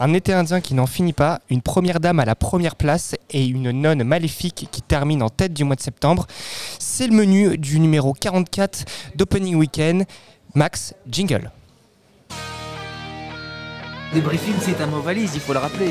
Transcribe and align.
Un 0.00 0.14
été 0.14 0.32
indien 0.32 0.60
qui 0.60 0.74
n'en 0.74 0.86
finit 0.86 1.12
pas, 1.12 1.40
une 1.50 1.60
première 1.60 1.98
dame 1.98 2.20
à 2.20 2.24
la 2.24 2.36
première 2.36 2.76
place 2.76 3.16
et 3.30 3.44
une 3.44 3.72
nonne 3.72 4.04
maléfique 4.04 4.68
qui 4.70 4.80
termine 4.80 5.24
en 5.24 5.28
tête 5.28 5.52
du 5.52 5.64
mois 5.64 5.74
de 5.74 5.80
septembre. 5.80 6.28
C'est 6.78 7.08
le 7.08 7.14
menu 7.14 7.58
du 7.58 7.80
numéro 7.80 8.12
44 8.12 8.84
d'Opening 9.16 9.56
Weekend. 9.56 10.04
Max, 10.54 10.94
jingle. 11.10 11.50
Débriefing, 14.14 14.54
c'est 14.60 14.80
un 14.80 14.86
mot 14.86 15.00
valise, 15.00 15.32
il 15.34 15.40
faut 15.40 15.52
le 15.52 15.58
rappeler. 15.58 15.90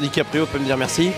DiCaprio 0.00 0.44
peut 0.46 0.58
me 0.58 0.64
dire 0.64 0.76
merci. 0.76 1.10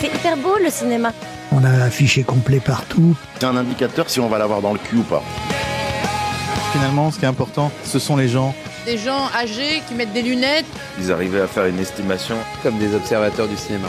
C'est 0.00 0.06
hyper 0.08 0.38
beau 0.38 0.56
le 0.62 0.70
cinéma. 0.70 1.12
On 1.52 1.62
a 1.62 1.84
affiché 1.84 2.22
complet 2.22 2.60
partout. 2.60 3.14
C'est 3.38 3.44
un 3.44 3.56
indicateur 3.56 4.08
si 4.08 4.18
on 4.18 4.30
va 4.30 4.38
l'avoir 4.38 4.62
dans 4.62 4.72
le 4.72 4.78
cul 4.78 4.96
ou 4.96 5.02
pas. 5.02 5.22
Finalement, 6.72 7.10
ce 7.10 7.18
qui 7.18 7.26
est 7.26 7.28
important, 7.28 7.70
ce 7.84 7.98
sont 7.98 8.16
les 8.16 8.28
gens. 8.28 8.54
Des 8.86 8.96
gens 8.96 9.28
âgés 9.34 9.82
qui 9.86 9.94
mettent 9.94 10.12
des 10.12 10.22
lunettes. 10.22 10.64
Ils 10.98 11.12
arrivaient 11.12 11.42
à 11.42 11.46
faire 11.46 11.66
une 11.66 11.78
estimation. 11.78 12.36
Comme 12.62 12.78
des 12.78 12.94
observateurs 12.94 13.46
du 13.46 13.56
cinéma. 13.56 13.88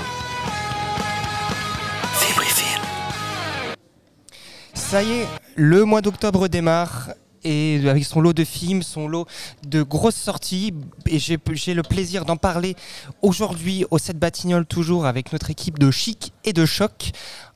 Ça 4.74 5.04
y 5.04 5.12
est, 5.12 5.28
le 5.56 5.86
mois 5.86 6.02
d'octobre 6.02 6.50
démarre 6.50 7.12
et 7.46 7.82
avec 7.88 8.04
son 8.04 8.20
lot 8.20 8.34
de 8.34 8.44
films, 8.44 8.84
son 8.84 9.08
lot 9.08 9.26
de 9.66 9.84
grosses 9.84 10.18
sorties. 10.18 10.74
Et 11.08 11.18
j'ai 11.18 11.74
le 11.74 11.82
plaisir 11.82 12.26
d'en 12.26 12.36
parler 12.36 12.76
aujourd'hui 13.22 13.86
au 13.90 13.98
7 13.98 14.20
Batignolles, 14.20 14.66
toujours 14.66 15.06
avec 15.06 15.32
notre 15.32 15.50
équipe 15.50 15.80
de 15.80 15.92
chic 15.92 16.34
et 16.44 16.52
de 16.52 16.66
choc, 16.66 17.12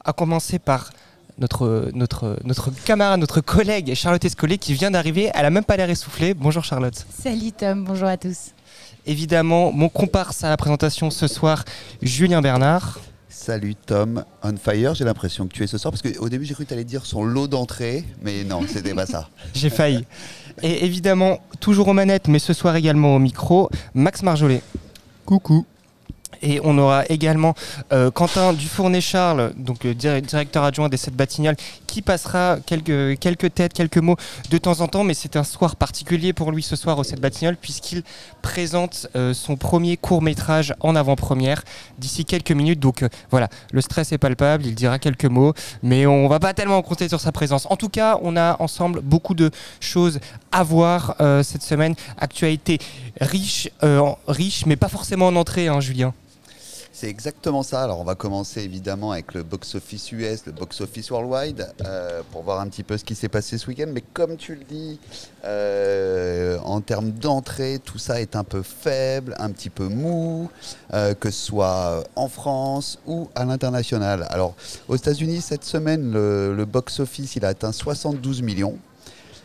à 0.05 0.13
commencer 0.13 0.59
par 0.59 0.91
notre, 1.37 1.89
notre, 1.93 2.37
notre 2.43 2.71
camarade, 2.83 3.19
notre 3.19 3.41
collègue 3.41 3.93
Charlotte 3.93 4.23
Escollet 4.23 4.57
qui 4.57 4.73
vient 4.73 4.91
d'arriver. 4.91 5.31
Elle 5.33 5.45
a 5.45 5.49
même 5.49 5.63
pas 5.63 5.77
l'air 5.77 5.89
essoufflée. 5.89 6.33
Bonjour 6.33 6.63
Charlotte. 6.63 7.05
Salut 7.21 7.51
Tom, 7.51 7.83
bonjour 7.83 8.07
à 8.07 8.17
tous. 8.17 8.51
Évidemment, 9.05 9.71
mon 9.71 9.89
comparse 9.89 10.43
à 10.43 10.49
la 10.49 10.57
présentation 10.57 11.11
ce 11.11 11.27
soir, 11.27 11.63
Julien 12.01 12.41
Bernard. 12.41 12.99
Salut 13.29 13.75
Tom, 13.75 14.23
on 14.43 14.55
fire, 14.55 14.95
j'ai 14.95 15.03
l'impression 15.03 15.45
que 15.47 15.53
tu 15.53 15.61
es 15.63 15.67
ce 15.67 15.77
soir, 15.77 15.91
parce 15.91 16.01
qu'au 16.01 16.29
début 16.29 16.45
j'ai 16.45 16.53
cru 16.53 16.63
que 16.63 16.69
tu 16.69 16.73
allais 16.73 16.85
dire 16.85 17.05
son 17.05 17.23
lot 17.23 17.47
d'entrée, 17.47 18.05
mais 18.23 18.43
non, 18.43 18.61
c'était 18.67 18.93
pas 18.93 19.05
ça. 19.05 19.29
J'ai 19.53 19.69
failli. 19.69 20.05
Et 20.63 20.85
évidemment, 20.85 21.39
toujours 21.59 21.89
aux 21.89 21.93
manettes, 21.93 22.29
mais 22.29 22.39
ce 22.39 22.53
soir 22.53 22.75
également 22.77 23.13
au 23.15 23.19
micro, 23.19 23.69
Max 23.93 24.23
Marjolais. 24.23 24.61
Coucou. 25.25 25.65
Et 26.41 26.59
on 26.63 26.77
aura 26.77 27.03
également 27.09 27.53
euh, 27.91 28.11
Quentin 28.11 28.53
Dufournet-Charles, 28.53 29.53
donc 29.57 29.85
dir- 29.87 30.21
directeur 30.21 30.63
adjoint 30.63 30.89
des 30.89 30.97
7 30.97 31.15
Batignolles, 31.15 31.55
qui 31.87 32.01
passera 32.01 32.57
quelques, 32.65 33.19
quelques 33.19 33.53
têtes, 33.53 33.73
quelques 33.73 33.97
mots 33.97 34.17
de 34.49 34.57
temps 34.57 34.81
en 34.81 34.87
temps. 34.87 35.03
Mais 35.03 35.13
c'est 35.13 35.35
un 35.35 35.43
soir 35.43 35.75
particulier 35.75 36.33
pour 36.33 36.51
lui 36.51 36.61
ce 36.63 36.75
soir 36.75 36.97
au 36.97 37.03
7 37.03 37.19
Batignolles, 37.21 37.57
puisqu'il 37.57 38.03
présente 38.41 39.07
euh, 39.15 39.33
son 39.33 39.55
premier 39.55 39.97
court-métrage 39.97 40.73
en 40.79 40.95
avant-première 40.95 41.63
d'ici 41.97 42.25
quelques 42.25 42.51
minutes. 42.51 42.79
Donc 42.79 43.03
euh, 43.03 43.09
voilà, 43.31 43.49
le 43.71 43.81
stress 43.81 44.11
est 44.11 44.17
palpable, 44.17 44.65
il 44.65 44.75
dira 44.75 44.99
quelques 44.99 45.25
mots, 45.25 45.53
mais 45.83 46.05
on 46.05 46.27
va 46.27 46.39
pas 46.39 46.53
tellement 46.53 46.81
compter 46.81 47.07
sur 47.09 47.19
sa 47.19 47.31
présence. 47.31 47.67
En 47.69 47.75
tout 47.77 47.89
cas, 47.89 48.19
on 48.21 48.35
a 48.37 48.55
ensemble 48.59 49.01
beaucoup 49.01 49.33
de 49.33 49.51
choses 49.79 50.19
à 50.51 50.63
voir 50.63 51.15
cette 51.43 51.63
semaine. 51.63 51.95
Actualité 52.17 52.79
riche, 53.21 53.69
riche, 54.27 54.65
mais 54.65 54.75
pas 54.75 54.87
forcément 54.89 55.27
en 55.27 55.35
entrée, 55.35 55.67
hein, 55.67 55.79
Julien. 55.79 56.13
C'est 56.97 57.09
exactement 57.09 57.61
ça. 57.61 57.83
Alors 57.83 57.99
on 57.99 58.05
va 58.05 58.15
commencer 58.15 58.61
évidemment 58.61 59.11
avec 59.11 59.33
le 59.33 59.43
box-office 59.43 60.13
US, 60.13 60.45
le 60.45 60.53
box-office 60.53 61.11
worldwide, 61.11 61.67
euh, 61.85 62.21
pour 62.31 62.43
voir 62.43 62.61
un 62.61 62.69
petit 62.69 62.83
peu 62.83 62.97
ce 62.97 63.03
qui 63.03 63.15
s'est 63.15 63.27
passé 63.27 63.57
ce 63.57 63.67
week-end. 63.67 63.87
Mais 63.91 64.01
comme 64.13 64.37
tu 64.37 64.55
le 64.55 64.63
dis, 64.63 64.97
euh, 65.43 66.57
en 66.59 66.79
termes 66.79 67.11
d'entrée, 67.11 67.81
tout 67.83 67.97
ça 67.97 68.21
est 68.21 68.37
un 68.37 68.45
peu 68.45 68.61
faible, 68.61 69.35
un 69.39 69.51
petit 69.51 69.69
peu 69.69 69.89
mou, 69.89 70.49
euh, 70.93 71.13
que 71.15 71.31
ce 71.31 71.47
soit 71.47 72.05
en 72.15 72.29
France 72.29 72.97
ou 73.05 73.27
à 73.35 73.43
l'international. 73.43 74.25
Alors 74.29 74.55
aux 74.87 74.95
États-Unis, 74.95 75.41
cette 75.41 75.65
semaine, 75.65 76.13
le, 76.13 76.55
le 76.55 76.63
box-office, 76.63 77.35
il 77.35 77.43
a 77.43 77.49
atteint 77.49 77.73
72 77.73 78.41
millions. 78.41 78.77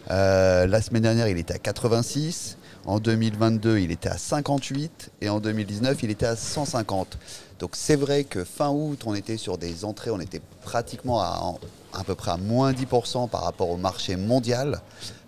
La 0.08 0.80
semaine 0.82 1.02
dernière, 1.02 1.26
il 1.26 1.38
était 1.38 1.54
à 1.54 1.58
86. 1.58 2.58
En 2.86 2.98
2022, 2.98 3.78
il 3.78 3.90
était 3.90 4.08
à 4.08 4.16
58 4.16 5.10
et 5.20 5.28
en 5.28 5.40
2019, 5.40 6.02
il 6.02 6.10
était 6.10 6.26
à 6.26 6.36
150. 6.36 7.18
Donc 7.58 7.72
c'est 7.74 7.96
vrai 7.96 8.24
que 8.24 8.44
fin 8.44 8.70
août, 8.70 9.02
on 9.04 9.14
était 9.14 9.36
sur 9.36 9.58
des 9.58 9.84
entrées, 9.84 10.10
on 10.10 10.20
était 10.20 10.40
pratiquement 10.62 11.20
à, 11.20 11.58
à 11.92 12.04
peu 12.04 12.14
près 12.14 12.30
à 12.30 12.36
moins 12.38 12.72
10% 12.72 13.28
par 13.28 13.44
rapport 13.44 13.68
au 13.68 13.76
marché 13.76 14.16
mondial. 14.16 14.80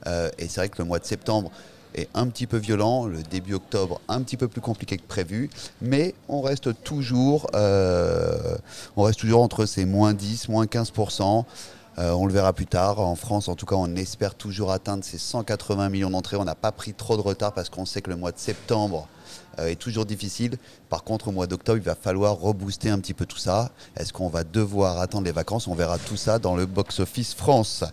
Euh, 0.06 0.30
et 0.38 0.48
c'est 0.48 0.60
vrai 0.60 0.68
que 0.70 0.78
le 0.78 0.84
mois 0.84 0.98
de 0.98 1.04
septembre 1.04 1.50
est 1.94 2.08
un 2.14 2.26
petit 2.28 2.46
peu 2.46 2.56
violent, 2.56 3.06
le 3.06 3.22
début 3.22 3.54
octobre 3.54 4.00
un 4.08 4.22
petit 4.22 4.38
peu 4.38 4.48
plus 4.48 4.62
compliqué 4.62 4.96
que 4.96 5.06
prévu, 5.06 5.50
mais 5.82 6.14
on 6.28 6.41
reste 6.41 6.82
toujours, 6.82 7.48
euh, 7.54 8.56
on 8.96 9.02
reste 9.02 9.20
toujours 9.20 9.42
entre 9.42 9.66
ces 9.66 9.84
moins 9.84 10.14
10, 10.14 10.48
moins 10.48 10.64
15%. 10.64 11.44
Euh, 11.98 12.12
on 12.12 12.26
le 12.26 12.32
verra 12.32 12.53
plus 12.53 12.66
tard. 12.66 13.00
En 13.00 13.16
France, 13.16 13.48
en 13.48 13.54
tout 13.54 13.66
cas, 13.66 13.76
on 13.76 13.94
espère 13.97 14.34
toujours 14.34 14.72
atteindre 14.72 15.04
ces 15.04 15.19
180 15.19 15.88
millions 15.91 16.10
d'entrées. 16.10 16.36
On 16.36 16.44
n'a 16.44 16.54
pas 16.54 16.72
pris 16.72 16.94
trop 16.94 17.16
de 17.16 17.22
retard 17.22 17.53
parce 17.53 17.69
qu'on 17.69 17.84
sait 17.84 18.00
que 18.00 18.10
le 18.10 18.16
mois 18.16 18.32
de 18.32 18.38
septembre 18.38 19.08
euh, 19.58 19.69
est 19.69 19.76
toujours 19.76 20.06
difficile. 20.06 20.56
Par 20.88 21.04
contre, 21.04 21.28
au 21.28 21.32
mois 21.32 21.47
d'octobre, 21.47 21.78
il 21.78 21.84
va 21.84 21.94
falloir 21.94 22.38
rebooster 22.38 22.91
un 22.91 22.98
petit 22.98 23.14
peu 23.14 23.26
tout 23.26 23.38
ça. 23.38 23.70
Est-ce 23.97 24.12
qu'on 24.12 24.28
va 24.28 24.44
devoir 24.44 25.00
attendre 25.00 25.25
les 25.25 25.32
vacances? 25.32 25.66
On 25.66 25.75
verra 25.75 25.98
tout 25.98 26.16
ça 26.16 26.38
dans 26.38 26.56
le 26.56 26.66
box-office 26.66 27.34
France. 27.34 27.84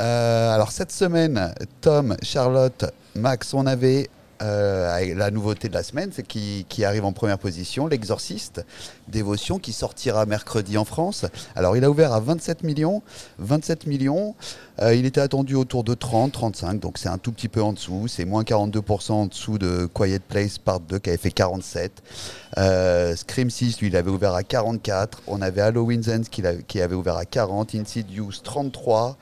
Euh, 0.00 0.54
alors 0.54 0.70
cette 0.70 0.92
semaine, 0.92 1.52
Tom, 1.80 2.16
Charlotte, 2.22 2.84
Max, 3.14 3.52
on 3.52 3.66
avait 3.66 4.08
euh, 4.42 5.14
la 5.14 5.30
nouveauté 5.30 5.68
de 5.68 5.74
la 5.74 5.82
semaine, 5.82 6.10
c'est 6.12 6.26
qui, 6.26 6.66
qui 6.68 6.84
arrive 6.84 7.04
en 7.04 7.12
première 7.12 7.38
position, 7.38 7.86
L'Exorciste, 7.86 8.64
Dévotion, 9.08 9.58
qui 9.58 9.72
sortira 9.72 10.26
mercredi 10.26 10.78
en 10.78 10.84
France. 10.84 11.26
Alors 11.56 11.76
il 11.76 11.84
a 11.84 11.90
ouvert 11.90 12.12
à 12.12 12.20
27 12.20 12.62
millions. 12.62 13.02
27 13.38 13.86
millions, 13.86 14.34
euh, 14.80 14.94
il 14.94 15.06
était 15.06 15.20
attendu 15.20 15.54
autour 15.54 15.82
de 15.84 15.94
30, 15.94 16.32
35, 16.32 16.80
donc 16.80 16.98
c'est 16.98 17.08
un 17.08 17.18
tout 17.18 17.32
petit 17.32 17.48
peu 17.48 17.62
en 17.62 17.72
dessous. 17.72 18.06
C'est 18.08 18.24
moins 18.24 18.42
42% 18.42 19.12
en 19.12 19.26
dessous 19.26 19.58
de 19.58 19.88
Quiet 19.92 20.20
Place 20.20 20.58
Part 20.58 20.80
2 20.80 20.98
qui 20.98 21.10
avait 21.10 21.18
fait 21.18 21.30
47. 21.30 22.02
Euh, 22.58 23.16
Scream 23.16 23.50
6, 23.50 23.80
lui, 23.80 23.88
il 23.88 23.96
avait 23.96 24.10
ouvert 24.10 24.34
à 24.34 24.42
44. 24.42 25.22
On 25.26 25.42
avait 25.42 25.62
Halloween 25.62 26.02
Ends 26.08 26.22
qui, 26.30 26.42
qui 26.66 26.80
avait 26.80 26.94
ouvert 26.94 27.16
à 27.16 27.24
40. 27.24 27.74
Insidious 27.74 28.32
33. 28.42 29.16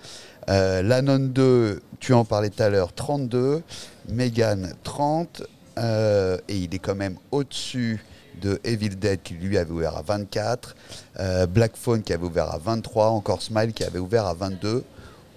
Euh, 0.48 0.82
L'Anon 0.82 1.18
2, 1.18 1.82
tu 2.00 2.12
en 2.12 2.24
parlais 2.24 2.50
tout 2.50 2.62
à 2.62 2.68
l'heure, 2.68 2.92
32. 2.92 3.62
Megan 4.08 4.74
30. 4.84 5.42
Euh, 5.78 6.38
et 6.48 6.56
il 6.56 6.74
est 6.74 6.78
quand 6.78 6.94
même 6.94 7.16
au-dessus 7.30 8.02
de 8.40 8.60
Evil 8.64 8.90
Dead 8.96 9.22
qui 9.22 9.34
lui 9.34 9.58
avait 9.58 9.70
ouvert 9.70 9.96
à 9.96 10.02
24. 10.02 10.74
Euh, 11.18 11.46
Black 11.46 11.76
Phone 11.76 12.02
qui 12.02 12.12
avait 12.12 12.24
ouvert 12.26 12.50
à 12.50 12.58
23. 12.58 13.08
Encore 13.08 13.42
Smile 13.42 13.72
qui 13.72 13.84
avait 13.84 13.98
ouvert 13.98 14.26
à 14.26 14.34
22. 14.34 14.84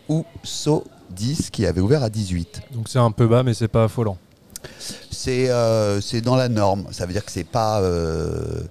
Ou 0.10 0.26
So 0.44 0.86
10 1.12 1.50
qui 1.50 1.66
avait 1.66 1.82
ouvert 1.82 2.04
à 2.04 2.10
18. 2.10 2.62
Donc 2.72 2.90
c'est 2.90 3.00
un 3.00 3.12
peu 3.12 3.28
bas, 3.28 3.44
mais 3.44 3.54
c'est 3.54 3.68
pas 3.68 3.86
affolant. 3.86 4.18
C'est 5.12 5.50
euh, 5.50 6.02
dans 6.24 6.36
la 6.36 6.50
norme. 6.50 6.88
Ça 6.92 7.06
veut 7.06 7.14
dire 7.14 7.24
que 7.24 7.32
c'est 7.32 7.44
pas 7.44 7.82
euh, 7.82 8.62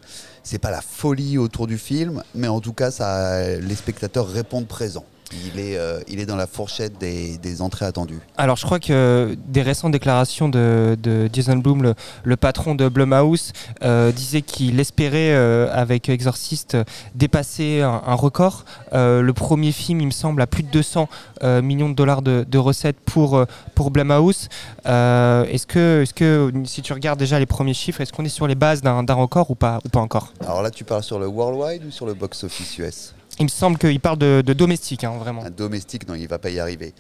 c'est 0.43 0.59
pas 0.59 0.71
la 0.71 0.81
folie 0.81 1.38
autour 1.38 1.66
du 1.66 1.78
film, 1.78 2.22
mais 2.34 2.48
en 2.48 2.60
tout 2.60 2.72
cas, 2.72 2.91
ça, 2.91 3.56
les 3.59 3.75
spectateurs 3.75 4.27
répondent 4.27 4.66
présents. 4.66 5.04
Il 5.33 5.61
est, 5.61 5.77
euh, 5.77 6.00
il 6.09 6.21
est 6.21 6.27
dans 6.27 6.37
la 6.37 6.47
fourchette 6.47 6.99
des, 6.99 7.39
des 7.39 7.62
entrées 7.62 7.84
attendues. 7.87 8.21
Alors, 8.37 8.56
je 8.56 8.65
crois 8.65 8.78
que 8.81 9.37
des 9.47 9.62
récentes 9.62 9.93
déclarations 9.93 10.49
de, 10.49 10.97
de 11.00 11.28
Jason 11.33 11.56
Blum, 11.56 11.83
le, 11.83 11.94
le 12.25 12.37
patron 12.37 12.75
de 12.75 12.89
Blumhouse, 12.89 13.53
euh, 13.83 14.12
disait 14.12 14.43
qu'il 14.43 14.78
espérait, 14.81 15.33
euh, 15.34 15.69
avec 15.72 16.09
Exorcist, 16.09 16.77
dépasser 17.15 17.83
un, 17.83 18.03
un 18.06 18.15
record. 18.15 18.65
Euh, 18.93 19.21
le 19.22 19.33
premier 19.33 19.72
film, 19.72 20.00
il 20.00 20.06
me 20.06 20.12
semble, 20.12 20.41
a 20.43 20.47
plus 20.47 20.62
de 20.62 20.71
200 20.71 21.09
euh, 21.43 21.62
millions 21.62 21.89
de 21.89 21.95
dollars 21.95 22.22
de, 22.22 22.45
de 22.49 22.59
recettes 22.59 23.00
pour, 23.00 23.45
pour 23.75 23.91
Blumhouse. 23.91 24.49
Est-ce, 24.84 25.66
que, 25.66 26.03
est-ce 26.03 26.15
que, 26.15 26.53
si 26.65 26.83
tu 26.83 26.93
regardes 26.93 27.19
déjà 27.19 27.39
les 27.39 27.47
premiers 27.47 27.75
chiffres, 27.75 28.00
est-ce 28.00 28.12
qu'on 28.12 28.25
est 28.25 28.28
sur 28.28 28.47
les 28.47 28.55
bases 28.55 28.83
d'un, 28.83 29.03
d'un 29.03 29.15
record 29.15 29.51
ou 29.51 29.54
pas, 29.54 29.78
ou 29.84 29.89
pas 29.89 30.01
encore? 30.01 30.33
Alors 30.41 30.63
là, 30.63 30.71
tu 30.71 30.84
parles 30.84 31.03
sur 31.03 31.19
le 31.19 31.27
worldwide 31.27 31.84
ou 31.84 31.91
sur 31.91 32.07
le 32.07 32.15
box-office 32.15 32.78
US 32.78 33.15
Il 33.40 33.44
me 33.44 33.48
semble 33.48 33.78
qu'il 33.78 34.00
parle 34.00 34.18
de, 34.18 34.42
de 34.44 34.52
domestique, 34.52 35.04
hein, 35.04 35.12
vraiment. 35.18 35.44
Un 35.44 35.50
domestique, 35.50 36.08
non, 36.08 36.14
il 36.14 36.26
va 36.26 36.38
pas 36.38 36.50
y 36.50 36.58
arriver. 36.58 36.92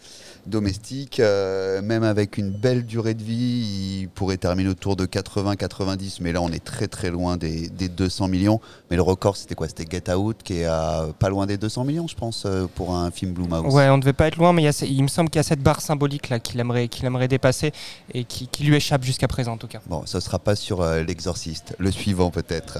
Domestique, 0.46 1.20
euh, 1.20 1.82
même 1.82 2.04
avec 2.04 2.38
une 2.38 2.50
belle 2.50 2.86
durée 2.86 3.12
de 3.14 3.22
vie, 3.22 4.00
il 4.02 4.08
pourrait 4.08 4.36
terminer 4.38 4.70
autour 4.70 4.96
de 4.96 5.04
80-90, 5.04 6.18
mais 6.20 6.32
là 6.32 6.40
on 6.40 6.50
est 6.50 6.64
très 6.64 6.86
très 6.88 7.10
loin 7.10 7.36
des, 7.36 7.68
des 7.68 7.88
200 7.88 8.28
millions. 8.28 8.60
Mais 8.90 8.96
le 8.96 9.02
record 9.02 9.36
c'était 9.36 9.54
quoi? 9.54 9.68
C'était 9.68 9.84
Get 9.90 10.10
Out 10.14 10.38
qui 10.42 10.60
est 10.60 10.64
à 10.64 11.06
pas 11.18 11.28
loin 11.28 11.44
des 11.46 11.58
200 11.58 11.84
millions, 11.84 12.06
je 12.08 12.14
pense, 12.14 12.44
euh, 12.46 12.66
pour 12.74 12.94
un 12.96 13.10
film 13.10 13.32
Blumhouse. 13.32 13.74
Ouais, 13.74 13.88
on 13.90 13.96
ne 13.96 14.00
devait 14.00 14.12
pas 14.14 14.28
être 14.28 14.36
loin, 14.36 14.52
mais 14.54 14.62
il, 14.62 14.66
y 14.66 14.68
a 14.68 14.72
ce- 14.72 14.86
il 14.86 15.02
me 15.02 15.08
semble 15.08 15.28
qu'il 15.28 15.38
y 15.38 15.40
a 15.40 15.42
cette 15.42 15.62
barre 15.62 15.80
symbolique 15.82 16.28
là 16.30 16.38
qu'il 16.38 16.58
aimerait, 16.60 16.88
qu'il 16.88 17.04
aimerait 17.04 17.28
dépasser 17.28 17.72
et 18.14 18.24
qui, 18.24 18.46
qui 18.48 18.64
lui 18.64 18.76
échappe 18.76 19.02
jusqu'à 19.04 19.28
présent 19.28 19.52
en 19.52 19.58
tout 19.58 19.66
cas. 19.68 19.80
Bon, 19.86 20.02
ce 20.06 20.18
sera 20.20 20.38
pas 20.38 20.56
sur 20.56 20.80
euh, 20.80 21.02
l'exorciste, 21.02 21.74
le 21.78 21.90
suivant 21.90 22.30
peut-être. 22.30 22.78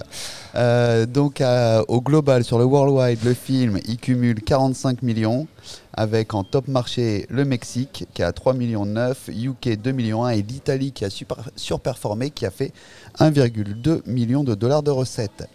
Euh, 0.55 1.05
donc 1.07 1.43
au 1.89 2.01
global, 2.01 2.45
sur 2.45 2.59
le 2.59 2.65
worldwide, 2.65 3.19
le 3.25 3.35
film, 3.35 3.48
il 3.49 3.97
cumule 4.01 4.43
45 4.43 5.03
millions, 5.03 5.47
avec 5.93 6.35
en 6.35 6.45
top 6.45 6.69
marché 6.69 7.27
le 7.31 7.45
Mexique 7.45 8.07
qui 8.15 8.23
a 8.23 8.33
3 8.33 8.55
millions 8.55 8.85
9, 8.85 9.29
UK 9.29 9.81
2 9.81 9.93
millions 9.93 10.25
1 10.25 10.31
et 10.31 10.43
l'Italie 10.43 10.93
qui 10.93 11.05
a 11.05 11.11
super- 11.11 11.51
surperformé 11.57 12.31
qui 12.31 12.47
a 12.47 12.51
fait 12.51 12.73
1,2 13.19 14.03
million 14.07 14.45
de 14.45 14.55
dollars 14.55 14.83
de 14.83 14.91
recettes. 14.91 15.49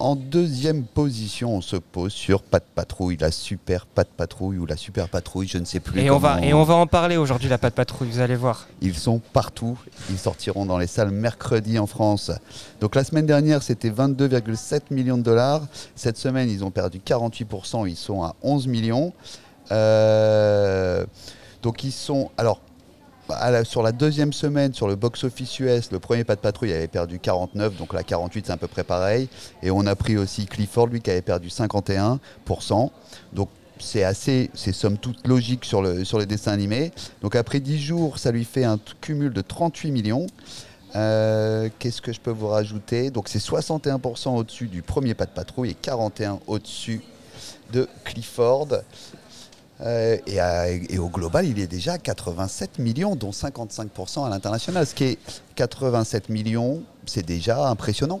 En 0.00 0.14
deuxième 0.14 0.84
position, 0.84 1.56
on 1.56 1.60
se 1.60 1.74
pose 1.74 2.12
sur 2.12 2.42
Pat 2.42 2.62
Patrouille, 2.62 3.16
la 3.16 3.32
super 3.32 3.84
Pat 3.86 4.06
Patrouille 4.08 4.58
ou 4.58 4.66
la 4.66 4.76
super 4.76 5.08
patrouille, 5.08 5.48
je 5.48 5.58
ne 5.58 5.64
sais 5.64 5.80
plus. 5.80 6.00
Et 6.00 6.10
on, 6.10 6.18
va, 6.18 6.40
et 6.40 6.54
on 6.54 6.62
va 6.62 6.74
en 6.74 6.86
parler 6.86 7.16
aujourd'hui, 7.16 7.48
la 7.48 7.58
patte 7.58 7.74
patrouille, 7.74 8.08
vous 8.08 8.20
allez 8.20 8.36
voir. 8.36 8.68
Ils 8.80 8.94
sont 8.94 9.20
partout. 9.32 9.76
Ils 10.10 10.18
sortiront 10.18 10.66
dans 10.66 10.78
les 10.78 10.86
salles 10.86 11.10
mercredi 11.10 11.80
en 11.80 11.86
France. 11.86 12.30
Donc 12.80 12.94
la 12.94 13.02
semaine 13.02 13.26
dernière, 13.26 13.62
c'était 13.62 13.90
22,7 13.90 14.82
millions 14.90 15.18
de 15.18 15.22
dollars. 15.22 15.66
Cette 15.96 16.16
semaine, 16.16 16.48
ils 16.48 16.64
ont 16.64 16.70
perdu 16.70 17.00
48%. 17.04 17.88
Ils 17.88 17.96
sont 17.96 18.22
à 18.22 18.36
11 18.42 18.68
millions. 18.68 19.12
Euh, 19.72 21.04
donc 21.62 21.82
ils 21.82 21.92
sont... 21.92 22.30
Alors, 22.38 22.60
sur 23.64 23.82
la 23.82 23.92
deuxième 23.92 24.32
semaine, 24.32 24.72
sur 24.74 24.88
le 24.88 24.96
box-office 24.96 25.58
US, 25.60 25.92
le 25.92 25.98
premier 25.98 26.24
pas 26.24 26.36
de 26.36 26.40
patrouille 26.40 26.72
avait 26.72 26.88
perdu 26.88 27.18
49, 27.18 27.76
donc 27.76 27.92
la 27.92 28.02
48 28.02 28.46
c'est 28.46 28.52
à 28.52 28.56
peu 28.56 28.68
près 28.68 28.84
pareil. 28.84 29.28
Et 29.62 29.70
on 29.70 29.86
a 29.86 29.94
pris 29.94 30.16
aussi 30.16 30.46
Clifford, 30.46 30.88
lui 30.88 31.00
qui 31.00 31.10
avait 31.10 31.22
perdu 31.22 31.48
51%. 31.48 32.90
Donc 33.32 33.48
c'est 33.78 34.04
assez, 34.04 34.50
c'est 34.54 34.72
somme 34.72 34.98
toute 34.98 35.26
logique 35.26 35.64
sur, 35.64 35.82
le, 35.82 36.04
sur 36.04 36.18
les 36.18 36.26
dessins 36.26 36.52
animés. 36.52 36.92
Donc 37.22 37.36
après 37.36 37.60
10 37.60 37.78
jours, 37.78 38.18
ça 38.18 38.32
lui 38.32 38.44
fait 38.44 38.64
un 38.64 38.78
cumul 39.00 39.32
de 39.32 39.40
38 39.40 39.90
millions. 39.90 40.26
Euh, 40.96 41.68
Qu'est-ce 41.78 42.00
que 42.00 42.12
je 42.12 42.20
peux 42.20 42.30
vous 42.30 42.48
rajouter? 42.48 43.10
Donc 43.10 43.28
c'est 43.28 43.38
61% 43.38 44.36
au-dessus 44.36 44.68
du 44.68 44.82
premier 44.82 45.14
pas 45.14 45.26
de 45.26 45.30
patrouille 45.30 45.70
et 45.70 45.76
41% 45.80 46.40
au-dessus 46.46 47.02
de 47.72 47.88
Clifford. 48.04 48.68
Euh, 49.80 50.16
et, 50.26 50.40
à- 50.40 50.68
et 50.70 50.98
au 50.98 51.08
global, 51.08 51.46
il 51.46 51.58
est 51.60 51.68
déjà 51.68 51.92
à 51.92 51.98
87 51.98 52.78
millions, 52.80 53.14
dont 53.14 53.30
55% 53.30 54.24
à 54.26 54.28
l'international. 54.28 54.86
Ce 54.86 54.94
qui 54.94 55.04
est 55.04 55.18
87 55.54 56.28
millions, 56.30 56.82
c'est 57.06 57.24
déjà 57.24 57.68
impressionnant. 57.68 58.20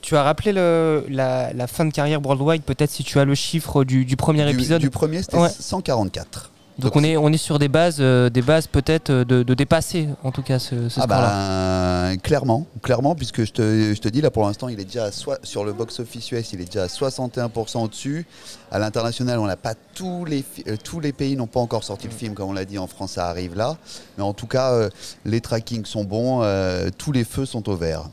Tu 0.00 0.16
as 0.16 0.22
rappelé 0.22 0.52
le- 0.52 1.04
la, 1.08 1.52
la 1.52 1.66
fin 1.66 1.84
de 1.84 1.90
carrière 1.92 2.24
worldwide, 2.24 2.62
peut-être 2.62 2.90
si 2.90 3.02
tu 3.02 3.18
as 3.18 3.24
le 3.24 3.34
chiffre 3.34 3.82
du, 3.82 4.04
du 4.04 4.16
premier 4.16 4.44
Du, 4.44 4.52
épisode. 4.52 4.80
du 4.80 4.90
premier, 4.90 5.22
c'était 5.22 5.38
Ouais. 5.38 5.48
144. 5.48 6.51
Donc 6.78 6.96
on 6.96 7.04
est, 7.04 7.16
on 7.16 7.28
est 7.28 7.36
sur 7.36 7.58
des 7.58 7.68
bases, 7.68 7.98
euh, 8.00 8.30
des 8.30 8.40
bases 8.42 8.66
peut-être 8.66 9.10
euh, 9.10 9.24
de, 9.24 9.42
de 9.42 9.54
dépasser 9.54 10.08
en 10.24 10.32
tout 10.32 10.42
cas 10.42 10.58
ce, 10.58 10.88
ce 10.88 11.00
Ah 11.00 11.06
bah, 11.06 12.16
clairement, 12.22 12.66
clairement, 12.82 13.14
puisque 13.14 13.44
je 13.44 13.52
te, 13.52 13.92
je 13.94 14.00
te 14.00 14.08
dis 14.08 14.20
là 14.20 14.30
pour 14.30 14.44
l'instant, 14.46 14.68
il 14.68 14.80
est 14.80 14.84
déjà 14.84 15.04
à 15.04 15.12
soi- 15.12 15.38
sur 15.42 15.64
le 15.64 15.72
box-office 15.74 16.30
US, 16.32 16.52
il 16.52 16.60
est 16.60 16.64
déjà 16.64 16.84
à 16.84 16.86
61% 16.88 17.84
au-dessus. 17.84 18.26
À 18.70 18.78
l'international, 18.78 19.38
on 19.38 19.46
n'a 19.46 19.56
pas 19.56 19.74
tous 19.94 20.24
les, 20.24 20.44
euh, 20.66 20.76
tous 20.82 20.98
les 21.00 21.12
pays 21.12 21.36
n'ont 21.36 21.46
pas 21.46 21.60
encore 21.60 21.84
sorti 21.84 22.08
le 22.08 22.14
film, 22.14 22.34
comme 22.34 22.48
on 22.50 22.52
l'a 22.54 22.64
dit 22.64 22.78
en 22.78 22.86
France, 22.86 23.12
ça 23.12 23.28
arrive 23.28 23.54
là. 23.54 23.76
Mais 24.16 24.24
en 24.24 24.32
tout 24.32 24.46
cas, 24.46 24.72
euh, 24.72 24.88
les 25.26 25.40
trackings 25.42 25.84
sont 25.84 26.04
bons, 26.04 26.40
euh, 26.42 26.88
tous 26.96 27.12
les 27.12 27.24
feux 27.24 27.44
sont 27.44 27.68
au 27.68 27.76
vert. 27.76 28.04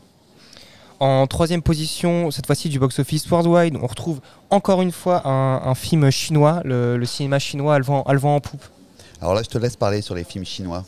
En 1.00 1.28
troisième 1.28 1.62
position, 1.62 2.30
cette 2.30 2.46
fois-ci 2.46 2.68
du 2.68 2.78
box-office 2.78 3.30
worldwide, 3.30 3.78
on 3.82 3.88
retrouve 3.88 4.20
encore 4.50 4.82
une 4.82 4.92
fois 4.92 5.26
un, 5.26 5.62
un 5.64 5.76
film 5.76 6.10
chinois, 6.12 6.62
le, 6.66 6.98
le 6.98 7.06
cinéma 7.06 7.40
chinois 7.40 7.76
a 7.76 7.80
le 7.80 7.86
vent, 7.86 8.04
a 8.04 8.12
le 8.14 8.20
vent 8.20 8.36
en 8.36 8.42
poupe. 8.42 8.64
Alors 9.22 9.34
là, 9.34 9.42
je 9.42 9.48
te 9.50 9.58
laisse 9.58 9.78
parler 9.78 10.02
sur 10.02 10.14
les 10.16 10.26
films 10.26 10.46
chinois. 10.46 10.84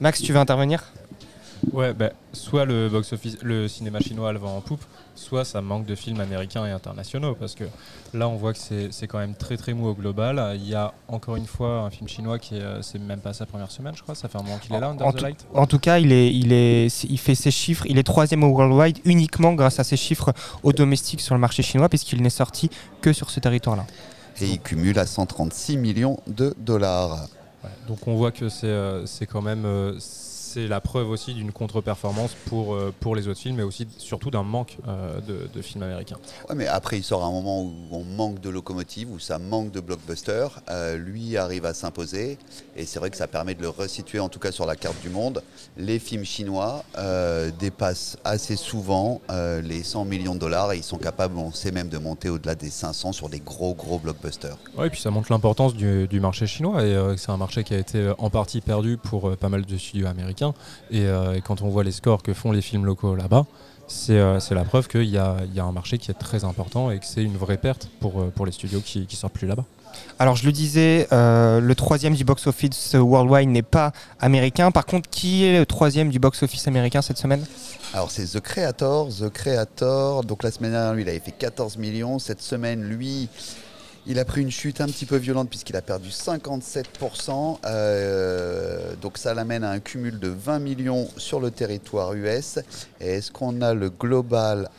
Max, 0.00 0.22
tu 0.22 0.32
veux 0.32 0.38
intervenir? 0.38 0.84
Ouais, 1.72 1.92
bah, 1.92 2.10
soit 2.32 2.64
le 2.64 2.88
box 2.88 3.12
office, 3.12 3.36
le 3.42 3.68
cinéma 3.68 4.00
chinois 4.00 4.32
le 4.32 4.38
vend 4.38 4.56
en 4.56 4.60
poupe, 4.60 4.84
soit 5.16 5.44
ça 5.44 5.60
manque 5.60 5.86
de 5.86 5.94
films 5.94 6.20
américains 6.20 6.66
et 6.66 6.70
internationaux 6.70 7.34
parce 7.34 7.54
que 7.54 7.64
là 8.14 8.28
on 8.28 8.36
voit 8.36 8.52
que 8.52 8.58
c'est 8.58 8.92
c'est 8.92 9.06
quand 9.06 9.18
même 9.18 9.34
très 9.34 9.56
très 9.56 9.72
mou 9.72 9.88
au 9.88 9.94
global. 9.94 10.52
Il 10.56 10.68
y 10.68 10.74
a 10.74 10.92
encore 11.08 11.36
une 11.36 11.46
fois 11.46 11.80
un 11.80 11.90
film 11.90 12.08
chinois 12.08 12.38
qui 12.38 12.56
est, 12.56 12.60
euh, 12.60 12.82
c'est 12.82 12.98
même 12.98 13.20
pas 13.20 13.32
sa 13.32 13.46
première 13.46 13.70
semaine, 13.70 13.94
je 13.96 14.02
crois. 14.02 14.14
Ça 14.14 14.28
fait 14.28 14.38
un 14.38 14.42
moment 14.42 14.58
qu'il 14.58 14.74
est 14.74 14.80
là, 14.80 14.88
Under 14.88 15.06
en, 15.06 15.12
the 15.12 15.16
tout, 15.16 15.24
Light. 15.24 15.46
en 15.54 15.66
tout 15.66 15.78
cas, 15.78 15.98
il, 15.98 16.12
est, 16.12 16.32
il, 16.32 16.52
est, 16.52 17.04
il 17.04 17.18
fait 17.18 17.34
ses 17.34 17.50
chiffres, 17.50 17.84
il 17.88 17.98
est 17.98 18.02
troisième 18.02 18.44
au 18.44 18.48
worldwide 18.48 18.98
uniquement 19.04 19.52
grâce 19.54 19.78
à 19.80 19.84
ses 19.84 19.96
chiffres 19.96 20.32
au 20.62 20.72
domestique 20.72 21.20
sur 21.20 21.34
le 21.34 21.40
marché 21.40 21.62
chinois 21.62 21.88
puisqu'il 21.88 22.22
n'est 22.22 22.30
sorti 22.30 22.70
que 23.00 23.12
sur 23.12 23.30
ce 23.30 23.40
territoire-là. 23.40 23.86
Et 24.40 24.46
il 24.46 24.60
cumule 24.60 24.98
à 24.98 25.06
136 25.06 25.78
millions 25.78 26.18
de 26.26 26.54
dollars. 26.58 27.28
Ouais, 27.64 27.70
Donc 27.88 28.06
on 28.06 28.14
voit 28.16 28.32
que 28.32 28.48
c'est 28.50 28.66
euh, 28.66 29.06
c'est 29.06 29.26
quand 29.26 29.40
même 29.42 29.64
euh, 29.64 29.94
c'est 30.56 30.68
la 30.68 30.80
preuve 30.80 31.10
aussi 31.10 31.34
d'une 31.34 31.52
contre-performance 31.52 32.34
pour, 32.46 32.74
euh, 32.74 32.90
pour 33.00 33.14
les 33.14 33.28
autres 33.28 33.40
films, 33.40 33.56
mais 33.56 33.62
aussi 33.62 33.86
surtout 33.98 34.30
d'un 34.30 34.42
manque 34.42 34.78
euh, 34.88 35.20
de, 35.20 35.50
de 35.52 35.60
films 35.62 35.82
américains. 35.82 36.16
Ouais, 36.48 36.54
mais 36.54 36.66
après, 36.66 36.96
il 36.96 37.04
sort 37.04 37.22
un 37.24 37.30
moment 37.30 37.60
où 37.62 37.74
on 37.90 38.04
manque 38.04 38.40
de 38.40 38.48
locomotive, 38.48 39.12
où 39.12 39.18
ça 39.18 39.38
manque 39.38 39.70
de 39.70 39.80
blockbuster. 39.80 40.46
Euh, 40.70 40.96
lui 40.96 41.36
arrive 41.36 41.66
à 41.66 41.74
s'imposer. 41.74 42.38
Et 42.74 42.86
c'est 42.86 42.98
vrai 42.98 43.10
que 43.10 43.18
ça 43.18 43.26
permet 43.26 43.54
de 43.54 43.60
le 43.60 43.68
resituer, 43.68 44.18
en 44.18 44.30
tout 44.30 44.38
cas 44.38 44.50
sur 44.50 44.64
la 44.64 44.76
carte 44.76 44.98
du 45.02 45.10
monde. 45.10 45.42
Les 45.76 45.98
films 45.98 46.24
chinois 46.24 46.84
euh, 46.96 47.50
dépassent 47.58 48.16
assez 48.24 48.56
souvent 48.56 49.20
les 49.62 49.82
100 49.82 50.06
millions 50.06 50.34
de 50.34 50.40
dollars 50.40 50.72
et 50.72 50.78
ils 50.78 50.82
sont 50.82 50.96
capables, 50.96 51.36
on 51.36 51.52
sait 51.52 51.70
même, 51.70 51.88
de 51.88 51.98
monter 51.98 52.30
au-delà 52.30 52.54
des 52.54 52.70
500 52.70 53.12
sur 53.12 53.28
des 53.28 53.40
gros, 53.40 53.74
gros 53.74 53.98
blockbusters. 53.98 54.56
Ouais, 54.78 54.86
et 54.86 54.90
puis 54.90 55.00
ça 55.00 55.10
montre 55.10 55.30
l'importance 55.30 55.74
du, 55.74 56.08
du 56.08 56.20
marché 56.20 56.46
chinois 56.46 56.82
et 56.82 57.16
c'est 57.18 57.30
un 57.30 57.36
marché 57.36 57.62
qui 57.64 57.74
a 57.74 57.78
été 57.78 58.12
en 58.18 58.30
partie 58.30 58.60
perdu 58.60 58.96
pour 58.96 59.36
pas 59.36 59.48
mal 59.48 59.66
de 59.66 59.76
studios 59.76 60.06
américains. 60.06 60.45
Et, 60.90 61.04
euh, 61.04 61.34
et 61.34 61.40
quand 61.40 61.62
on 61.62 61.68
voit 61.68 61.84
les 61.84 61.92
scores 61.92 62.22
que 62.22 62.34
font 62.34 62.52
les 62.52 62.62
films 62.62 62.84
locaux 62.84 63.14
là-bas, 63.14 63.46
c'est 63.88 64.18
euh, 64.18 64.40
c'est 64.40 64.54
la 64.54 64.64
preuve 64.64 64.88
qu'il 64.88 65.04
y 65.04 65.18
a, 65.18 65.36
il 65.44 65.54
y 65.54 65.60
a 65.60 65.64
un 65.64 65.72
marché 65.72 65.98
qui 65.98 66.10
est 66.10 66.14
très 66.14 66.44
important 66.44 66.90
et 66.90 66.98
que 66.98 67.06
c'est 67.06 67.22
une 67.22 67.36
vraie 67.36 67.56
perte 67.56 67.88
pour, 68.00 68.20
euh, 68.20 68.32
pour 68.34 68.46
les 68.46 68.52
studios 68.52 68.80
qui, 68.80 69.06
qui 69.06 69.16
sortent 69.16 69.34
plus 69.34 69.46
là-bas. 69.46 69.64
Alors 70.18 70.36
je 70.36 70.44
le 70.44 70.52
disais, 70.52 71.08
euh, 71.12 71.60
le 71.60 71.74
troisième 71.74 72.14
du 72.14 72.24
box-office 72.24 72.94
worldwide 72.94 73.48
n'est 73.48 73.62
pas 73.62 73.92
américain. 74.20 74.70
Par 74.70 74.84
contre, 74.84 75.08
qui 75.08 75.44
est 75.44 75.58
le 75.58 75.66
troisième 75.66 76.10
du 76.10 76.18
box-office 76.18 76.68
américain 76.68 77.00
cette 77.00 77.16
semaine? 77.18 77.44
Alors 77.94 78.10
c'est 78.10 78.26
The 78.26 78.40
Creator, 78.40 79.08
The 79.08 79.30
Creator, 79.30 80.24
donc 80.24 80.42
la 80.42 80.50
semaine 80.50 80.72
dernière 80.72 80.94
lui 80.94 81.02
il 81.02 81.08
avait 81.08 81.20
fait 81.20 81.32
14 81.32 81.78
millions, 81.78 82.18
cette 82.18 82.42
semaine 82.42 82.82
lui 82.82 83.28
il 84.08 84.18
a 84.20 84.24
pris 84.24 84.42
une 84.42 84.50
chute 84.50 84.80
un 84.80 84.86
petit 84.86 85.04
peu 85.04 85.16
violente 85.16 85.48
puisqu'il 85.48 85.76
a 85.76 85.82
perdu 85.82 86.10
57%, 86.10 87.58
euh, 87.64 88.94
donc 89.02 89.18
ça 89.18 89.34
l'amène 89.34 89.64
à 89.64 89.70
un 89.70 89.80
cumul 89.80 90.20
de 90.20 90.28
20 90.28 90.60
millions 90.60 91.08
sur 91.16 91.40
le 91.40 91.50
territoire 91.50 92.14
US. 92.14 92.58
Et 93.00 93.14
est-ce 93.14 93.32
qu'on 93.32 93.60
a 93.62 93.74
le 93.74 93.90
global 93.90 94.70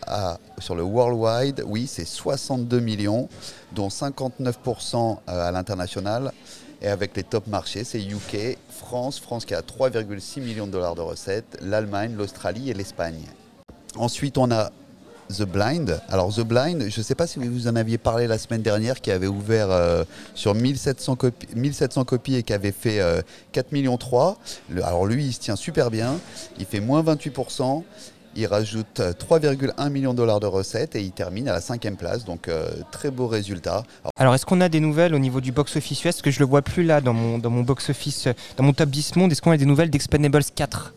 sur 0.59 0.75
le 0.75 0.83
worldwide? 0.83 1.63
Oui, 1.67 1.87
c'est 1.87 2.05
62 2.05 2.79
millions, 2.79 3.27
dont 3.73 3.89
59% 3.89 5.17
à 5.27 5.51
l'international. 5.51 6.31
Et 6.81 6.87
avec 6.87 7.15
les 7.17 7.23
top 7.23 7.47
marchés, 7.47 7.83
c'est 7.83 7.99
UK, 7.99 8.57
France, 8.69 9.19
France 9.19 9.45
qui 9.45 9.55
a 9.55 9.61
3,6 9.61 10.41
millions 10.41 10.67
de 10.67 10.71
dollars 10.71 10.95
de 10.95 11.01
recettes, 11.01 11.57
l'Allemagne, 11.61 12.13
l'Australie 12.15 12.69
et 12.69 12.73
l'Espagne. 12.73 13.23
Ensuite, 13.95 14.37
on 14.37 14.51
a 14.51 14.71
The 15.35 15.43
Blind. 15.43 15.99
Alors 16.09 16.33
The 16.33 16.41
Blind, 16.41 16.89
je 16.89 16.99
ne 16.99 17.03
sais 17.03 17.15
pas 17.15 17.27
si 17.27 17.39
vous 17.39 17.67
en 17.67 17.75
aviez 17.75 17.97
parlé 17.97 18.27
la 18.27 18.37
semaine 18.37 18.61
dernière, 18.61 19.01
qui 19.01 19.11
avait 19.11 19.27
ouvert 19.27 19.69
euh, 19.71 20.03
sur 20.35 20.53
1700 20.55 21.15
copies, 21.15 21.47
1700 21.55 22.05
copies 22.05 22.35
et 22.35 22.43
qui 22.43 22.53
avait 22.53 22.71
fait 22.71 22.99
euh, 23.01 23.21
4 23.51 23.71
millions 23.73 23.97
3. 23.97 24.37
Le- 24.69 24.83
alors 24.85 25.05
lui, 25.05 25.25
il 25.25 25.33
se 25.33 25.39
tient 25.39 25.55
super 25.55 25.91
bien. 25.91 26.17
Il 26.59 26.65
fait 26.65 26.79
moins 26.79 27.03
28%. 27.03 27.83
Il 28.39 28.45
rajoute 28.45 28.99
euh, 28.99 29.13
3,1 29.13 29.89
millions 29.89 30.11
de 30.13 30.17
dollars 30.17 30.39
de 30.39 30.45
recettes 30.45 30.95
et 30.95 31.01
il 31.01 31.11
termine 31.11 31.49
à 31.49 31.53
la 31.53 31.61
cinquième 31.61 31.97
place. 31.97 32.23
Donc 32.23 32.47
euh, 32.47 32.69
très 32.91 33.09
beau 33.11 33.27
résultat. 33.27 33.83
Alors, 34.15 34.33
est-ce 34.35 34.45
qu'on 34.45 34.61
a 34.61 34.69
des 34.69 34.79
nouvelles 34.79 35.13
au 35.15 35.19
niveau 35.19 35.41
du 35.41 35.51
box-office 35.51 35.99
US? 35.99 36.03
Parce 36.03 36.21
que 36.21 36.31
je 36.31 36.39
le 36.39 36.45
vois 36.45 36.61
plus 36.61 36.83
là 36.83 37.01
dans 37.01 37.13
mon, 37.13 37.37
dans 37.39 37.49
mon 37.49 37.63
box-office, 37.63 38.27
euh, 38.27 38.33
dans 38.55 38.63
mon 38.63 38.73
top 38.73 38.89
10 38.89 39.15
monde. 39.15 39.31
Est-ce 39.31 39.41
qu'on 39.41 39.51
a 39.51 39.57
des 39.57 39.65
nouvelles 39.65 39.89
d'Expendables 39.89 40.43
4 40.55 40.93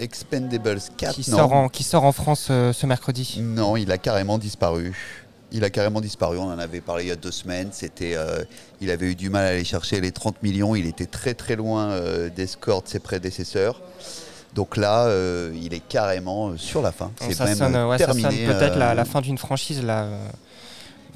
Expendables 0.00 0.80
4, 0.96 1.14
qui 1.14 1.30
non. 1.30 1.36
sort, 1.36 1.52
en, 1.52 1.68
qui 1.68 1.84
sort 1.84 2.04
en 2.04 2.12
France 2.12 2.48
euh, 2.50 2.72
ce 2.72 2.86
mercredi 2.86 3.36
Non, 3.40 3.76
il 3.76 3.92
a 3.92 3.98
carrément 3.98 4.38
disparu. 4.38 4.96
Il 5.52 5.64
a 5.64 5.70
carrément 5.70 6.00
disparu. 6.00 6.38
On 6.38 6.44
en 6.50 6.58
avait 6.58 6.80
parlé 6.80 7.04
il 7.04 7.08
y 7.08 7.12
a 7.12 7.16
deux 7.16 7.30
semaines. 7.30 7.68
C'était, 7.72 8.14
euh, 8.16 8.42
il 8.80 8.90
avait 8.90 9.06
eu 9.06 9.14
du 9.14 9.30
mal 9.30 9.44
à 9.44 9.48
aller 9.48 9.64
chercher 9.64 10.00
les 10.00 10.12
30 10.12 10.42
millions. 10.42 10.74
Il 10.74 10.86
était 10.86 11.06
très 11.06 11.34
très 11.34 11.56
loin 11.56 11.90
euh, 11.90 12.28
des 12.30 12.46
scores 12.46 12.82
de 12.82 12.88
ses 12.88 12.98
prédécesseurs. 13.00 13.80
Donc 14.54 14.76
là, 14.76 15.08
il 15.54 15.72
est 15.74 15.78
carrément 15.88 16.56
sur 16.56 16.82
la 16.82 16.90
fin. 16.90 17.12
C'est 17.20 17.34
ça 17.34 17.44
même 17.44 17.54
sonne, 17.56 17.76
ouais, 17.84 17.98
ça 17.98 18.06
terminé. 18.06 18.30
sonne 18.46 18.56
peut-être 18.58 18.76
la, 18.78 18.94
la 18.94 19.04
fin 19.04 19.20
d'une 19.20 19.38
franchise 19.38 19.80
là. 19.82 20.02
euh, 20.02 20.16
vu 20.18 20.18
les- 20.18 20.28
les 20.28 21.09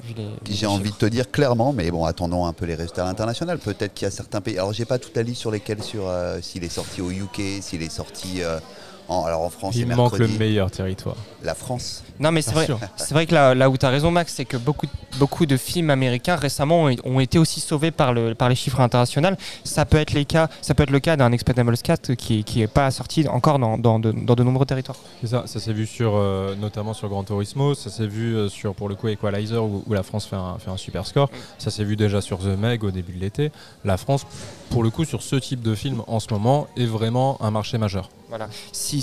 J'ai 0.49 0.65
envie 0.65 0.91
de 0.91 0.95
te 0.95 1.05
dire 1.05 1.31
clairement, 1.31 1.73
mais 1.73 1.89
bon, 1.91 2.05
attendons 2.05 2.45
un 2.45 2.53
peu 2.53 2.65
les 2.65 2.75
résultats 2.75 3.03
à 3.03 3.05
l'international. 3.05 3.57
Peut-être 3.59 3.93
qu'il 3.93 4.05
y 4.05 4.07
a 4.07 4.11
certains 4.11 4.41
pays. 4.41 4.57
Alors, 4.57 4.73
j'ai 4.73 4.85
pas 4.85 4.99
toute 4.99 5.15
la 5.15 5.23
liste 5.23 5.41
sur 5.41 5.51
lesquels, 5.51 5.81
sur 5.83 6.07
euh, 6.07 6.39
s'il 6.41 6.63
est 6.63 6.69
sorti 6.69 7.01
au 7.01 7.11
UK, 7.11 7.41
s'il 7.61 7.81
est 7.81 7.89
sorti. 7.89 8.41
euh, 8.41 8.59
en, 9.07 9.23
alors 9.25 9.41
en 9.41 9.49
France, 9.49 9.73
c'est 9.73 9.81
Il 9.81 9.87
manque 9.87 10.17
le 10.17 10.27
meilleur 10.27 10.71
territoire. 10.71 11.15
La 11.43 11.55
France. 11.55 12.03
Non 12.19 12.31
mais 12.31 12.41
c'est 12.41 12.53
vrai, 12.53 12.67
c'est 12.95 13.13
vrai 13.13 13.25
que 13.25 13.33
là, 13.33 13.53
là 13.53 13.69
où 13.69 13.77
tu 13.77 13.85
as 13.85 13.89
raison 13.89 14.09
Max, 14.09 14.33
c'est 14.33 14.45
que 14.45 14.57
beaucoup 14.57 14.85
de 14.85 14.91
beaucoup 15.15 15.45
de 15.45 15.57
films 15.57 15.89
américains 15.89 16.35
récemment 16.35 16.85
ont, 16.85 16.95
ont 17.03 17.19
été 17.19 17.39
aussi 17.39 17.59
sauvés 17.59 17.91
par, 17.91 18.13
le, 18.13 18.35
par 18.35 18.49
les 18.49 18.55
chiffres 18.55 18.79
internationaux. 18.79 19.29
Ça 19.63 19.85
peut 19.85 19.97
être, 19.97 20.13
les 20.13 20.25
cas, 20.25 20.49
ça 20.61 20.73
peut 20.73 20.83
être 20.83 20.91
le 20.91 20.99
cas 20.99 21.15
d'un 21.15 21.31
Expendables 21.31 21.77
4 21.77 22.13
qui 22.13 22.43
n'est 22.55 22.67
pas 22.67 22.91
sorti 22.91 23.27
encore 23.27 23.59
dans, 23.59 23.77
dans 23.77 23.99
de, 23.99 24.11
dans 24.11 24.35
de 24.35 24.43
nombreux 24.43 24.65
territoires. 24.65 24.97
C'est 25.21 25.27
ça, 25.27 25.43
ça 25.45 25.59
s'est 25.59 25.73
vu 25.73 25.85
sur, 25.85 26.15
euh, 26.15 26.55
notamment 26.55 26.93
sur 26.93 27.09
Gran 27.09 27.23
Turismo, 27.23 27.73
ça 27.75 27.89
s'est 27.89 28.07
vu 28.07 28.35
euh, 28.35 28.49
sur 28.49 28.75
pour 28.75 28.89
le 28.89 28.95
coup 28.95 29.07
Equalizer 29.07 29.63
où, 29.63 29.83
où 29.85 29.93
la 29.93 30.03
France 30.03 30.25
fait 30.25 30.35
un, 30.35 30.57
fait 30.59 30.71
un 30.71 30.77
super 30.77 31.05
score, 31.05 31.29
ça 31.57 31.71
s'est 31.71 31.83
vu 31.83 31.95
déjà 31.95 32.21
sur 32.21 32.39
The 32.39 32.57
Meg 32.57 32.83
au 32.83 32.91
début 32.91 33.13
de 33.13 33.19
l'été. 33.19 33.51
La 33.83 33.97
France, 33.97 34.25
pour 34.69 34.83
le 34.83 34.89
coup, 34.89 35.05
sur 35.05 35.21
ce 35.21 35.35
type 35.35 35.61
de 35.61 35.75
film 35.75 36.01
en 36.07 36.19
ce 36.19 36.27
moment, 36.31 36.67
est 36.77 36.85
vraiment 36.85 37.41
un 37.41 37.51
marché 37.51 37.77
majeur. 37.77 38.09
Voilà. 38.29 38.47
Si, 38.71 39.01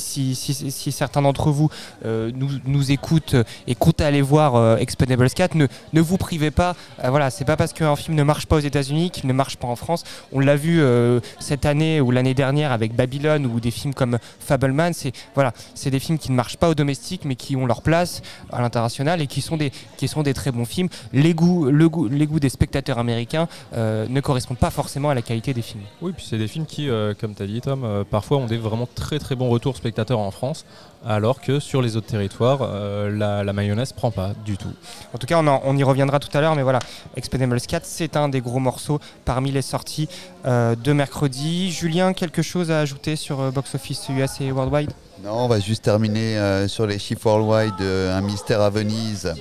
certains 0.91 1.23
d'entre 1.23 1.51
vous 1.51 1.71
euh, 2.05 2.31
nous, 2.35 2.91
écoutent 2.91 3.37
et 3.67 3.75
comptent 3.75 4.01
aller 4.01 4.21
voir 4.21 4.57
euh, 4.57 4.77
Expendables 4.77 5.31
4, 5.31 5.55
ne, 5.55 6.01
vous 6.01 6.17
privez 6.17 6.51
pas. 6.51 6.75
Euh, 7.05 7.11
voilà, 7.11 7.31
c'est 7.31 7.45
pas 7.45 7.57
parce 7.57 7.73
qu'un 7.73 7.95
film 7.95 8.17
ne 8.17 8.23
marche 8.25 8.47
pas 8.47 8.57
aux 8.57 8.61
États-Unis 8.61 9.11
qu'il 9.11 9.29
ne 9.29 9.33
marche 9.33 9.57
pas 9.57 9.69
en 9.69 9.77
France. 9.77 10.03
On 10.33 10.41
l'a 10.41 10.57
vu 10.57 10.81
euh, 10.81 11.21
cette 11.39 11.67
année 11.67 12.01
ou 12.01 12.11
l'année 12.11 12.35
dernière 12.35 12.73
avec 12.73 12.95
Babylone 12.95 13.47
ou 13.47 13.61
des 13.61 13.71
films 13.71 13.95
comme 13.95 14.19
Fableman. 14.41 14.93
C'est 14.93 15.13
voilà, 15.35 15.53
c'est 15.75 15.91
des 15.91 16.01
films 16.01 16.19
qui 16.19 16.31
ne 16.31 16.37
marchent 16.37 16.57
pas 16.57 16.69
au 16.69 16.75
domestique 16.75 17.25
mais 17.25 17.37
qui 17.37 17.55
ont 17.55 17.67
leur 17.67 17.83
place 17.83 18.23
à 18.51 18.61
l'international 18.61 19.21
et 19.21 19.27
qui 19.29 19.41
sont 19.41 19.57
des 19.57 19.71
qui 19.97 20.09
sont 20.09 20.23
des 20.23 20.35
très 20.35 20.51
bons 20.51 20.65
films. 20.65 20.89
Les 21.13 21.35
goûts, 21.35 21.67
le 21.67 21.89
goût, 21.89 22.09
les 22.09 22.27
goûts 22.27 22.41
des 22.41 22.49
spectateurs 22.49 22.99
américains 22.99 23.47
euh, 23.75 24.07
ne 24.09 24.21
correspondent 24.21 24.59
pas 24.59 24.71
forcément 24.71 25.11
à 25.11 25.15
la 25.15 25.23
qualité 25.23 25.55
des 25.55 25.63
films. 25.63 25.85
Oui, 26.01 26.13
puis 26.13 26.27
c'est 26.29 26.39
des 26.39 26.49
films 26.49 26.67
qui, 26.67 26.89
comme 27.21 27.35
tu 27.35 27.43
as 27.43 27.47
dit 27.47 27.61
Tom, 27.61 28.05
parfois 28.11 28.39
ont 28.39 28.47
des 28.47 28.57
vraiment 28.57 28.89
très 28.93 29.12
très 29.19 29.35
bons 29.35 29.49
retours 29.49 29.77
spectateurs 29.77 30.19
en 30.19 30.31
France, 30.31 30.65
alors 31.07 31.41
que 31.41 31.59
sur 31.61 31.83
les 31.83 31.97
autres 31.97 32.07
territoires, 32.07 32.61
euh, 32.63 33.11
la, 33.11 33.43
la 33.45 33.53
mayonnaise 33.53 33.93
prend 33.93 34.11
pas 34.11 34.31
du 34.45 34.57
tout. 34.57 34.73
En 35.15 35.19
tout 35.19 35.27
cas, 35.27 35.39
on, 35.39 35.47
en- 35.47 35.61
on 35.65 35.77
y 35.77 35.83
reviendra 35.85 36.19
tout 36.21 36.29
à 36.37 36.41
l'heure, 36.41 36.55
mais 36.55 36.63
voilà, 36.63 36.79
Expendables 37.17 37.61
4, 37.61 37.85
c'est 37.85 38.17
un 38.17 38.29
des 38.29 38.41
gros 38.41 38.59
morceaux 38.61 39.01
parmi 39.25 39.51
les 39.51 39.63
sorties 39.63 40.09
euh, 40.47 40.75
de 40.77 40.93
mercredi. 40.93 41.71
Julien, 41.73 42.13
quelque 42.13 42.43
chose 42.43 42.71
à 42.71 42.81
ajouter 42.81 43.17
sur 43.17 43.41
euh, 43.41 43.51
Box 43.51 43.75
Office 43.75 44.09
US 44.11 44.41
et 44.41 44.53
Worldwide? 44.53 44.91
Non, 45.25 45.33
on 45.45 45.49
va 45.49 45.61
juste 45.61 45.85
terminer 45.85 46.37
euh, 46.39 46.67
sur 46.69 46.87
les 46.87 46.99
chiffres 46.99 47.27
worldwide. 47.27 47.75
euh, 47.81 48.17
un 48.17 48.21
mystère 48.23 48.61
à 48.61 48.71
Venise. 48.71 49.35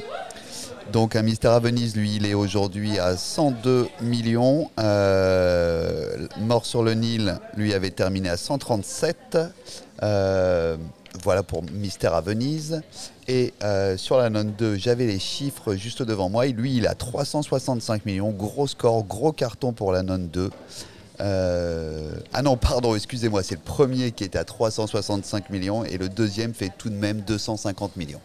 Donc 0.92 1.16
un 1.16 1.22
mystère 1.22 1.52
à 1.52 1.60
Venise, 1.60 1.96
lui, 1.96 2.16
il 2.18 2.26
est 2.26 2.34
aujourd'hui 2.34 3.00
à 3.00 3.16
102 3.16 3.88
millions. 4.02 4.70
Euh, 4.78 6.28
Mort 6.40 6.66
sur 6.66 6.84
le 6.84 6.96
Nil, 6.96 7.40
lui, 7.56 7.74
avait 7.74 7.92
terminé 7.92 8.28
à 8.28 8.36
137. 8.36 9.38
Euh, 10.04 10.76
voilà 11.24 11.44
pour 11.44 11.64
Mystère 11.64 12.14
à 12.14 12.20
Venise. 12.20 12.82
Et 13.30 13.54
euh, 13.64 13.96
sur 13.96 14.18
la 14.18 14.30
note 14.30 14.56
2, 14.58 14.76
j'avais 14.76 15.06
les 15.06 15.20
chiffres 15.20 15.76
juste 15.76 16.02
devant 16.02 16.30
moi. 16.30 16.48
Et 16.48 16.52
lui, 16.52 16.76
il 16.76 16.88
a 16.88 16.94
365 16.94 18.06
millions. 18.06 18.32
Gros 18.32 18.68
score, 18.68 19.06
gros 19.06 19.32
carton 19.32 19.72
pour 19.72 19.94
la 19.94 20.04
note 20.04 20.30
2. 20.30 20.50
Euh, 21.22 22.12
ah 22.34 22.42
non, 22.42 22.58
pardon, 22.58 22.96
excusez-moi, 22.96 23.44
c'est 23.44 23.56
le 23.56 23.62
premier 23.62 24.12
qui 24.12 24.26
était 24.26 24.40
à 24.40 24.44
365 24.44 25.52
millions 25.52 25.86
et 25.86 25.98
le 25.98 26.10
deuxième 26.10 26.54
fait 26.54 26.72
tout 26.78 26.90
de 26.90 26.96
même 26.96 27.22
250 27.22 27.96
millions. 27.96 28.22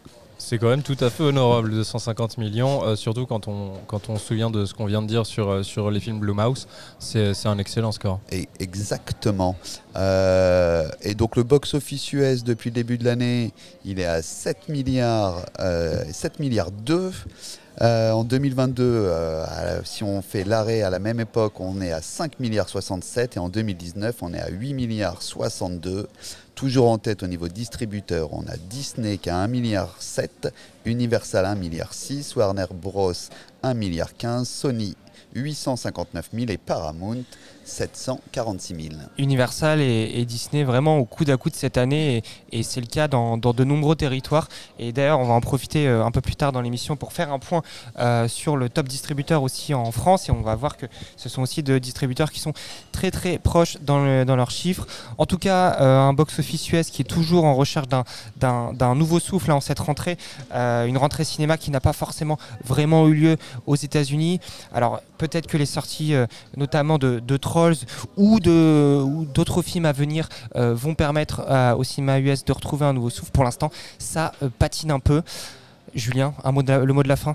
C'est 0.48 0.58
quand 0.58 0.68
même 0.68 0.84
tout 0.84 0.96
à 1.00 1.10
fait 1.10 1.24
honorable, 1.24 1.70
250 1.70 2.38
millions, 2.38 2.84
euh, 2.84 2.94
surtout 2.94 3.26
quand 3.26 3.48
on, 3.48 3.72
quand 3.88 4.08
on 4.08 4.16
se 4.16 4.26
souvient 4.26 4.48
de 4.48 4.64
ce 4.64 4.74
qu'on 4.74 4.86
vient 4.86 5.02
de 5.02 5.08
dire 5.08 5.26
sur, 5.26 5.50
euh, 5.50 5.62
sur 5.64 5.90
les 5.90 5.98
films 5.98 6.20
Blumhouse. 6.20 6.68
C'est 7.00 7.34
c'est 7.34 7.48
un 7.48 7.58
excellent 7.58 7.90
score. 7.90 8.20
Exactement. 8.60 9.56
Euh, 9.96 10.88
et 11.02 11.16
donc 11.16 11.34
le 11.34 11.42
box-office 11.42 12.12
US 12.12 12.44
depuis 12.44 12.70
le 12.70 12.74
début 12.74 12.96
de 12.96 13.04
l'année, 13.04 13.52
il 13.84 13.98
est 13.98 14.04
à 14.04 14.22
7 14.22 14.68
milliards, 14.68 15.46
euh, 15.58 16.04
7 16.12 16.38
milliards 16.38 16.70
2. 16.70 17.10
Euh, 17.82 18.10
en 18.12 18.24
2022, 18.24 18.82
euh, 18.82 19.44
si 19.84 20.02
on 20.02 20.22
fait 20.22 20.44
l'arrêt 20.44 20.80
à 20.80 20.88
la 20.88 20.98
même 20.98 21.20
époque, 21.20 21.60
on 21.60 21.82
est 21.82 21.92
à 21.92 22.00
5 22.00 22.40
milliards 22.40 22.70
67 22.70 23.36
et 23.36 23.38
en 23.38 23.50
2019, 23.50 24.16
on 24.22 24.32
est 24.32 24.40
à 24.40 24.48
8 24.48 24.72
milliards 24.72 25.20
62. 25.20 26.08
Toujours 26.54 26.90
en 26.90 26.96
tête 26.96 27.22
au 27.22 27.26
niveau 27.26 27.48
distributeur, 27.48 28.32
on 28.32 28.46
a 28.46 28.56
Disney 28.56 29.18
qui 29.18 29.28
a 29.28 29.36
1 29.36 29.48
milliard 29.48 29.94
7, 29.98 30.48
Universal 30.86 31.44
1 31.44 31.54
milliard 31.56 31.92
6, 31.92 32.34
Warner 32.36 32.64
Bros 32.72 33.12
1 33.62 33.74
milliard 33.74 34.16
15, 34.16 34.48
Sony 34.48 34.96
859 35.34 36.30
000 36.32 36.46
et 36.48 36.56
Paramount 36.56 37.24
746 37.66 38.74
000. 38.90 38.94
Universal 39.18 39.80
et, 39.80 40.24
Disney 40.24 40.62
vraiment 40.64 40.98
au 40.98 41.04
coude 41.04 41.30
à 41.30 41.36
coude 41.36 41.54
cette 41.54 41.76
année 41.76 42.22
et, 42.52 42.62
c'est 42.62 42.80
le 42.80 42.86
cas 42.86 43.08
dans, 43.08 43.36
de 43.36 43.64
nombreux 43.64 43.96
territoires. 43.96 44.48
Et 44.78 44.92
d'ailleurs 44.92 45.18
on 45.20 45.24
va 45.24 45.34
en 45.34 45.40
profiter 45.40 45.86
euh, 45.88 46.04
un 46.04 46.10
peu 46.10 46.20
plus 46.20 46.36
tard 46.36 46.52
dans 46.52 46.60
l'émission 46.60 46.96
pour 46.96 47.12
faire 47.12 47.32
un 47.32 47.38
point 47.38 47.62
euh, 47.98 48.28
sur 48.28 48.56
le 48.56 48.68
top 48.68 48.88
distributeur 48.88 49.42
aussi 49.42 49.74
en 49.74 49.90
France. 49.90 50.28
Et 50.28 50.32
on 50.32 50.42
va 50.42 50.54
voir 50.54 50.76
que 50.76 50.86
ce 51.16 51.28
sont 51.28 51.42
aussi 51.42 51.62
de 51.62 51.78
distributeurs 51.78 52.30
qui 52.30 52.40
sont 52.40 52.52
très 52.92 53.10
très 53.10 53.38
proches 53.38 53.78
dans, 53.80 54.24
dans 54.24 54.36
leurs 54.36 54.50
chiffres. 54.52 54.86
En 55.18 55.26
tout 55.26 55.38
cas 55.38 55.80
euh, 55.80 55.98
un 55.98 56.12
box-office 56.12 56.72
US 56.72 56.90
qui 56.90 57.02
est 57.02 57.06
toujours 57.06 57.44
en 57.44 57.54
recherche 57.54 57.88
d'un- 57.88 58.94
nouveau 58.94 59.18
souffle 59.18 59.50
hein, 59.50 59.56
en 59.56 59.60
cette 59.60 59.80
rentrée 59.80 60.16
une 60.52 60.96
rentrée 60.96 61.24
cinéma 61.24 61.58
qui 61.58 61.70
n'a 61.70 61.80
pas 61.80 61.92
forcément 61.92 62.38
vraiment 62.64 63.08
eu 63.08 63.14
lieu 63.14 63.36
aux 63.66 63.74
États-Unis. 63.76 64.40
Alors 64.72 65.00
peut-être 65.18 65.46
que 65.46 65.56
les 65.56 65.66
sorties 65.66 66.14
notamment 66.56 66.98
de, 66.98 67.20
de 67.20 67.36
Trolls 67.56 67.76
ou 68.18 68.38
d'autres 68.38 69.62
films 69.62 69.86
à 69.86 69.92
venir 69.92 70.28
euh, 70.56 70.74
vont 70.74 70.94
permettre 70.94 71.40
au 71.78 71.84
cinéma 71.84 72.18
US 72.20 72.44
de 72.44 72.52
retrouver 72.52 72.84
un 72.84 72.92
nouveau 72.92 73.08
souffle. 73.08 73.30
Pour 73.32 73.44
l'instant, 73.44 73.70
ça 73.98 74.32
euh, 74.42 74.50
patine 74.58 74.90
un 74.90 75.00
peu. 75.00 75.22
Julien, 75.94 76.34
un 76.44 76.52
mot 76.52 76.60
la- 76.66 76.84
le 76.84 76.92
mot 76.92 77.02
de 77.02 77.08
la 77.08 77.16
fin? 77.16 77.34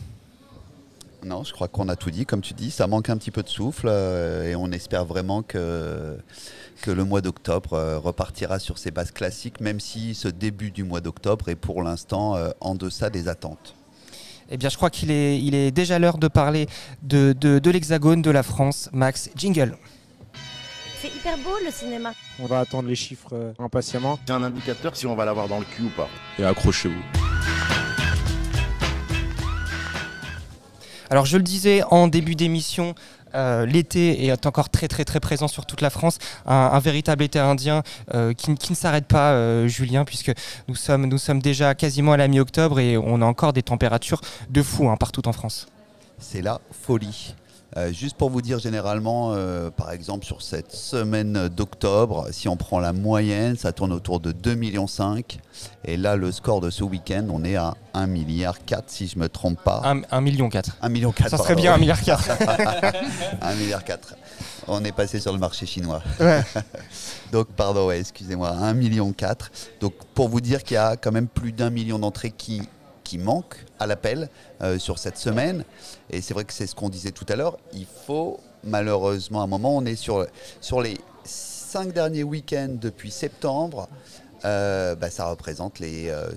Non, 1.26 1.44
je 1.44 1.52
crois 1.54 1.68
qu'on 1.68 1.90
a 1.90 1.96
tout 1.96 2.12
dit. 2.12 2.26
Comme 2.28 2.42
tu 2.42 2.54
dis, 2.54 2.70
ça 2.70 2.86
manque 2.86 3.10
un 3.10 3.18
petit 3.18 3.32
peu 3.32 3.42
de 3.42 3.50
souffle 3.50 3.88
euh, 3.90 4.48
et 4.52 4.56
on 4.56 4.72
espère 4.72 5.06
vraiment 5.06 5.42
que, 5.42 6.16
que 6.84 6.92
le 6.92 7.04
mois 7.04 7.22
d'octobre 7.22 7.74
euh, 7.74 7.98
repartira 7.98 8.60
sur 8.60 8.78
ses 8.78 8.92
bases 8.92 9.12
classiques, 9.12 9.60
même 9.60 9.80
si 9.80 10.14
ce 10.14 10.28
début 10.28 10.70
du 10.70 10.84
mois 10.84 11.02
d'octobre 11.02 11.50
est 11.50 11.56
pour 11.56 11.82
l'instant 11.82 12.36
euh, 12.36 12.50
en 12.60 12.76
deçà 12.76 13.10
des 13.10 13.28
attentes. 13.28 13.74
Eh 14.52 14.58
bien, 14.58 14.70
je 14.70 14.76
crois 14.78 14.90
qu'il 14.92 15.10
est, 15.10 15.42
il 15.42 15.56
est 15.56 15.72
déjà 15.72 15.98
l'heure 15.98 16.18
de 16.20 16.28
parler 16.28 16.68
de, 17.02 17.34
de, 17.40 17.58
de 17.58 17.72
l'Hexagone, 17.72 18.22
de 18.22 18.30
la 18.32 18.44
France. 18.44 18.90
Max, 18.92 19.30
jingle. 19.36 19.78
C'est 21.02 21.08
hyper 21.08 21.36
beau 21.40 21.58
le 21.66 21.72
cinéma. 21.72 22.14
On 22.40 22.46
va 22.46 22.60
attendre 22.60 22.88
les 22.88 22.94
chiffres 22.96 23.30
euh, 23.34 23.54
impatiemment. 23.58 24.20
C'est 24.24 24.34
un 24.34 24.44
indicateur 24.44 24.96
si 24.96 25.08
on 25.08 25.16
va 25.16 25.26
l'avoir 25.26 25.48
dans 25.48 25.58
le 25.58 25.66
cul 25.66 25.82
ou 25.82 25.90
pas. 25.90 26.08
Et 26.38 26.44
accrochez-vous. 26.44 27.02
Alors, 31.10 31.26
je 31.26 31.38
le 31.38 31.44
disais 31.44 31.82
en 31.90 32.08
début 32.08 32.36
d'émission, 32.36 32.94
euh, 33.34 33.66
l'été 33.66 34.26
est 34.28 34.46
encore 34.46 34.70
très 34.70 34.88
très 34.88 35.04
très 35.04 35.20
présent 35.20 35.48
sur 35.48 35.66
toute 35.66 35.82
la 35.82 35.90
France, 35.90 36.20
un, 36.46 36.70
un 36.72 36.80
véritable 36.80 37.24
été 37.24 37.40
indien 37.40 37.82
euh, 38.14 38.34
qui, 38.34 38.54
qui 38.54 38.72
ne 38.72 38.78
s'arrête 38.78 39.08
pas, 39.08 39.32
euh, 39.32 39.68
Julien, 39.68 40.06
puisque 40.06 40.32
nous 40.68 40.76
sommes, 40.76 41.08
nous 41.08 41.18
sommes 41.18 41.42
déjà 41.42 41.74
quasiment 41.74 42.14
à 42.14 42.18
la 42.18 42.28
mi-octobre 42.28 42.80
et 42.80 42.96
on 42.98 43.22
a 43.24 43.26
encore 43.26 43.54
des 43.54 43.64
températures 43.64 44.22
de 44.52 44.62
fou 44.62 44.88
hein, 44.88 44.98
partout 44.98 45.28
en 45.28 45.34
France. 45.34 45.68
C'est 46.20 46.44
la 46.44 46.62
folie. 46.72 47.34
Euh, 47.78 47.94
juste 47.94 48.18
pour 48.18 48.30
vous 48.30 48.42
dire, 48.42 48.60
généralement, 48.60 49.32
euh, 49.34 49.70
par 49.70 49.92
exemple, 49.92 50.26
sur 50.26 50.42
cette 50.42 50.74
semaine 50.74 51.48
d'octobre, 51.48 52.28
si 52.32 52.50
on 52.50 52.58
prend 52.58 52.80
la 52.80 52.92
moyenne, 52.92 53.56
ça 53.56 53.72
tourne 53.72 53.94
autour 53.94 54.20
de 54.20 54.34
2,5 54.34 54.56
millions. 54.58 54.88
Et 55.86 55.96
là, 55.96 56.18
le 56.18 56.32
score 56.34 56.60
de 56.60 56.70
ce 56.70 56.84
week-end, 56.84 57.28
on 57.30 57.46
est 57.46 57.56
à 57.56 57.76
1,4 57.94 58.08
milliard, 58.08 58.56
si 58.88 59.08
je 59.08 59.18
ne 59.18 59.24
me 59.24 59.30
trompe 59.30 59.62
pas. 59.64 59.82
1 60.12 60.22
million 60.22 60.50
4. 60.50 60.78
1 60.82 60.90
million 60.90 61.12
4. 61.14 61.30
Ça 61.30 61.38
serait 61.38 61.56
bien 61.56 61.74
1 61.74 61.78
milliard 61.78 62.02
4. 62.02 62.30
1 63.42 63.56
milliard 63.56 63.84
4. 63.86 64.16
On 64.68 64.84
est 64.84 64.92
passé 64.92 65.20
sur 65.20 65.32
le 65.32 65.40
marché 65.40 65.66
chinois. 65.66 66.02
Ouais. 66.20 66.42
Donc, 67.32 67.48
pardon, 67.56 67.88
ouais, 67.88 68.00
excusez-moi, 68.02 68.50
1 68.50 68.74
million 68.74 69.14
4. 69.14 69.50
Donc, 69.80 69.94
pour 70.14 70.28
vous 70.28 70.42
dire 70.42 70.64
qu'il 70.64 70.76
y 70.76 70.78
a 70.78 70.98
quand 70.98 71.12
même 71.12 71.28
plus 71.28 71.54
d'un 71.54 71.70
million 71.70 72.00
d'entrées 72.00 72.32
qui, 72.32 72.62
qui 73.12 73.18
manquent 73.18 73.66
à 73.78 73.88
l'appel 73.88 74.30
euh, 74.62 74.80
sur 74.80 74.98
cette 74.98 75.18
semaine. 75.18 75.66
Et 76.12 76.22
c'est 76.22 76.34
vrai 76.34 76.46
que 76.46 76.54
c'est 76.54 76.66
ce 76.66 76.76
qu'on 76.76 76.88
disait 76.88 77.12
tout 77.12 77.26
à 77.28 77.36
l'heure. 77.36 77.58
Il 77.74 77.86
faut, 78.06 78.40
malheureusement, 78.64 79.42
à 79.42 79.44
un 79.44 79.48
moment, 79.48 79.76
on 79.76 79.84
est 79.84 79.98
sur, 79.98 80.26
sur 80.62 80.82
les 80.82 80.98
cinq 81.26 81.92
derniers 81.92 82.24
week-ends 82.24 82.78
depuis 82.80 83.12
septembre. 83.12 83.90
euh, 84.46 84.96
bah, 84.96 85.10
ça 85.10 85.26
représente 85.26 85.80
les 85.80 86.08
euh, 86.08 86.30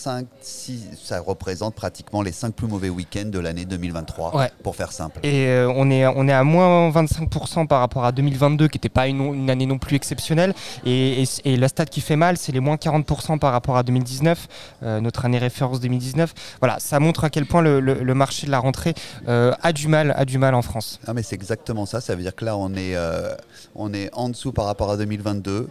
5, 0.00 0.26
6, 0.40 0.88
ça 1.04 1.20
représente 1.20 1.74
pratiquement 1.74 2.22
les 2.22 2.32
5 2.32 2.54
plus 2.54 2.66
mauvais 2.66 2.88
week-ends 2.88 3.26
de 3.28 3.38
l'année 3.38 3.66
2023, 3.66 4.34
Ouais. 4.34 4.50
pour 4.62 4.74
faire 4.74 4.92
simple. 4.92 5.20
Et 5.22 5.46
euh, 5.48 5.70
on, 5.76 5.90
est, 5.90 6.06
on 6.06 6.26
est 6.26 6.32
à 6.32 6.42
moins 6.42 6.90
25% 6.90 7.66
par 7.66 7.80
rapport 7.80 8.06
à 8.06 8.12
2022, 8.12 8.68
qui 8.68 8.78
n'était 8.78 8.88
pas 8.88 9.08
une, 9.08 9.20
une 9.34 9.50
année 9.50 9.66
non 9.66 9.76
plus 9.76 9.96
exceptionnelle. 9.96 10.54
Et, 10.86 11.22
et- 11.22 11.26
et 11.44 11.56
la 11.58 11.68
stat 11.68 11.84
qui 11.84 12.00
fait 12.00 12.16
mal, 12.16 12.38
c'est 12.38 12.50
les 12.52 12.60
moins 12.60 12.76
40% 12.76 13.38
par 13.38 13.52
rapport 13.52 13.76
à 13.76 13.82
2019, 13.82 14.48
euh, 14.82 15.00
notre 15.00 15.26
année 15.26 15.38
référence 15.38 15.80
2019. 15.80 16.32
Voilà, 16.60 16.78
ça 16.78 16.98
montre 16.98 17.24
à 17.24 17.28
quel 17.30 17.44
point 17.44 17.60
le, 17.60 17.80
le- 17.80 18.02
le 18.02 18.14
marché 18.14 18.46
de 18.46 18.50
la 18.52 18.58
rentrée 18.58 18.94
euh, 19.28 19.52
a, 19.62 19.72
du 19.74 19.86
mal, 19.88 20.14
a 20.16 20.24
du 20.24 20.38
mal 20.38 20.54
en 20.54 20.62
France. 20.62 20.98
Ah 21.06 21.12
mais 21.12 21.22
c'est 21.22 21.34
exactement 21.34 21.84
ça, 21.84 22.00
ça 22.00 22.14
veut 22.14 22.22
dire 22.22 22.34
que 22.34 22.46
là 22.46 22.56
on 22.56 22.74
est, 22.74 22.94
on 23.74 23.92
est 23.92 24.08
en 24.14 24.30
dessous 24.30 24.52
par 24.52 24.64
rapport 24.64 24.90
à 24.90 24.96
2022 24.96 25.68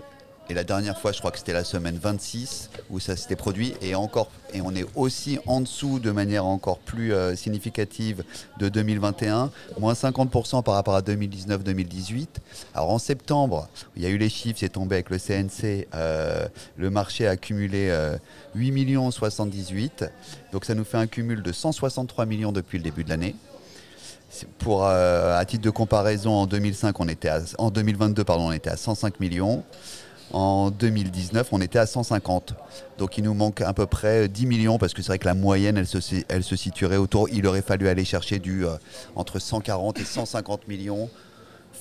Et 0.50 0.56
la 0.56 0.64
dernière 0.64 0.98
fois, 0.98 1.12
je 1.12 1.20
crois 1.20 1.30
que 1.30 1.38
c'était 1.38 1.54
la 1.54 1.64
semaine 1.64 2.00
26 2.02 2.72
où 2.90 3.00
ça 3.00 3.16
s'était 3.16 3.36
produit. 3.36 3.76
Et, 3.84 3.94
encore, 3.94 4.32
et 4.52 4.62
on 4.62 4.74
est 4.74 4.86
aussi 4.96 5.38
en 5.46 5.62
dessous 5.62 6.00
de 6.00 6.10
manière 6.10 6.46
encore 6.46 6.80
plus 6.80 7.14
euh, 7.14 7.36
significative 7.36 8.24
de 8.58 8.68
2021, 8.68 9.52
moins 9.80 9.94
50% 9.94 10.64
par 10.64 10.74
rapport 10.74 10.96
à 10.96 11.02
2019-2018. 11.02 12.28
Alors 12.74 12.90
en 12.90 12.98
septembre, 12.98 13.70
il 13.96 14.02
y 14.02 14.08
a 14.08 14.10
eu 14.10 14.18
les 14.18 14.30
chiffres, 14.30 14.58
c'est 14.60 14.70
tombé 14.70 14.96
avec 14.96 15.12
le 15.12 15.20
CNC. 15.20 15.88
euh, 15.94 16.48
le 16.78 16.90
marché 16.90 17.28
a 17.28 17.32
accumulé 17.32 17.90
euh, 17.92 18.18
8 18.56 18.72
millions 18.72 19.12
78. 19.12 20.06
Donc 20.52 20.66
ça 20.66 20.74
nous 20.74 20.84
fait 20.84 20.98
un 20.98 21.08
cumul 21.08 21.44
de 21.44 21.52
163 21.52 22.26
millions 22.26 22.52
depuis 22.52 22.80
le 22.80 22.84
début 22.84 23.04
de 23.04 23.10
l'année. 23.10 23.36
Pour, 24.60 24.86
euh, 24.86 25.38
à 25.38 25.46
titre 25.46 25.64
de 25.64 25.70
comparaison, 25.70 26.32
en 26.32 26.46
2005, 26.46 27.00
on 27.00 27.08
était 27.08 27.32
en 27.58 27.72
2022, 27.72 28.24
pardon, 28.24 28.50
on 28.50 28.52
était 28.52 28.70
à 28.70 28.78
105 28.78 29.20
millions. 29.20 29.64
En 30.32 30.70
2019, 30.70 31.48
on 31.52 31.62
était 31.62 31.80
à 31.80 31.86
150. 31.88 32.54
Donc 32.98 33.18
il 33.18 33.24
nous 33.24 33.34
manque 33.34 33.62
à 33.62 33.74
peu 33.74 33.86
près 33.88 34.28
10 34.28 34.46
millions 34.46 34.78
parce 34.78 34.94
que 34.94 35.02
c'est 35.02 35.08
vrai 35.08 35.20
que 35.20 35.26
la 35.26 35.34
moyenne, 35.34 35.78
elle 35.78 35.88
se, 35.88 36.00
si- 36.00 36.24
elle 36.28 36.44
se 36.44 36.56
situerait 36.56 36.98
autour. 36.98 37.30
Il 37.30 37.48
aurait 37.48 37.62
fallu 37.64 37.88
aller 37.88 38.06
chercher 38.06 38.38
du 38.40 38.66
euh, 38.66 38.76
entre 39.16 39.40
140 39.40 40.00
et 40.00 40.04
150 40.06 40.68
millions 40.68 41.10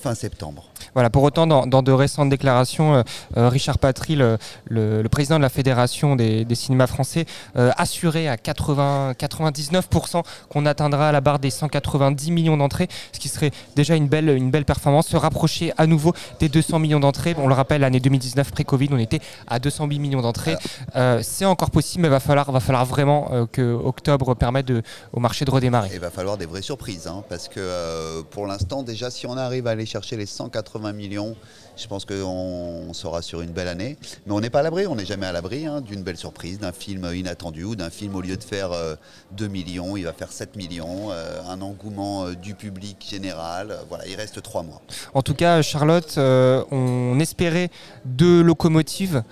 fin 0.01 0.15
septembre. 0.15 0.63
Voilà, 0.93 1.09
pour 1.09 1.23
autant, 1.23 1.45
dans, 1.45 1.67
dans 1.67 1.81
de 1.83 1.91
récentes 1.91 2.29
déclarations, 2.29 2.95
euh, 2.95 3.03
euh, 3.37 3.49
Richard 3.49 3.77
Patry, 3.77 4.15
le, 4.15 4.37
le- 4.65 5.01
le 5.01 5.09
président 5.09 5.37
de 5.37 5.41
la 5.41 5.49
Fédération 5.49 6.15
des, 6.15 6.45
des 6.45 6.55
cinémas 6.55 6.87
français, 6.87 7.25
euh, 7.57 7.71
assurait 7.77 8.27
à 8.27 8.37
80, 8.37 9.13
99% 9.19 10.23
qu'on 10.49 10.65
atteindra 10.65 11.11
la 11.11 11.21
barre 11.21 11.39
des 11.39 11.49
190 11.49 12.31
millions 12.31 12.57
d'entrées, 12.57 12.87
ce 13.11 13.19
qui 13.19 13.29
serait 13.29 13.51
déjà 13.75 13.95
une 13.95 14.07
belle, 14.07 14.29
une 14.29 14.51
belle 14.51 14.65
performance, 14.65 15.07
se 15.07 15.17
rapprocher 15.17 15.73
à 15.77 15.85
nouveau 15.85 16.13
des 16.39 16.49
200 16.49 16.79
millions 16.79 16.99
d'entrées. 16.99 17.35
On 17.37 17.47
le 17.47 17.53
rappelle, 17.53 17.81
l'année 17.81 17.99
2019, 17.99 18.51
pré-Covid, 18.51 18.89
on 18.91 18.97
était 18.97 19.19
à 19.47 19.59
208 19.59 19.99
millions 19.99 20.21
d'entrées. 20.21 20.55
Euh, 20.95 21.19
C'est 21.21 21.45
encore 21.45 21.71
possible, 21.71 22.03
mais 22.03 22.07
il 22.07 22.11
va 22.11 22.19
falloir, 22.19 22.51
va 22.51 22.59
falloir 22.59 22.85
vraiment 22.85 23.47
que 23.51 23.73
octobre 23.73 24.33
permette 24.33 24.65
de- 24.67 24.81
au 25.13 25.19
marché 25.19 25.45
de 25.45 25.51
redémarrer. 25.51 25.89
Il 25.93 25.99
va 25.99 26.09
falloir 26.09 26.37
des 26.37 26.45
vraies 26.45 26.61
surprises, 26.61 27.07
hein, 27.07 27.23
parce 27.29 27.47
que 27.47 28.21
pour 28.31 28.47
l'instant, 28.47 28.83
déjà, 28.83 29.11
si 29.11 29.27
on 29.27 29.37
arrive 29.37 29.67
à 29.67 29.71
aller 29.71 29.85
chercher 29.89 30.15
les 30.17 30.25
180 30.25 30.93
millions, 30.93 31.35
je 31.75 31.87
pense 31.87 32.05
qu'on 32.05 32.15
on 32.15 32.93
sera 32.93 33.21
sur 33.21 33.41
une 33.41 33.51
belle 33.51 33.67
année. 33.67 33.97
Mais 34.25 34.33
on 34.33 34.39
n'est 34.39 34.49
pas 34.49 34.59
à 34.59 34.63
l'abri, 34.63 34.87
on 34.87 34.95
n'est 34.95 35.05
jamais 35.05 35.25
à 35.25 35.31
l'abri 35.31 35.65
hein, 35.65 35.81
d'une 35.81 36.03
belle 36.03 36.17
surprise, 36.17 36.59
d'un 36.59 36.71
film 36.71 37.09
inattendu 37.13 37.63
ou 37.63 37.75
d'un 37.75 37.89
film, 37.89 38.15
au 38.15 38.21
lieu 38.21 38.37
de 38.37 38.43
faire 38.43 38.71
euh, 38.71 38.95
2 39.31 39.47
millions, 39.47 39.97
il 39.97 40.03
va 40.03 40.13
faire 40.13 40.31
7 40.31 40.55
millions, 40.55 41.11
euh, 41.11 41.41
un 41.47 41.61
engouement 41.61 42.25
euh, 42.25 42.35
du 42.35 42.55
public 42.55 43.05
général. 43.09 43.77
Voilà, 43.89 44.07
il 44.07 44.15
reste 44.15 44.41
3 44.41 44.63
mois. 44.63 44.81
En 45.13 45.21
tout 45.21 45.33
cas, 45.33 45.61
Charlotte, 45.61 46.15
euh, 46.17 46.63
on 46.71 47.19
espérait 47.19 47.69
deux 48.05 48.41
locomotives 48.41 49.23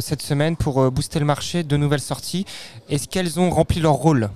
cette 0.00 0.22
semaine 0.22 0.56
pour 0.56 0.90
booster 0.90 1.18
le 1.18 1.24
marché, 1.24 1.62
de 1.62 1.76
nouvelles 1.76 2.00
sorties. 2.00 2.46
Est-ce 2.88 3.08
qu'elles 3.08 3.38
ont 3.38 3.50
rempli 3.50 3.80
leur 3.80 3.94
rôle? 3.94 4.30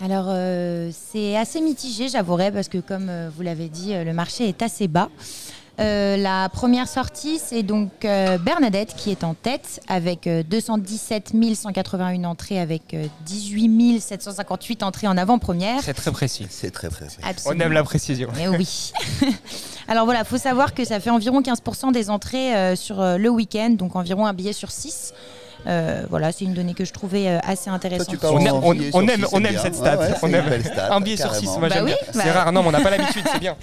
Alors, 0.00 0.26
euh, 0.28 0.90
c'est 1.12 1.36
assez 1.36 1.60
mitigé, 1.60 2.08
j'avouerai, 2.08 2.52
parce 2.52 2.68
que 2.68 2.78
comme 2.78 3.08
euh, 3.08 3.30
vous 3.34 3.42
l'avez 3.42 3.68
dit, 3.68 3.94
euh, 3.94 4.04
le 4.04 4.12
marché 4.12 4.48
est 4.48 4.62
assez 4.62 4.86
bas. 4.88 5.08
Euh, 5.80 6.16
la 6.16 6.48
première 6.48 6.88
sortie, 6.88 7.38
c'est 7.38 7.62
donc 7.62 8.04
euh, 8.04 8.36
Bernadette 8.38 8.94
qui 8.96 9.12
est 9.12 9.22
en 9.22 9.34
tête 9.34 9.80
avec 9.86 10.26
euh, 10.26 10.42
217 10.42 11.34
181 11.54 12.24
entrées, 12.24 12.58
avec 12.58 12.94
euh, 12.94 13.06
18 13.26 14.00
758 14.00 14.82
entrées 14.82 15.06
en 15.06 15.16
avant-première. 15.16 15.80
C'est 15.82 15.94
très 15.94 16.10
précis. 16.10 16.48
C'est 16.50 16.72
très 16.72 16.88
précis. 16.88 17.18
Absolument. 17.22 17.62
On 17.62 17.66
aime 17.66 17.72
la 17.72 17.84
précision. 17.84 18.28
Mais 18.36 18.48
oui. 18.48 18.92
Alors 19.88 20.04
voilà, 20.04 20.20
il 20.20 20.26
faut 20.26 20.36
savoir 20.38 20.74
que 20.74 20.84
ça 20.84 20.98
fait 20.98 21.10
environ 21.10 21.40
15% 21.42 21.92
des 21.92 22.10
entrées 22.10 22.56
euh, 22.56 22.74
sur 22.74 23.00
euh, 23.00 23.16
le 23.16 23.28
week-end, 23.28 23.70
donc 23.70 23.94
environ 23.94 24.26
un 24.26 24.32
billet 24.32 24.52
sur 24.52 24.72
6. 24.72 25.14
Euh, 25.68 26.02
voilà, 26.08 26.32
c'est 26.32 26.44
une 26.46 26.54
donnée 26.54 26.72
que 26.74 26.84
je 26.84 26.92
trouvais 26.92 27.28
euh, 27.28 27.38
assez 27.42 27.68
intéressante. 27.68 28.16
On 28.24 28.38
aime, 28.40 28.54
on- 28.62 28.72
aime, 28.72 28.80
six, 28.82 28.90
on 28.94 29.06
c'est 29.06 29.12
aime 29.12 29.50
bien. 29.50 29.60
cette 29.62 29.74
stat. 29.74 29.98
ouais, 29.98 30.08
on 30.22 30.32
aime 30.32 30.62
stat, 30.64 30.94
un 30.94 31.00
billet 31.00 31.16
sur 31.16 31.34
six. 31.34 31.44
carrément. 31.44 31.58
Moi, 31.60 31.68
Bah 31.68 31.74
j'aime 31.74 31.84
oui, 31.84 31.90
bien. 31.90 32.12
bah- 32.14 32.20
C'est 32.24 32.30
rare. 32.30 32.52
Non, 32.52 32.62
mais 32.62 32.68
on 32.68 32.72
n'a 32.72 32.80
pas 32.80 32.90
l'habitude. 32.96 33.22
C'est 33.30 33.38
bien. 33.38 33.56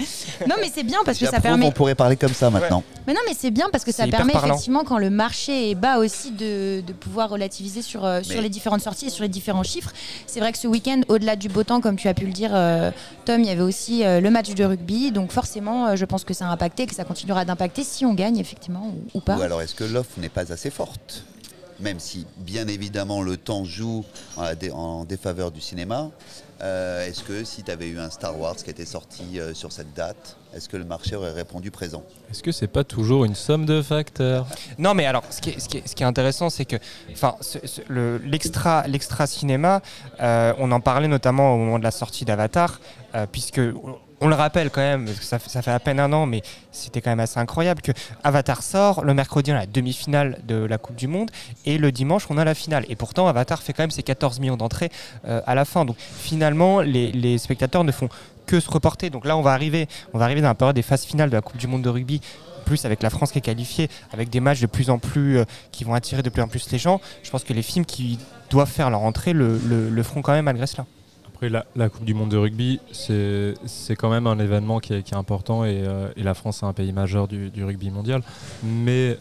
Non, 0.47 0.55
mais 0.61 0.69
c'est 0.73 0.83
bien 0.83 0.99
parce 1.03 1.17
que 1.17 1.25
ça 1.25 1.39
permet. 1.39 1.65
on 1.65 1.71
pourrait 1.71 1.95
parler 1.95 2.15
comme 2.15 2.33
ça 2.33 2.49
maintenant. 2.49 2.83
Mais 3.07 3.13
non, 3.13 3.19
mais 3.27 3.33
c'est 3.37 3.51
bien 3.51 3.67
parce 3.71 3.83
que 3.83 3.91
ça 3.91 4.07
permet 4.07 4.33
parlant. 4.33 4.49
effectivement, 4.53 4.83
quand 4.83 4.97
le 4.97 5.09
marché 5.09 5.71
est 5.71 5.75
bas 5.75 5.97
aussi, 5.97 6.31
de, 6.31 6.81
de 6.81 6.93
pouvoir 6.93 7.29
relativiser 7.29 7.81
sur, 7.81 8.05
euh, 8.05 8.21
sur 8.23 8.35
Mais- 8.37 8.41
les 8.43 8.49
différentes 8.49 8.81
sorties 8.81 9.07
et 9.07 9.09
sur 9.09 9.23
les 9.23 9.29
différents 9.29 9.63
chiffres. 9.63 9.91
C'est 10.27 10.39
vrai 10.39 10.51
que 10.51 10.57
ce 10.57 10.67
week-end, 10.67 11.01
au-delà 11.07 11.35
du 11.35 11.49
beau 11.49 11.63
temps, 11.63 11.81
comme 11.81 11.95
tu 11.95 12.07
as 12.07 12.13
pu 12.13 12.25
le 12.25 12.31
dire, 12.33 12.51
euh, 12.53 12.91
Tom, 13.25 13.41
il 13.41 13.47
y 13.47 13.49
avait 13.49 13.61
aussi 13.61 14.03
euh, 14.03 14.19
le 14.21 14.29
match 14.29 14.53
de 14.53 14.63
rugby. 14.63 15.11
Donc 15.11 15.31
forcément, 15.31 15.95
je 15.95 16.05
pense 16.05 16.23
que 16.23 16.33
ça 16.33 16.45
a 16.47 16.49
impacté 16.51 16.83
et 16.83 16.87
que 16.87 16.95
ça 16.95 17.03
continuera 17.03 17.45
d'impacter 17.45 17.83
si 17.83 18.05
on 18.05 18.13
gagne, 18.13 18.37
effectivement, 18.37 18.91
ou, 19.13 19.17
ou 19.17 19.21
pas. 19.21 19.37
Ou 19.37 19.41
alors 19.41 19.61
est-ce 19.61 19.75
que 19.75 19.83
l'offre 19.83 20.11
n'est 20.19 20.29
pas 20.29 20.51
assez 20.51 20.69
forte? 20.69 21.23
Même 21.79 21.99
si, 21.99 22.25
bien 22.37 22.67
évidemment, 22.67 23.21
le 23.21 23.35
temps 23.37 23.65
joue 23.65 24.05
en, 24.37 24.43
la 24.43 24.55
dé- 24.55 24.71
en 24.71 25.03
défaveur 25.03 25.51
du 25.51 25.59
cinéma. 25.61 26.09
euh, 26.61 27.05
est-ce 27.05 27.21
que 27.21 27.43
si 27.43 27.63
tu 27.63 27.71
avais 27.71 27.89
eu 27.89 27.99
un 27.99 28.09
Star 28.09 28.39
Wars 28.39 28.55
qui 28.55 28.69
était 28.69 28.85
sorti 28.85 29.39
euh, 29.41 29.53
sur 29.53 29.73
cette 29.73 29.93
date, 29.93 30.37
est-ce 30.55 30.69
que 30.69 30.77
le 30.77 30.85
marché 30.85 31.17
aurait 31.17 31.33
répondu 31.33 31.71
présent? 31.71 32.01
Est-ce 32.31 32.41
que 32.41 32.53
c'est 32.53 32.69
pas 32.69 32.85
toujours 32.85 33.25
une 33.25 33.35
somme 33.35 33.65
de 33.65 33.81
facteurs? 33.81 34.47
Non, 34.77 34.93
mais 34.93 35.05
alors, 35.05 35.23
ce 35.29 35.41
qui 35.41 35.49
est, 35.49 35.59
ce 35.59 35.67
qui 35.67 35.77
est- 35.79 35.87
ce 35.87 35.93
qui 35.95 36.03
est 36.03 36.05
intéressant, 36.05 36.49
c'est 36.49 36.63
que, 36.63 36.77
enfin, 37.11 37.35
ce- 37.41 37.59
ce- 37.67 37.81
le- 37.89 38.19
l'extra, 38.19 38.87
l'extra 38.87 39.27
cinéma, 39.27 39.81
euh, 40.21 40.53
on 40.57 40.71
en 40.71 40.79
parlait 40.79 41.09
notamment 41.09 41.53
au 41.53 41.57
moment 41.57 41.77
de 41.77 41.83
la 41.83 41.91
sortie 41.91 42.23
d'Avatar, 42.23 42.79
euh, 43.15 43.25
puisque 43.29 43.59
on 44.21 44.27
le 44.27 44.35
rappelle 44.35 44.69
quand 44.69 44.81
même, 44.81 45.05
parce 45.05 45.19
que 45.19 45.25
ça, 45.25 45.39
fait- 45.39 45.71
à 45.71 45.79
peine 45.79 45.99
un 45.99 46.11
an, 46.13 46.25
mais 46.25 46.41
c'était 46.71 47.01
quand 47.01 47.09
même 47.09 47.19
assez 47.19 47.39
incroyable 47.39 47.81
que 47.81 47.91
Avatar 48.23 48.63
sort 48.63 49.03
le 49.03 49.13
mercredi 49.13 49.51
on 49.51 49.55
a 49.55 49.59
la 49.59 49.65
demi-finale 49.65 50.39
de 50.47 50.55
la 50.55 50.77
Coupe 50.77 50.95
du 50.95 51.07
Monde 51.07 51.31
et 51.65 51.77
le 51.77 51.91
dimanche 51.91 52.25
on 52.29 52.37
a 52.37 52.45
la 52.45 52.55
finale. 52.55 52.85
Et 52.89 52.95
pourtant 52.95 53.27
Avatar 53.27 53.61
fait 53.61 53.73
quand 53.73 53.83
même 53.83 53.91
ses 53.91 54.03
14 54.03 54.39
millions 54.39 54.57
d'entrées 54.57 54.89
euh, 55.27 55.41
à 55.45 55.55
la 55.55 55.65
fin. 55.65 55.85
Donc 55.85 55.97
finalement, 55.99 56.81
les, 56.81 57.37
spectateurs 57.37 57.83
ne 57.83 57.91
font 57.91 58.09
que 58.45 58.59
se 58.59 58.69
reporter. 58.69 59.09
Donc 59.09 59.25
là, 59.25 59.35
on 59.35 59.41
va 59.41 59.51
arriver, 59.51 59.87
on 60.13 60.17
va 60.17 60.25
arriver 60.25 60.41
dans 60.41 60.47
la 60.47 60.55
période 60.55 60.75
des 60.75 60.81
phases 60.81 61.03
finales 61.03 61.29
de 61.29 61.35
la 61.35 61.41
Coupe 61.41 61.57
du 61.57 61.67
Monde 61.67 61.81
de 61.81 61.89
rugby 61.89 62.21
plus 62.65 62.83
avec 62.85 63.03
la 63.03 63.11
France 63.11 63.31
qui 63.31 63.37
est 63.37 63.41
qualifiée, 63.41 63.89
avec 64.11 64.29
des 64.31 64.39
matchs 64.39 64.59
de 64.59 64.65
plus 64.65 64.89
en 64.89 64.97
plus 64.97 65.37
euh, 65.37 65.45
qui 65.71 65.83
vont 65.83 65.93
attirer 65.93 66.23
de 66.23 66.29
plus 66.29 66.41
en 66.41 66.47
plus 66.47 66.71
les 66.71 66.79
gens, 66.79 66.99
je 67.21 67.29
pense 67.29 67.43
que 67.43 67.53
les 67.53 67.61
films 67.61 67.85
qui 67.85 68.17
doivent 68.49 68.71
faire 68.71 68.89
leur 68.89 69.01
entrée 69.01 69.33
le 69.33 70.03
feront 70.03 70.23
quand 70.23 70.31
même 70.31 70.45
malgré 70.45 70.65
cela. 70.65 70.85
Après, 71.35 71.49
la, 71.49 71.89
Coupe 71.89 72.05
du 72.05 72.13
Monde 72.13 72.29
de 72.29 72.37
rugby, 72.37 72.79
c'est 72.93 73.95
quand 73.97 74.09
même 74.09 74.25
un 74.25 74.39
événement 74.39 74.79
qui 74.79 74.93
est, 74.93 75.13
important 75.13 75.65
et, 75.65 75.83
euh, 75.85 76.07
et 76.15 76.23
la 76.23 76.33
France 76.33 76.63
est 76.63 76.65
un 76.65 76.71
pays 76.71 76.93
majeur 76.93 77.27
du, 77.27 77.51
rugby 77.61 77.91
mondial. 77.91 78.21
Mais 78.63 79.17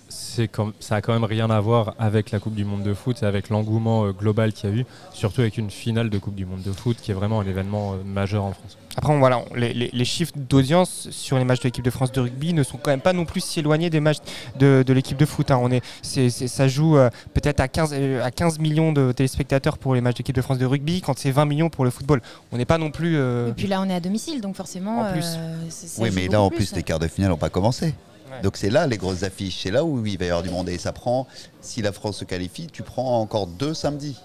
comme, 0.53 0.75
ça 0.79 0.95
a 0.95 1.01
quand 1.01 1.13
même 1.13 1.25
rien 1.25 1.51
à 1.51 1.59
voir 1.59 1.95
avec 1.99 2.31
la 2.31 2.39
Coupe 2.39 2.55
du 2.55 2.65
Monde 2.65 2.85
de 2.85 2.95
foot 2.95 3.25
et 3.25 3.27
avec 3.27 3.49
l'engouement 3.49 4.05
euh, 4.05 4.13
global 4.13 4.53
qu'il 4.53 4.71
y 4.71 4.73
a 4.73 4.77
eu, 4.77 4.87
surtout 5.13 5.41
avec 5.41 5.59
une 5.59 5.71
finale 5.71 6.09
de 6.09 6.19
Coupe 6.19 6.37
du 6.37 6.47
Monde 6.47 6.63
de 6.63 6.71
foot 6.71 6.97
qui 7.03 7.11
est 7.11 7.15
vraiment 7.15 7.41
un 7.41 7.47
événement 7.47 7.95
euh, 7.95 8.05
majeur 8.05 8.45
en 8.45 8.53
France. 8.53 8.79
Après, 8.97 9.13
on- 9.13 9.19
voilà, 9.19 9.39
on- 9.51 9.55
les, 9.55 9.73
les- 9.75 9.91
les 9.93 10.05
chiffres 10.05 10.33
d'audience 10.37 11.09
sur 11.11 11.37
les 11.39 11.45
matchs 11.45 11.61
de 11.61 11.65
l'équipe 11.65 11.85
de 11.85 11.91
France 11.91 12.13
de 12.13 12.21
rugby 12.21 12.53
ne 12.53 12.63
sont 12.63 12.77
quand 12.79 12.91
même 12.91 13.01
pas 13.01 13.13
non 13.13 13.25
plus 13.25 13.41
si 13.41 13.61
éloignés 13.61 13.91
des 13.91 14.01
matchs 14.01 14.19
de, 14.59 14.85
de 14.87 14.93
l'équipe 14.93 15.17
de 15.17 15.27
foot. 15.27 15.51
hein. 15.51 15.59
On 15.61 15.71
est, 15.71 15.83
ça 16.31 16.69
joue 16.69 16.97
euh, 16.97 17.11
peut-être 17.35 17.61
à 17.61 17.69
15, 17.69 17.91
euh, 17.93 18.23
à 18.25 18.31
15 18.31 18.59
millions 18.59 18.93
de 18.93 19.13
téléspectateurs 19.13 19.79
pour 19.79 19.95
les 19.95 20.01
matchs 20.01 20.19
d'équipe 20.19 20.37
de 20.37 20.43
France 20.43 20.59
de 20.59 20.67
rugby, 20.67 21.01
quand 21.01 21.19
c'est 21.19 21.31
20 21.33 21.45
millions 21.47 21.71
pour 21.71 21.85
le 21.85 21.91
football. 21.91 22.23
On 22.53 22.57
n'est 22.57 22.65
pas 22.65 22.79
non 22.79 22.91
plus. 22.91 23.17
euh, 23.17 23.51
Et 23.51 23.53
puis 23.55 23.67
là, 23.67 23.81
on 23.81 23.89
est 23.89 23.95
à 23.95 24.01
domicile, 24.01 24.41
donc 24.41 24.55
forcément. 24.57 25.01
En 25.01 25.13
plus. 25.13 25.25
euh, 25.39 25.57
ça 25.71 26.01
Oui, 26.03 26.11
mais 26.15 26.29
là, 26.29 26.41
en 26.41 26.49
plus, 26.51 26.69
plus. 26.69 26.77
les 26.77 26.83
quarts 26.83 26.99
de 27.01 27.09
finale 27.09 27.31
n'ont 27.31 27.37
pas 27.37 27.51
commencé. 27.51 27.87
Ouais. 27.87 28.41
Donc 28.43 28.57
c'est 28.57 28.71
là 28.71 28.87
les 28.87 28.97
grosses 28.97 29.23
affiches, 29.23 29.61
c'est 29.63 29.71
là 29.71 29.85
où 29.85 30.05
il 30.07 30.19
va 30.19 30.25
y 30.25 30.29
avoir 30.29 30.43
du 30.43 30.51
monde. 30.51 30.69
Et 30.69 30.79
ça 30.79 30.93
prend, 30.93 31.27
si 31.61 31.83
la 31.83 31.93
France 31.93 32.19
se 32.19 32.25
qualifie, 32.25 32.69
tu 32.73 32.83
prends 32.83 33.21
encore 33.21 33.47
deux 33.47 33.75
samedis. 33.75 34.19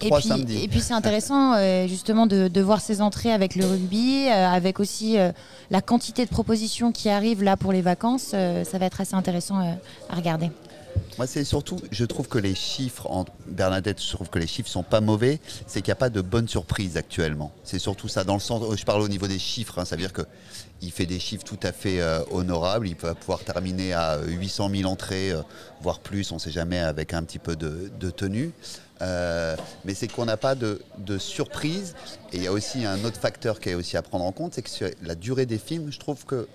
3. 0.00 0.18
Et 0.18 0.20
puis, 0.20 0.28
samedis. 0.28 0.64
et 0.64 0.68
puis 0.68 0.80
c'est 0.80 0.94
intéressant 0.94 1.54
euh, 1.54 1.86
justement 1.86 2.26
de, 2.26 2.48
de 2.48 2.60
voir 2.60 2.80
ces 2.80 3.00
entrées 3.00 3.32
avec 3.32 3.54
le 3.54 3.66
rugby, 3.66 4.26
euh, 4.28 4.48
avec 4.48 4.80
aussi 4.80 5.18
euh, 5.18 5.32
la 5.70 5.80
quantité 5.80 6.24
de 6.24 6.30
propositions 6.30 6.92
qui 6.92 7.08
arrivent 7.08 7.42
là 7.42 7.56
pour 7.56 7.72
les 7.72 7.82
vacances. 7.82 8.30
ça 8.30 8.78
va 8.78 8.86
être 8.86 9.00
assez 9.00 9.14
intéressant 9.14 9.58
à 10.08 10.16
regarder. 10.16 10.50
Moi, 11.18 11.26
c'est 11.26 11.44
surtout, 11.44 11.76
je 11.90 12.04
trouve 12.04 12.28
que 12.28 12.38
les 12.38 12.54
chiffres, 12.54 13.06
en 13.10 13.24
Bernadette, 13.46 14.02
je 14.02 14.10
trouve 14.10 14.30
que 14.30 14.38
les 14.38 14.46
chiffres 14.46 14.68
sont 14.68 14.82
pas 14.82 15.00
mauvais, 15.00 15.38
c'est 15.66 15.82
qu'il 15.82 15.90
n'y 15.90 15.92
a 15.92 15.96
pas 15.96 16.10
de 16.10 16.20
bonnes 16.20 16.48
surprises 16.48 16.96
actuellement. 16.96 17.52
C'est 17.62 17.78
surtout 17.78 18.08
ça, 18.08 18.24
dans 18.24 18.34
le 18.34 18.40
sens, 18.40 18.62
je 18.76 18.84
parle 18.84 19.02
au 19.02 19.08
niveau 19.08 19.26
des 19.26 19.38
chiffres, 19.38 19.78
hein, 19.78 19.84
ça 19.84 19.96
veut 19.96 20.02
dire 20.02 20.12
que 20.12 20.22
il 20.82 20.90
fait 20.90 21.06
des 21.06 21.18
chiffres 21.18 21.44
tout 21.44 21.58
à 21.62 21.72
fait 21.72 22.00
euh, 22.00 22.22
honorables, 22.30 22.88
il 22.88 22.96
va 22.96 23.14
pouvoir 23.14 23.40
terminer 23.40 23.92
à 23.92 24.18
800 24.26 24.70
000 24.74 24.90
entrées, 24.90 25.32
euh, 25.32 25.42
voire 25.82 26.00
plus, 26.00 26.30
on 26.32 26.36
ne 26.36 26.40
sait 26.40 26.50
jamais, 26.50 26.78
avec 26.78 27.12
un 27.12 27.22
petit 27.22 27.38
peu 27.38 27.54
de, 27.54 27.90
de 28.00 28.10
tenue. 28.10 28.52
Euh, 29.02 29.56
mais 29.84 29.94
c'est 29.94 30.08
qu'on 30.08 30.26
n'a 30.26 30.36
pas 30.36 30.54
de, 30.54 30.80
surprise. 31.18 31.94
Et 32.32 32.36
il 32.36 32.42
y 32.42 32.46
a 32.46 32.52
aussi 32.52 32.84
un 32.84 33.02
autre 33.04 33.18
facteur 33.18 33.60
qui 33.60 33.70
est 33.70 33.74
aussi 33.74 33.96
à 33.96 34.02
prendre 34.02 34.24
en 34.24 34.32
compte, 34.32 34.54
c'est 34.54 34.62
que 34.62 34.70
sur 34.70 34.88
la 35.02 35.14
durée 35.14 35.46
des 35.46 35.58
films, 35.58 35.90
je 35.90 35.98
trouve 35.98 36.24
que 36.24 36.48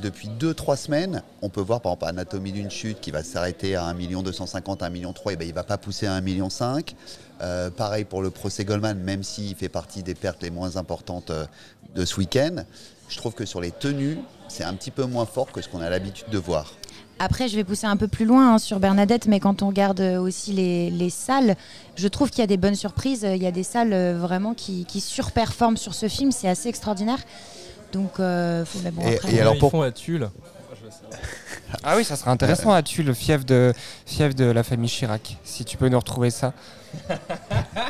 depuis 0.00 0.28
2-3 0.28 0.76
semaines, 0.76 1.22
on 1.40 1.48
peut 1.48 1.60
voir 1.60 1.80
par 1.80 1.92
exemple 1.92 2.06
Anatomie 2.08 2.52
d'une 2.52 2.70
chute 2.70 3.00
qui 3.00 3.12
va 3.12 3.22
s'arrêter 3.22 3.76
à 3.76 3.84
1 3.84 3.94
250 3.94 4.82
1 4.82 4.88
million 4.90 5.12
3, 5.12 5.34
et 5.34 5.36
ben 5.36 5.44
il 5.44 5.50
ne 5.50 5.54
va 5.54 5.62
pas 5.62 5.78
pousser 5.78 6.06
à 6.06 6.14
1 6.14 6.20
million 6.20 6.50
5. 6.50 6.96
Euh, 7.40 7.70
pareil 7.70 8.04
pour 8.04 8.20
le 8.20 8.30
procès 8.30 8.64
Goldman, 8.64 8.98
même 8.98 9.22
s'il 9.22 9.54
fait 9.54 9.68
partie 9.68 10.02
des 10.02 10.14
pertes 10.14 10.42
les 10.42 10.50
moins 10.50 10.76
importantes 10.76 11.30
euh, 11.30 11.46
de 11.94 12.04
ce 12.04 12.16
week-end. 12.16 12.64
Je 13.08 13.16
trouve 13.18 13.34
que 13.34 13.44
sur 13.44 13.60
les 13.60 13.70
tenues, 13.70 14.18
c'est 14.48 14.64
un 14.64 14.74
petit 14.74 14.90
peu 14.90 15.04
moins 15.04 15.26
fort 15.26 15.52
que 15.52 15.60
ce 15.60 15.68
qu'on 15.68 15.80
a 15.80 15.90
l'habitude 15.90 16.28
de 16.30 16.38
voir. 16.38 16.72
Après, 17.18 17.48
je 17.48 17.56
vais 17.56 17.64
pousser 17.64 17.86
un 17.86 17.96
peu 17.96 18.08
plus 18.08 18.24
loin 18.24 18.54
hein, 18.54 18.58
sur 18.58 18.80
Bernadette, 18.80 19.26
mais 19.26 19.38
quand 19.40 19.62
on 19.62 19.68
regarde 19.68 20.00
euh, 20.00 20.18
aussi 20.20 20.52
les, 20.52 20.90
les 20.90 21.10
salles, 21.10 21.54
je 21.96 22.08
trouve 22.08 22.30
qu'il 22.30 22.40
y 22.40 22.42
a 22.44 22.46
des 22.48 22.56
bonnes 22.56 22.74
surprises. 22.74 23.24
Il 23.28 23.42
y 23.42 23.46
a 23.46 23.52
des 23.52 23.62
salles 23.62 23.92
euh, 23.92 24.18
vraiment 24.18 24.52
qui, 24.54 24.84
qui 24.84 25.00
surperforment 25.00 25.76
sur 25.76 25.94
ce 25.94 26.08
film. 26.08 26.32
C'est 26.32 26.48
assez 26.48 26.68
extraordinaire. 26.68 27.18
Donc, 27.92 28.18
euh, 28.18 28.64
faut, 28.64 28.80
mais 28.82 28.90
bon, 28.90 29.02
Et- 29.02 29.14
après, 29.14 29.32
et 29.34 29.40
alors 29.40 29.54
Ils 29.54 29.60
pour- 29.60 29.70
font 29.70 29.82
à 29.82 29.92
Tulle. 29.92 30.28
Ah 31.82 31.96
oui, 31.96 32.04
ça 32.04 32.16
serait 32.16 32.30
intéressant 32.30 32.72
à 32.72 32.82
tuer 32.82 33.02
le 33.02 33.14
fief 33.14 33.44
de, 33.46 33.72
fief 34.06 34.34
de 34.34 34.44
la 34.44 34.62
famille 34.62 34.88
Chirac. 34.90 35.36
Si 35.44 35.64
tu 35.64 35.76
peux 35.76 35.88
nous 35.88 35.98
retrouver 35.98 36.30
ça. 36.30 36.52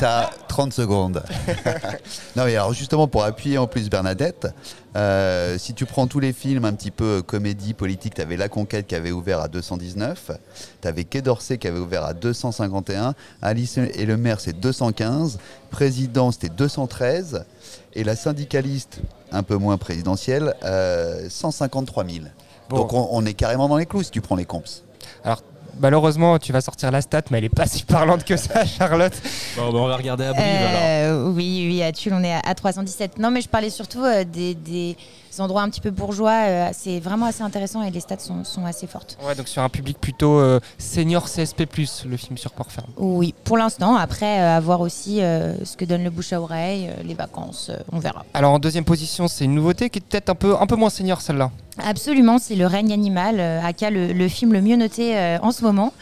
T'as 0.01 0.31
30 0.49 0.73
secondes. 0.73 1.23
non, 2.37 2.45
mais 2.45 2.57
alors 2.57 2.73
justement, 2.73 3.09
pour 3.09 3.25
appuyer 3.25 3.59
en 3.59 3.67
plus 3.67 3.91
Bernadette, 3.91 4.47
euh, 4.97 5.59
si 5.59 5.75
tu 5.75 5.87
prends 5.87 6.07
tous 6.07 6.21
les 6.21 6.33
films 6.33 6.65
un 6.65 6.73
petit 6.73 6.91
peu 6.91 7.23
comédie, 7.23 7.75
politique, 7.75 8.15
t'avais 8.15 8.37
La 8.37 8.49
Conquête 8.49 8.87
qui 8.87 8.95
avait 8.95 9.11
ouvert 9.11 9.41
à 9.41 9.49
219, 9.49 10.31
t'avais 10.81 11.05
Quai 11.05 11.23
d'Orsay 11.23 11.59
qui 11.59 11.67
avait 11.67 11.79
ouvert 11.79 12.05
à 12.05 12.15
251, 12.15 13.15
Alice 13.43 13.79
et 13.79 14.07
le 14.07 14.17
maire 14.17 14.41
c'est 14.41 14.59
215, 14.59 15.39
Président 15.71 16.31
c'était 16.31 16.51
213, 16.51 17.45
et 17.95 18.05
La 18.05 18.17
syndicaliste, 18.17 19.01
un 19.33 19.43
peu 19.43 19.57
moins 19.57 19.79
présidentielle, 19.79 20.55
euh, 20.65 21.29
153 21.29 22.05
000. 22.05 22.27
Bon. 22.69 22.77
Donc 22.77 22.93
on, 22.93 23.09
on 23.11 23.27
est 23.27 23.35
carrément 23.35 23.69
dans 23.69 23.77
les 23.77 23.87
clous 23.87 24.05
si 24.05 24.11
tu 24.11 24.21
prends 24.21 24.37
les 24.37 24.47
comps. 24.47 24.85
Alors, 25.25 25.43
malheureusement, 25.81 26.39
tu 26.39 26.53
vas 26.53 26.61
sortir 26.61 26.91
la 26.91 27.01
stat, 27.01 27.23
mais 27.31 27.39
elle 27.39 27.45
est 27.45 27.49
pas 27.49 27.67
si 27.67 27.85
parlante 27.85 28.25
que 28.25 28.37
ça, 28.37 28.65
Charlotte. 28.79 29.15
Bon, 29.57 29.73
bah, 29.73 29.79
on 29.79 29.87
va 29.89 29.97
regarder 29.97 30.25
à 30.25 30.33
Brive 30.33 30.45
alors. 30.45 30.81
Euh, 30.83 31.29
oui, 31.31 31.64
oui, 31.64 31.64
à 31.85 31.93
Tulle, 31.93 32.15
on 32.15 32.23
est 32.25 32.33
à, 32.35 32.41
à 32.45 32.55
317. 32.55 33.19
Non, 33.19 33.31
mais 33.31 33.41
je 33.41 33.49
parlais 33.49 33.71
surtout 33.71 34.03
euh, 34.05 34.25
des, 34.25 34.55
des 34.55 34.97
endroits 35.39 35.63
un 35.63 35.69
petit 35.71 35.81
peu 35.81 35.91
bourgeois. 35.91 36.31
euh, 36.47 36.69
c'est 36.73 37.01
vraiment 37.01 37.27
assez 37.27 37.43
intéressant 37.43 37.83
et 37.83 37.91
les 37.91 38.01
stats 38.01 38.19
sont, 38.19 38.45
sont 38.45 38.65
assez 38.67 38.87
fortes. 38.87 39.17
Ouais, 39.27 39.35
donc 39.35 39.49
sur 39.49 39.63
un 39.63 39.69
public 39.69 39.99
plutôt 40.01 40.39
euh, 40.39 40.61
senior 40.79 41.25
CSP+, 41.25 41.67
le 42.07 42.17
film 42.17 42.37
sur 42.39 42.53
Port 42.53 42.71
Ferme. 42.71 42.91
Oui, 42.97 43.35
pour 43.45 43.57
l'instant. 43.59 43.97
Après, 43.97 44.39
à 44.41 44.61
voir 44.61 44.81
aussi 44.81 45.17
ce 45.19 45.77
que 45.77 45.85
donne 45.85 46.05
le 46.05 46.11
bouche 46.11 46.33
à 46.33 46.41
oreille, 46.41 46.91
les 47.05 47.15
vacances, 47.15 47.71
on 47.93 47.99
verra. 47.99 48.25
Alors 48.35 48.53
en 48.53 48.59
deuxième 48.59 48.85
position, 48.85 49.29
c'est 49.29 49.45
une 49.45 49.55
nouveauté 49.55 49.91
qui 49.91 49.99
est 49.99 50.03
peut-être 50.03 50.31
un 50.31 50.35
peu, 50.35 50.57
un 50.61 50.67
peu 50.67 50.77
moins 50.77 50.91
senior 50.91 51.21
celle-là. 51.21 51.51
Absolument, 51.85 52.39
c'est 52.39 52.55
le 52.55 52.67
règne 52.67 52.93
animal, 52.93 53.41
aka 53.41 53.91
le, 53.91 54.13
le 54.13 54.29
film 54.29 54.53
le 54.53 54.61
mieux 54.63 54.77
noté 54.77 55.37
en 55.43 55.51
ce 55.51 55.63
moment. 55.63 55.93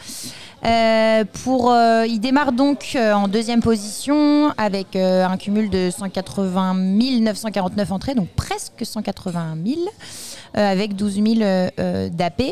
Euh, 0.65 1.25
pour, 1.43 1.71
euh, 1.71 2.05
il 2.07 2.19
démarre 2.19 2.53
donc 2.53 2.93
euh, 2.95 3.11
en 3.11 3.27
deuxième 3.27 3.61
position 3.61 4.51
avec 4.57 4.95
euh, 4.95 5.25
un 5.25 5.35
cumul 5.35 5.69
de 5.69 5.89
180 5.89 6.73
949 6.75 7.91
entrées, 7.91 8.15
donc 8.15 8.29
presque 8.29 8.85
180 8.85 9.57
000, 9.65 9.81
euh, 9.81 10.71
avec 10.71 10.95
12 10.95 11.15
000 11.15 11.25
euh, 11.41 11.69
euh, 11.79 12.09
d'AP. 12.09 12.43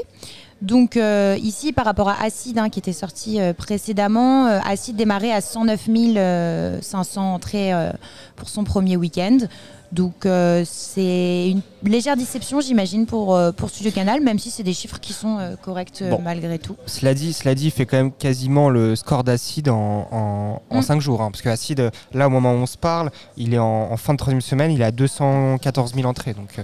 Donc 0.62 0.96
euh, 0.96 1.38
ici, 1.42 1.74
par 1.74 1.86
rapport 1.86 2.10
à 2.10 2.22
Acide, 2.24 2.60
hein, 2.60 2.70
qui 2.70 2.78
était 2.80 2.94
sorti 2.94 3.42
euh, 3.42 3.52
précédemment, 3.54 4.46
euh, 4.46 4.60
Acide 4.64 4.96
démarrait 4.96 5.32
à 5.32 5.42
109 5.42 6.82
500 6.82 7.34
entrées 7.34 7.74
euh, 7.74 7.92
pour 8.36 8.48
son 8.48 8.64
premier 8.64 8.96
week-end. 8.96 9.40
Donc 9.92 10.26
c'est 10.64 11.50
une 11.50 11.62
légère 11.84 12.16
déception, 12.16 12.62
j'imagine, 12.62 13.06
pour, 13.06 13.38
pour 13.58 13.70
Studio 13.70 13.92
Canal, 13.92 14.22
même 14.22 14.40
si 14.40 14.50
c'est 14.50 14.64
des 14.64 14.72
chiffres 14.72 15.02
qui 15.02 15.12
sont 15.12 15.38
corrects 15.62 16.02
Bon. 16.10 16.22
malgré 16.24 16.60
tout. 16.60 16.78
Cela 16.86 17.14
dit, 17.14 17.34
cela 17.34 17.56
dit, 17.56 17.66
il 17.66 17.72
fait 17.72 17.86
quand 17.86 17.98
même 17.98 18.14
quasiment 18.14 18.70
le 18.70 18.96
score 18.96 19.26
d'Acide 19.26 19.68
en, 19.68 20.08
en, 20.10 20.62
en 20.70 20.78
Mm. 20.80 20.82
5 20.82 21.02
jours. 21.02 21.22
hein, 21.22 21.30
parce 21.30 21.42
que 21.42 21.50
Acide, 21.50 21.92
là, 22.14 22.28
au 22.28 22.30
moment 22.30 22.54
où 22.54 22.56
on 22.56 22.66
se 22.68 22.78
parle, 22.78 23.12
il 23.36 23.54
est 23.54 23.60
en, 23.60 23.92
en 23.92 23.98
fin 23.98 24.14
de 24.14 24.18
troisième 24.18 24.40
semaine, 24.40 24.72
il 24.72 24.80
est 24.82 24.86
à 24.86 24.92
214 24.92 25.94
000 25.94 26.08
entrées. 26.08 26.36
Donc, 26.36 26.56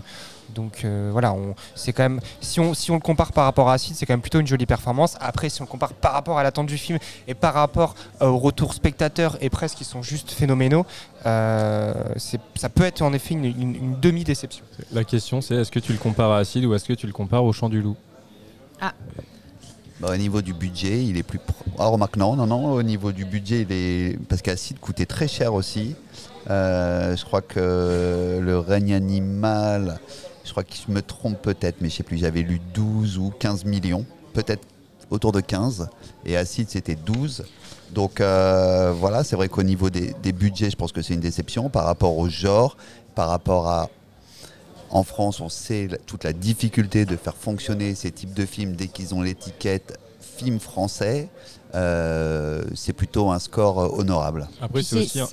donc 0.58 0.82
euh, 0.84 1.10
voilà, 1.12 1.34
on- 1.34 1.56
c'est 1.76 1.94
quand 1.94 2.04
même, 2.04 2.20
si 2.42 2.60
on, 2.60 2.74
si 2.74 2.92
on 2.92 2.96
le 2.96 3.00
compare 3.00 3.32
par 3.32 3.46
rapport 3.46 3.70
à 3.70 3.74
Acide, 3.74 3.96
c'est 3.96 4.06
quand 4.06 4.14
même 4.14 4.22
plutôt 4.22 4.40
une 4.40 4.48
jolie 4.48 4.66
performance. 4.66 5.16
Après, 5.22 5.50
si 5.50 5.62
on 5.62 5.66
le 5.66 5.70
compare 5.70 5.94
par 5.94 6.14
rapport 6.14 6.38
à 6.40 6.44
l'attente 6.44 6.68
du 6.68 6.78
film 6.78 6.98
et 7.28 7.34
par 7.36 7.54
rapport 7.54 7.96
euh, 8.22 8.28
au 8.28 8.38
retour 8.40 8.74
spectateurs 8.74 9.38
et 9.40 9.50
presque 9.50 9.78
qui 9.78 9.86
sont 9.86 10.02
juste 10.02 10.32
phénoménaux, 10.32 10.86
euh, 11.26 11.94
c'est- 12.18 12.42
ça 12.56 12.70
peut 12.70 12.84
être 12.84 13.02
en 13.04 13.14
effet 13.14 13.36
une, 13.36 13.46
une- 13.46 13.76
une 13.76 14.00
demi-déception. 14.00 14.66
La 14.92 15.04
question 15.04 15.42
c'est 15.42 15.56
est-ce 15.56 15.72
que 15.72 15.80
tu 15.80 15.92
le 15.94 16.00
compares 16.00 16.32
à 16.32 16.40
Acide 16.40 16.66
ou 16.66 16.74
est-ce 16.74 16.86
que 16.86 16.94
tu 16.94 17.06
le 17.08 17.14
compares 17.14 17.44
au 17.46 17.54
Chant 17.54 17.70
du 17.70 17.82
Loup? 17.82 17.96
Bah, 20.00 20.10
au 20.14 20.18
niveau 20.18 20.42
du 20.44 20.54
budget, 20.54 21.04
il 21.04 21.18
est 21.18 21.24
plus. 21.24 21.40
pro- 21.40 21.56
Ah, 21.80 21.88
remarque, 21.88 22.18
non, 22.18 22.36
non, 22.36 22.46
non. 22.46 22.72
Au 22.74 22.84
niveau 22.84 23.12
du 23.12 23.26
budget, 23.26 23.62
il 23.62 23.72
est. 23.72 24.20
Parce 24.30 24.44
qu'Acide 24.44 24.80
coûtait 24.80 25.08
très 25.08 25.28
cher 25.28 25.56
aussi. 25.56 25.96
Euh, 26.52 27.16
je 27.18 27.26
crois 27.26 27.42
que 27.42 28.40
le 28.40 28.60
règne 28.60 28.94
animal, 28.94 30.00
je 30.48 30.52
crois 30.52 30.64
que 30.64 30.74
je 30.74 30.92
me 30.92 31.02
trompe 31.02 31.42
peut-être, 31.42 31.82
mais 31.82 31.90
je 31.90 31.96
sais 31.98 32.04
plus, 32.04 32.18
j'avais 32.18 32.42
lu 32.42 32.60
12 32.74 33.18
ou 33.18 33.32
15 33.38 33.66
millions. 33.66 34.06
Peut-être 34.34 34.66
autour 35.10 35.32
de 35.32 35.42
15. 35.42 35.90
Et 36.26 36.38
Acide, 36.38 36.70
c'était 36.70 36.96
12. 36.96 37.46
Donc 37.92 38.22
euh, 38.22 38.94
voilà, 38.98 39.24
c'est 39.24 39.36
vrai 39.36 39.50
qu'au 39.50 39.64
niveau 39.64 39.90
des, 39.90 40.14
des 40.24 40.32
budgets, 40.32 40.70
je 40.70 40.76
pense 40.76 40.92
que 40.92 41.02
c'est 41.02 41.14
une 41.14 41.20
déception 41.20 41.70
par 41.70 41.86
rapport 41.86 42.18
au 42.18 42.30
genre, 42.30 42.78
par 43.16 43.30
rapport 43.30 43.68
à 43.68 43.90
en 44.90 45.04
France, 45.04 45.42
on 45.42 45.50
sait 45.50 45.90
toute 46.06 46.24
la 46.24 46.32
difficulté 46.32 47.06
de 47.06 47.18
faire 47.18 47.36
fonctionner 47.36 47.94
ces 47.94 48.10
types 48.10 48.34
de 48.34 48.46
films 48.46 48.74
dès 48.76 48.88
qu'ils 48.88 49.14
ont 49.14 49.22
l'étiquette 49.22 50.00
film 50.22 50.60
français. 50.60 51.28
Euh, 51.76 52.64
c'est 52.74 52.94
plutôt 52.94 53.30
un 53.32 53.40
score 53.40 54.00
honorable. 54.00 54.48
Après 54.62 54.84
c'est 54.84 54.96
aussi 55.02 55.20
un... 55.20 55.28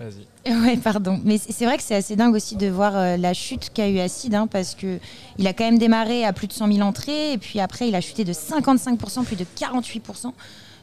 Vas-y. 0.00 0.26
Ouais, 0.62 0.76
pardon. 0.76 1.20
Mais 1.24 1.38
c'est 1.38 1.64
vrai 1.64 1.76
que 1.76 1.82
c'est 1.82 1.94
assez 1.94 2.16
dingue 2.16 2.34
aussi 2.34 2.56
de 2.56 2.68
voir 2.68 2.96
euh, 2.96 3.16
la 3.16 3.34
chute 3.34 3.70
qu'a 3.72 3.88
eu 3.88 3.98
Acide, 3.98 4.34
hein, 4.34 4.46
parce 4.46 4.74
que 4.74 4.98
il 5.38 5.46
a 5.46 5.52
quand 5.52 5.64
même 5.64 5.78
démarré 5.78 6.24
à 6.24 6.32
plus 6.32 6.46
de 6.46 6.52
100 6.52 6.72
000 6.72 6.86
entrées, 6.86 7.32
et 7.32 7.38
puis 7.38 7.60
après 7.60 7.88
il 7.88 7.94
a 7.94 8.00
chuté 8.00 8.24
de 8.24 8.32
55%, 8.32 9.24
plus 9.24 9.36
de 9.36 9.44
48%. 9.44 10.32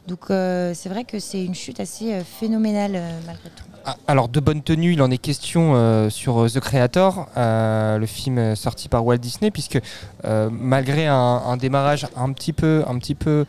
Donc 0.07 0.19
euh, 0.29 0.73
c'est 0.75 0.89
vrai 0.89 1.03
que 1.03 1.17
c'est 1.17 1.43
une 1.43 1.55
chute 1.55 1.79
assez 1.79 2.13
euh, 2.13 2.21
phénoménale 2.23 3.01
malgré 3.25 3.49
tout. 3.49 3.63
Ah, 3.85 3.97
Alors, 4.07 4.29
de 4.29 4.39
bonne 4.39 4.61
tenue, 4.61 4.93
il 4.93 5.01
en 5.01 5.09
est 5.11 5.17
question 5.17 6.09
sur 6.09 6.51
The 6.51 6.59
Creator, 6.59 7.27
le 7.35 8.05
film 8.07 8.55
sorti 8.55 8.89
par 8.89 9.05
Walt 9.05 9.17
Disney, 9.17 9.51
puisque 9.51 9.79
malgré 10.23 11.05
un, 11.05 11.15
un 11.15 11.55
démarrage 11.55 12.07
un 12.15 12.31
petit 12.33 12.51
peu, 12.51 12.83
un 12.87 12.97
petit 12.97 13.13
peu 13.13 13.45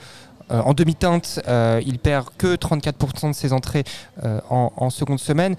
euh, 0.51 0.61
en 0.61 0.75
demi-teinte, 0.75 1.41
euh, 1.49 1.81
il 1.85 1.99
perd 1.99 2.29
que 2.39 2.57
34% 2.57 3.31
de 3.31 3.35
ses 3.35 3.53
entrées 3.53 3.85
euh, 4.25 4.41
en, 4.49 4.91
seconde 4.91 5.19
semaine. 5.19 5.57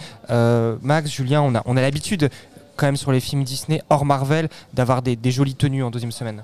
Max, 0.82 1.12
Julien, 1.12 1.42
on 1.42 1.56
a, 1.56 1.62
on 1.66 1.78
a 1.78 1.82
l'habitude 1.82 2.30
quand 2.76 2.86
même 2.86 2.98
sur 2.98 3.12
les 3.12 3.20
films 3.20 3.44
Disney 3.44 3.82
hors 3.90 4.06
Marvel 4.06 4.50
d'avoir 4.74 5.02
des, 5.02 5.16
des 5.16 5.32
jolies 5.32 5.56
tenues 5.56 5.84
en 5.84 5.92
deuxième 5.92 6.12
semaine. 6.12 6.44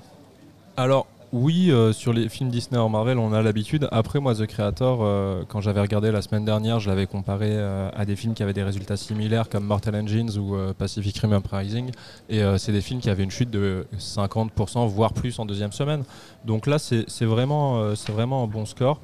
Alors 0.76 1.06
oui, 1.34 1.72
euh, 1.72 1.92
sur 1.92 2.12
les 2.12 2.28
films 2.28 2.48
Disney 2.48 2.78
hors 2.78 2.88
Marvel, 2.88 3.18
on 3.18 3.32
a 3.32 3.42
l'habitude. 3.42 3.88
Après, 3.90 4.20
moi, 4.20 4.36
The 4.36 4.46
Creator, 4.46 5.00
euh, 5.02 5.42
quand 5.48 5.60
j'avais 5.60 5.80
regardé 5.80 6.12
la 6.12 6.22
semaine 6.22 6.44
dernière, 6.44 6.78
je 6.78 6.88
l'avais 6.88 7.08
comparé 7.08 7.48
euh, 7.50 7.90
à 7.92 8.04
des 8.04 8.14
films 8.14 8.34
qui 8.34 8.44
avaient 8.44 8.52
des 8.52 8.62
résultats 8.62 8.96
similaires 8.96 9.48
comme 9.48 9.64
Mortal 9.64 9.96
Engines 9.96 10.30
ou 10.38 10.56
Pacific 10.78 11.18
Rim 11.18 11.32
Uprising. 11.32 11.90
Et 12.28 12.40
c'est 12.56 12.70
des 12.70 12.80
films 12.80 13.00
qui 13.00 13.10
avaient 13.10 13.24
une 13.24 13.32
chute 13.32 13.50
de 13.50 13.84
50%, 13.98 14.86
voire 14.86 15.12
plus 15.12 15.36
en 15.40 15.44
deuxième 15.44 15.72
semaine. 15.72 16.04
Donc 16.44 16.68
là, 16.68 16.78
c'est 16.78 17.24
vraiment, 17.24 17.82
un 17.82 18.46
bon 18.46 18.64
score. 18.64 19.00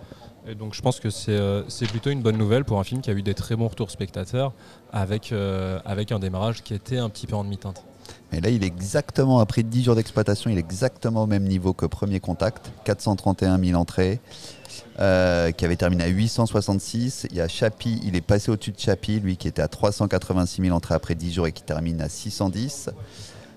Et 0.47 0.55
donc 0.55 0.75
je 0.75 0.83
pense 0.83 1.01
que 1.01 1.11
c'est 1.11 1.87
plutôt 1.89 2.11
une 2.11 2.23
bonne 2.23 2.39
nouvelle 2.39 2.65
pour 2.65 2.79
un 2.79 2.85
film 2.85 3.01
qui 3.01 3.11
a 3.11 3.13
eu 3.13 3.23
des 3.23 3.35
très 3.35 3.57
bons 3.57 3.69
retours 3.69 3.91
spectateurs 3.91 4.53
avec, 4.93 5.35
avec 5.85 6.13
un 6.13 6.21
démarrage 6.21 6.63
qui 6.63 6.75
était 6.75 6.99
un 6.99 7.09
petit 7.09 7.27
peu 7.27 7.35
en 7.35 7.43
demi-teinte. 7.43 7.85
Mais 8.33 8.41
là, 8.41 8.51
il 8.51 8.63
est 8.63 8.67
exactement, 8.67 9.41
après 9.41 9.63
10 9.63 9.85
jours 9.85 9.95
d'exploitation, 9.97 10.51
il 10.51 10.57
est 10.57 10.61
exactement 10.61 11.25
au 11.25 11.27
même 11.27 11.45
niveau 11.45 11.73
que 11.73 11.87
Premier 11.87 12.21
Contact, 12.21 12.71
431 12.85 13.59
000 13.59 13.79
entrées, 13.79 14.21
euh, 15.01 15.51
qui 15.51 15.65
avait 15.65 15.77
terminé 15.77 16.05
à 16.05 16.09
866. 16.09 17.27
Il 17.31 17.37
y 17.37 17.41
a 17.41 17.49
Chappie, 17.49 18.01
il 18.05 18.15
est 18.15 18.21
passé 18.21 18.51
au-dessus 18.51 18.73
de 18.73 18.79
Chappie, 18.79 19.19
lui 19.19 19.37
qui 19.37 19.49
était 19.49 19.63
à 19.63 19.69
386 19.69 20.63
000 20.63 20.77
entrées 20.77 20.95
après 20.95 21.15
10 21.15 21.33
jours 21.33 21.47
et 21.47 21.53
qui 21.53 21.63
termine 21.63 22.01
à 22.01 22.09
610. 22.09 22.91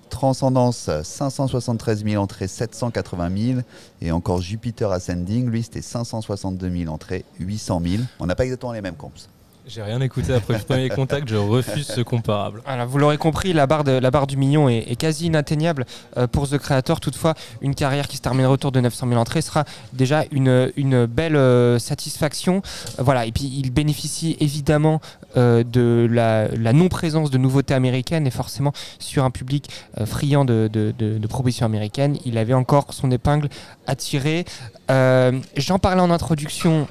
Transcendance, 0.09 0.89
573 1.03 2.03
000 2.03 2.21
entrées, 2.21 2.47
780 2.47 3.29
000. 3.35 3.59
Et 4.01 4.11
encore 4.11 4.41
Jupiter 4.41 4.91
Ascending, 4.91 5.49
lui, 5.49 5.63
c'était 5.63 5.81
562 5.81 6.69
000 6.69 6.93
entrées, 6.93 7.25
800 7.39 7.81
000. 7.83 8.03
On 8.19 8.27
n'a 8.27 8.35
pas 8.35 8.43
exactement 8.43 8.73
les 8.73 8.81
mêmes 8.81 8.95
comps. 8.95 9.27
J'ai 9.65 9.81
rien 9.81 10.01
écouté 10.01 10.33
après 10.33 10.55
le 10.55 10.59
premier 10.59 10.89
contact, 10.89 11.27
je 11.29 11.37
refuse 11.37 11.87
ce 11.87 12.01
comparable. 12.01 12.61
Alors, 12.65 12.85
vous 12.85 12.97
l'aurez 12.97 13.17
compris, 13.17 13.53
la 13.53 13.65
barre, 13.65 13.85
de, 13.85 13.93
la 13.93 14.11
barre 14.11 14.27
du 14.27 14.35
million 14.35 14.67
est, 14.67 14.95
quasi 14.97 15.27
inatteignable 15.27 15.85
euh, 16.17 16.27
pour 16.27 16.49
The 16.49 16.57
Creator. 16.57 16.99
Toutefois, 16.99 17.33
une 17.61 17.73
carrière 17.73 18.09
qui 18.09 18.17
se 18.17 18.21
terminerait 18.21 18.51
autour 18.51 18.73
de 18.73 18.81
900 18.81 19.07
000 19.07 19.19
entrées 19.19 19.41
sera 19.41 19.63
déjà 19.93 20.25
une, 20.31 20.69
une 20.75 21.05
belle 21.05 21.37
euh, 21.37 21.79
satisfaction. 21.79 22.61
Euh, 22.99 23.03
voilà. 23.03 23.25
Et 23.25 23.31
puis, 23.31 23.45
il 23.45 23.71
bénéficie 23.71 24.35
évidemment 24.41 24.99
de 25.35 26.07
la, 26.11 26.49
non-présence 26.73 27.31
de 27.31 27.37
nouveautés 27.39 27.73
américaines 27.73 28.27
et 28.27 28.31
forcément 28.31 28.71
sur 28.99 29.23
un 29.23 29.31
public 29.31 29.67
friand 30.05 30.45
de, 30.45 30.69
de, 30.71 30.93
de- 30.95 31.17
de 31.17 31.27
propositions 31.27 31.65
américaines, 31.65 32.17
il 32.25 32.37
avait 32.37 32.53
encore 32.53 32.93
son 32.93 33.09
épingle 33.09 33.49
à 33.87 33.95
tirer. 33.95 34.45
J'en 34.89 35.79
parlais 35.81 36.01
en 36.01 36.11
introduction. 36.11 36.87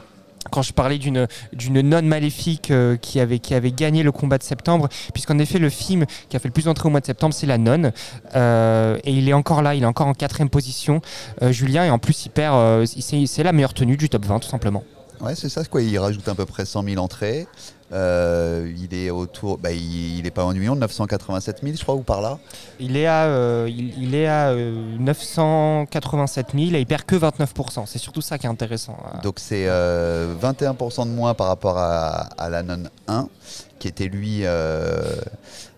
Quand 0.52 0.62
je 0.62 0.72
parlais 0.72 0.98
d'une 0.98 1.26
nonne 1.82 2.06
maléfique 2.06 2.70
euh, 2.70 2.96
qui 2.96 3.18
avait 3.18 3.40
qui 3.40 3.54
avait 3.54 3.72
gagné 3.72 4.02
le 4.04 4.12
combat 4.12 4.38
de 4.38 4.42
septembre, 4.44 4.88
puisqu'en 5.12 5.38
effet 5.38 5.58
le 5.58 5.70
film 5.70 6.04
qui 6.28 6.36
a 6.36 6.38
fait 6.38 6.48
le 6.48 6.52
plus 6.52 6.66
d'entrées 6.66 6.86
au 6.86 6.90
mois 6.90 7.00
de 7.00 7.06
septembre 7.06 7.34
c'est 7.34 7.46
la 7.46 7.58
nonne, 7.58 7.92
Euh, 8.36 8.98
et 9.04 9.12
il 9.12 9.28
est 9.28 9.32
encore 9.32 9.62
là, 9.62 9.74
il 9.74 9.82
est 9.82 9.86
encore 9.86 10.06
en 10.06 10.14
quatrième 10.14 10.50
position, 10.50 11.00
euh, 11.42 11.52
Julien, 11.52 11.84
et 11.84 11.90
en 11.90 11.98
plus 11.98 12.26
il 12.26 12.30
perd, 12.30 12.86
c'est 12.86 13.26
c'est 13.26 13.42
la 13.42 13.52
meilleure 13.52 13.74
tenue 13.74 13.96
du 13.96 14.08
top 14.08 14.24
20 14.26 14.40
tout 14.40 14.48
simplement. 14.48 14.84
Ouais, 15.22 15.36
c'est 15.36 15.48
ça, 15.48 15.64
quoi? 15.64 15.80
Il 15.82 15.96
rajoute 15.98 16.26
à 16.28 16.34
peu 16.34 16.46
près 16.46 16.64
100 16.64 16.82
000 16.82 16.96
entrées. 17.00 17.46
Euh, 17.92 18.72
il 18.76 18.94
est 18.94 19.10
autour, 19.10 19.58
bah, 19.58 19.70
il, 19.70 20.18
il 20.18 20.26
est 20.26 20.30
pas 20.30 20.44
en 20.44 20.52
million, 20.52 20.74
987 20.74 21.60
000, 21.62 21.76
je 21.76 21.82
crois, 21.82 21.94
ou 21.94 22.02
par 22.02 22.20
là. 22.20 22.38
Il 22.80 22.96
est 22.96 23.06
à, 23.06 23.24
euh, 23.24 23.68
il, 23.68 24.02
il 24.02 24.14
est 24.14 24.26
à 24.26 24.48
euh, 24.48 24.96
987 24.98 26.48
000 26.54 26.74
et 26.74 26.80
il 26.80 26.86
perd 26.86 27.04
que 27.04 27.16
29%. 27.16 27.84
C'est 27.86 27.98
surtout 27.98 28.22
ça 28.22 28.38
qui 28.38 28.46
est 28.46 28.50
intéressant. 28.50 28.96
Donc 29.22 29.34
c'est 29.38 29.66
euh, 29.68 30.34
21% 30.40 31.06
de 31.06 31.10
moins 31.10 31.34
par 31.34 31.48
rapport 31.48 31.76
à, 31.78 32.28
à 32.38 32.48
la 32.48 32.62
non 32.62 32.84
1, 33.08 33.28
qui 33.78 33.88
était 33.88 34.06
lui 34.06 34.40
euh, 34.44 35.16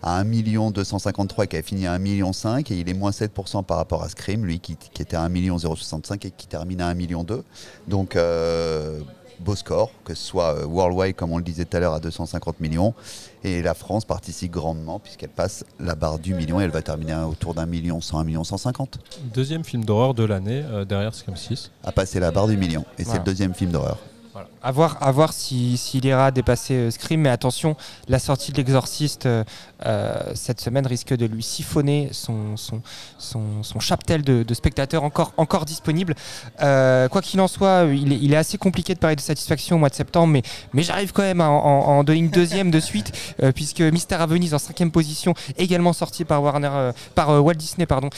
à 0.02 0.18
1 0.18 0.24
253 0.70 1.46
qui 1.46 1.56
avait 1.56 1.62
fini 1.62 1.86
à 1.86 1.92
1 1.94 1.98
million 1.98 2.32
5 2.32 2.70
et 2.70 2.74
il 2.74 2.88
est 2.88 2.94
moins 2.94 3.10
7% 3.10 3.64
par 3.64 3.78
rapport 3.78 4.02
à 4.02 4.08
Scream, 4.08 4.44
lui 4.44 4.60
qui, 4.60 4.76
qui 4.76 5.02
était 5.02 5.16
à 5.16 5.22
1 5.22 5.28
million 5.30 5.58
065 5.58 6.24
et 6.26 6.30
qui 6.30 6.46
termine 6.46 6.80
à 6.80 6.88
1 6.88 6.94
million 6.94 7.24
2. 7.24 7.42
Donc 7.88 8.14
euh, 8.14 9.00
beau 9.40 9.54
score, 9.56 9.90
que 10.04 10.14
ce 10.14 10.22
soit 10.24 10.54
euh, 10.54 10.66
worldwide 10.66 11.16
comme 11.16 11.32
on 11.32 11.38
le 11.38 11.44
disait 11.44 11.64
tout 11.64 11.76
à 11.76 11.80
l'heure 11.80 11.94
à 11.94 12.00
250 12.00 12.60
millions. 12.60 12.94
Et 13.42 13.62
la 13.62 13.74
France 13.74 14.04
participe 14.04 14.52
grandement 14.52 14.98
puisqu'elle 14.98 15.30
passe 15.30 15.64
la 15.78 15.94
barre 15.94 16.18
du 16.18 16.34
million 16.34 16.60
et 16.60 16.64
elle 16.64 16.70
va 16.70 16.82
terminer 16.82 17.14
autour 17.14 17.54
d'un 17.54 17.66
million 17.66 18.00
100, 18.00 18.18
1 18.20 18.24
million 18.24 18.44
150. 18.44 18.98
Deuxième 19.34 19.64
film 19.64 19.84
d'horreur 19.84 20.14
de 20.14 20.24
l'année, 20.24 20.62
euh, 20.64 20.84
derrière 20.84 21.14
Scream 21.14 21.36
6. 21.36 21.70
A 21.84 21.92
passé 21.92 22.20
la 22.20 22.30
barre 22.30 22.48
du 22.48 22.56
million. 22.56 22.84
Et 22.98 23.04
c'est 23.04 23.18
le 23.18 23.24
deuxième 23.24 23.54
film 23.54 23.70
d'horreur. 23.70 23.98
Voilà. 24.34 24.48
À 24.64 24.72
voir, 24.72 25.12
voir 25.12 25.32
si- 25.32 25.76
s'il 25.76 26.04
ira 26.04 26.32
dépasser 26.32 26.74
euh, 26.74 26.90
Scream, 26.90 27.20
mais 27.20 27.28
attention, 27.28 27.76
la 28.08 28.18
sortie 28.18 28.50
de 28.50 28.56
l'Exorciste 28.56 29.26
euh, 29.26 29.44
euh, 29.86 30.32
cette 30.34 30.60
semaine 30.60 30.88
risque 30.88 31.14
de 31.14 31.24
lui 31.24 31.44
siphonner 31.44 32.08
son, 32.10 32.56
son, 32.56 33.78
chaptel 33.78 34.22
de, 34.22 34.52
spectateurs 34.54 35.04
encore, 35.04 35.32
encore 35.36 35.64
disponible. 35.64 36.16
Euh, 36.60 37.06
quoi 37.08 37.22
qu'il 37.22 37.40
en 37.40 37.46
soit, 37.46 37.84
il 37.92 38.32
est, 38.34 38.36
assez 38.36 38.58
compliqué 38.58 38.94
de 38.94 38.98
parler 38.98 39.14
de 39.14 39.20
satisfaction 39.20 39.76
au 39.76 39.78
mois 39.78 39.88
de 39.88 39.94
septembre, 39.94 40.32
mais, 40.72 40.82
j'arrive 40.82 41.12
quand 41.12 41.22
même 41.22 41.40
à 41.40 41.48
en, 41.48 41.98
en- 41.98 42.04
deuxième 42.04 42.72
de 42.72 42.80
suite, 42.80 43.12
puisque 43.54 43.82
Mystère 43.82 44.20
à 44.20 44.26
Venise 44.26 44.52
en 44.52 44.58
cinquième 44.58 44.90
position, 44.90 45.34
également 45.56 45.92
sorti 45.92 46.24
par, 46.24 46.42
Warner, 46.42 46.90
par 47.14 47.28
Walt 47.44 47.54
Disney, 47.54 47.86
pardon, 47.86 48.10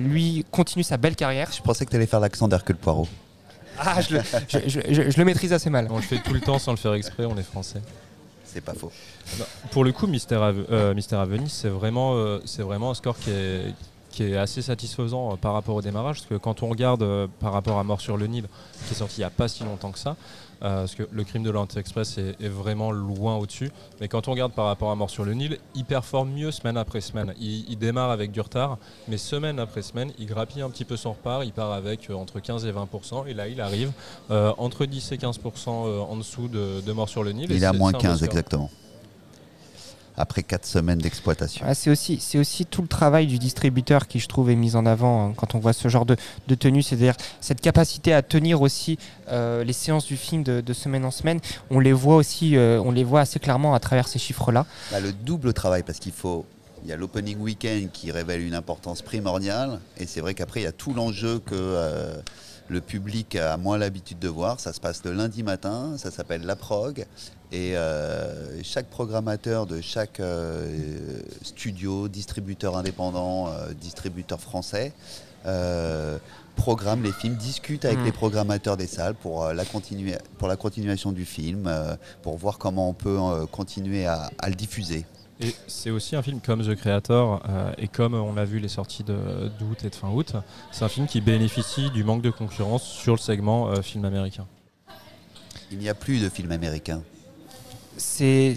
lui 0.00 0.46
continue 0.52 0.84
sa 0.84 0.98
belle 0.98 1.16
carrière. 1.16 1.50
Je 1.52 1.60
pensais 1.62 1.84
que 1.84 1.90
tu 1.90 1.96
allais 1.96 2.06
faire 2.06 2.20
l'accent 2.20 2.46
d'Hercule 2.46 2.76
Poirot. 2.76 3.08
Ah, 3.80 4.00
je 4.00 4.14
le, 4.16 4.20
je- 4.48 4.58
je- 4.68 4.80
je- 4.94 5.10
je 5.10 5.18
le 5.18 5.24
maîtrise 5.24 5.52
assez 5.52 5.70
mal. 5.70 5.86
On 5.90 5.96
le 5.96 6.02
fait 6.02 6.18
tout 6.18 6.32
le 6.34 6.40
temps 6.40 6.58
sans 6.58 6.72
le 6.72 6.76
faire 6.76 6.94
exprès, 6.94 7.24
on 7.24 7.36
est 7.36 7.42
français. 7.42 7.80
C'est 8.44 8.60
pas 8.62 8.74
faux. 8.74 8.90
Non, 9.38 9.44
pour 9.70 9.84
le 9.84 9.92
coup, 9.92 10.06
Mystère 10.06 10.42
à, 10.42 10.48
euh, 10.50 10.94
Mystère 10.94 11.20
à 11.20 11.26
Venise, 11.26 11.52
c'est 11.52 11.68
vraiment, 11.68 12.14
euh, 12.14 12.40
c'est 12.46 12.62
vraiment 12.62 12.90
un 12.90 12.94
score 12.94 13.16
qui 13.18 13.30
est, 13.30 13.74
qui 14.10 14.24
est 14.24 14.36
assez 14.36 14.62
satisfaisant 14.62 15.32
euh, 15.32 15.36
par 15.36 15.52
rapport 15.52 15.74
au 15.76 15.82
démarrage. 15.82 16.16
Parce 16.20 16.28
que 16.28 16.34
quand 16.36 16.62
on 16.62 16.68
regarde 16.68 17.02
euh, 17.02 17.26
par 17.40 17.52
rapport 17.52 17.78
à 17.78 17.84
Mort 17.84 18.00
sur 18.00 18.16
le 18.16 18.26
Nil, 18.26 18.44
qui 18.86 18.94
est 18.94 18.96
sorti 18.96 19.16
il 19.16 19.20
n'y 19.20 19.24
a 19.24 19.30
pas 19.30 19.48
si 19.48 19.64
longtemps 19.64 19.92
que 19.92 19.98
ça, 19.98 20.16
euh, 20.62 20.80
parce 20.80 20.94
que 20.94 21.04
le 21.10 21.24
crime 21.24 21.42
de 21.42 21.50
l'Orient 21.50 21.68
Express 21.76 22.18
est, 22.18 22.36
est 22.40 22.48
vraiment 22.48 22.90
loin 22.90 23.36
au-dessus. 23.36 23.70
Mais 24.00 24.08
quand 24.08 24.28
on 24.28 24.32
regarde 24.32 24.52
par 24.52 24.66
rapport 24.66 24.90
à 24.90 24.94
Mort 24.94 25.10
sur 25.10 25.24
le 25.24 25.34
Nil, 25.34 25.58
il 25.74 25.84
performe 25.84 26.30
mieux 26.30 26.50
semaine 26.50 26.76
après 26.76 27.00
semaine. 27.00 27.34
Il, 27.38 27.68
il 27.68 27.78
démarre 27.78 28.10
avec 28.10 28.30
du 28.30 28.40
retard, 28.40 28.78
mais 29.08 29.18
semaine 29.18 29.58
après 29.58 29.82
semaine, 29.82 30.12
il 30.18 30.26
grappille 30.26 30.62
un 30.62 30.70
petit 30.70 30.84
peu 30.84 30.96
son 30.96 31.12
repart. 31.12 31.44
Il 31.44 31.52
part 31.52 31.72
avec 31.72 32.10
euh, 32.10 32.14
entre 32.14 32.40
15 32.40 32.66
et 32.66 32.72
20%. 32.72 33.26
Et 33.26 33.34
là, 33.34 33.48
il 33.48 33.60
arrive 33.60 33.92
euh, 34.30 34.52
entre 34.58 34.86
10 34.86 35.12
et 35.12 35.16
15% 35.16 35.68
euh, 35.68 36.00
en 36.00 36.16
dessous 36.16 36.48
de, 36.48 36.80
de 36.80 36.92
Mort 36.92 37.08
sur 37.08 37.22
le 37.22 37.32
Nil. 37.32 37.50
Il 37.50 37.62
est 37.62 37.66
à 37.66 37.72
moins 37.72 37.90
c'est 37.90 37.96
un 37.96 38.00
beau 38.00 38.08
15 38.08 38.16
score. 38.16 38.28
exactement. 38.28 38.70
Après 40.20 40.42
4 40.42 40.66
semaines 40.66 40.98
d'exploitation. 40.98 41.64
Ah, 41.66 41.74
c'est 41.74 41.90
aussi, 41.90 42.20
aussi 42.34 42.66
tout 42.66 42.82
le 42.82 42.88
travail 42.88 43.28
du 43.28 43.38
distributeur 43.38 44.08
qui, 44.08 44.18
je 44.18 44.26
trouve, 44.26 44.50
est 44.50 44.56
mis 44.56 44.74
en 44.74 44.84
avant 44.84 45.28
hein, 45.28 45.32
quand 45.36 45.54
on 45.54 45.60
voit 45.60 45.72
ce 45.72 45.86
genre 45.88 46.04
de, 46.06 46.16
de 46.48 46.54
tenue. 46.56 46.82
C'est-à-dire 46.82 47.14
cette 47.40 47.60
capacité 47.60 48.12
à 48.12 48.22
tenir 48.22 48.60
aussi 48.60 48.98
euh, 49.28 49.62
les 49.62 49.72
séances 49.72 50.06
du 50.06 50.16
film 50.16 50.42
de, 50.42 50.60
de 50.60 50.72
semaine 50.72 51.04
en 51.04 51.12
semaine. 51.12 51.38
On 51.70 51.78
les 51.78 51.92
voit 51.92 52.16
aussi, 52.16 52.56
euh, 52.56 52.82
on 52.84 52.90
les 52.90 53.04
voit 53.04 53.20
assez 53.20 53.38
clairement 53.38 53.74
à 53.74 53.80
travers 53.80 54.08
ces 54.08 54.18
chiffres-là. 54.18 54.66
Bah, 54.90 54.98
le 54.98 55.12
double 55.12 55.52
travail 55.52 55.84
parce 55.84 56.00
qu'il 56.00 56.12
faut. 56.12 56.44
Il 56.84 56.88
y 56.88 56.92
a 56.92 56.96
l'opening 56.96 57.38
weekend 57.38 57.90
qui 57.92 58.12
révèle 58.12 58.40
une 58.40 58.54
importance 58.54 59.02
primordiale 59.02 59.80
et 59.98 60.06
c'est 60.06 60.20
vrai 60.20 60.34
qu'après 60.34 60.60
il 60.60 60.62
y 60.62 60.68
a 60.68 60.72
tout 60.72 60.94
l'enjeu 60.94 61.40
que 61.40 61.54
euh, 61.54 62.14
le 62.68 62.80
public 62.80 63.34
a 63.34 63.56
moins 63.56 63.78
l'habitude 63.78 64.20
de 64.20 64.28
voir. 64.28 64.60
Ça 64.60 64.72
se 64.72 64.78
passe 64.78 65.02
le 65.04 65.12
lundi 65.12 65.42
matin, 65.42 65.94
ça 65.96 66.12
s'appelle 66.12 66.42
la 66.44 66.54
prog 66.54 67.04
et 67.52 67.76
euh, 67.76 68.62
chaque 68.62 68.86
programmateur 68.86 69.66
de 69.66 69.80
chaque 69.80 70.20
euh, 70.20 71.20
studio, 71.42 72.08
distributeur 72.08 72.76
indépendant, 72.76 73.48
euh, 73.48 73.72
distributeur 73.80 74.40
français 74.40 74.92
programme 76.56 77.02
les 77.04 77.12
films, 77.12 77.36
discute 77.36 77.84
avec 77.84 78.00
Mm. 78.00 78.04
les 78.04 78.12
programmateurs 78.12 78.76
des 78.76 78.88
salles 78.88 79.14
pour, 79.14 79.44
la, 79.46 79.64
pour 80.38 80.48
la 80.48 80.56
continuation 80.56 81.12
du 81.12 81.24
film, 81.24 81.72
pour 82.22 82.36
voir 82.36 82.58
comment 82.58 82.88
on 82.88 82.92
peut 82.94 83.16
continuer 83.52 84.06
à- 84.06 84.28
à 84.40 84.48
le 84.48 84.56
diffuser. 84.56 85.06
Et 85.40 85.54
c'est 85.68 85.90
aussi 85.90 86.16
un 86.16 86.22
film 86.22 86.40
comme 86.40 86.62
The 86.66 86.74
Creator, 86.74 87.42
euh, 87.48 87.72
et 87.78 87.86
comme 87.86 88.14
on 88.14 88.34
l'a 88.34 88.44
vu 88.44 88.58
les 88.58 88.66
sorties 88.68 89.04
de- 89.04 89.48
d'août 89.60 89.78
et 89.84 89.90
de 89.90 89.94
fin 89.94 90.08
août, 90.10 90.32
c'est 90.72 90.84
un 90.84 90.88
film 90.88 91.06
qui 91.06 91.20
bénéficie 91.20 91.90
du 91.92 92.02
manque 92.02 92.22
de 92.22 92.30
concurrence 92.30 92.82
sur 92.82 93.14
le 93.14 93.20
segment 93.20 93.68
euh, 93.70 93.80
film 93.80 94.04
américain. 94.04 94.46
Il 95.70 95.78
n'y 95.78 95.88
a 95.88 95.94
plus 95.94 96.20
de 96.20 96.28
films 96.28 96.50
américains. 96.50 97.02
C'est, 97.98 98.54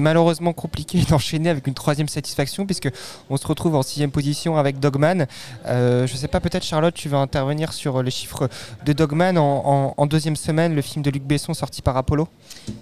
malheureusement 0.00 0.52
compliqué 0.52 1.00
d'enchaîner 1.08 1.48
avec 1.50 1.66
une 1.66 1.74
troisième 1.74 2.08
satisfaction 2.08 2.66
puisque 2.66 2.88
on 3.30 3.36
se 3.36 3.46
retrouve 3.46 3.74
en 3.74 3.82
sixième 3.82 4.10
position 4.10 4.56
avec 4.56 4.78
Dogman. 4.78 5.26
Euh, 5.66 6.06
je 6.06 6.16
sais 6.16 6.28
pas, 6.28 6.40
peut-être 6.40 6.64
Charlotte, 6.64 6.94
tu 6.94 7.08
vas 7.08 7.18
intervenir 7.18 7.72
sur 7.72 8.02
les 8.02 8.10
chiffres 8.10 8.48
de 8.84 8.92
Dogman 8.92 9.36
en, 9.38 9.42
en- 9.64 9.94
en 9.96 10.06
deuxième 10.06 10.36
semaine, 10.36 10.74
le 10.74 10.82
film 10.82 11.02
de 11.02 11.10
Luc 11.10 11.24
Besson 11.24 11.54
sorti 11.54 11.82
par 11.82 11.96
Apollo? 11.96 12.28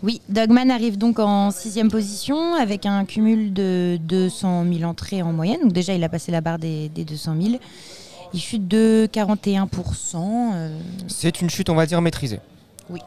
Oui, 0.03 0.21
Dogman 0.29 0.71
arrive 0.71 0.99
donc 0.99 1.19
en 1.19 1.51
sixième 1.51 1.91
position 1.91 2.55
avec 2.55 2.85
un 2.87 3.05
cumul 3.05 3.53
de 3.53 3.99
200 4.03 4.65
000 4.73 4.83
entrées 4.91 5.23
en 5.23 5.33
moyenne. 5.33 5.61
Donc 5.63 5.73
déjà, 5.73 5.95
il 5.95 6.03
a 6.05 6.09
passé 6.09 6.33
la 6.33 6.41
barre 6.41 6.59
des, 6.59 6.89
des 6.89 7.05
200 7.05 7.35
000. 7.41 7.55
Il 8.35 8.41
chute 8.41 8.67
de 8.67 9.09
41%. 9.13 9.67
euh, 10.17 10.79
C'est 11.07 11.41
une 11.41 11.49
chute, 11.49 11.71
on 11.71 11.75
va 11.75 11.87
dire, 11.87 12.01
maîtrisée. 12.03 12.41
Oui. 12.91 13.01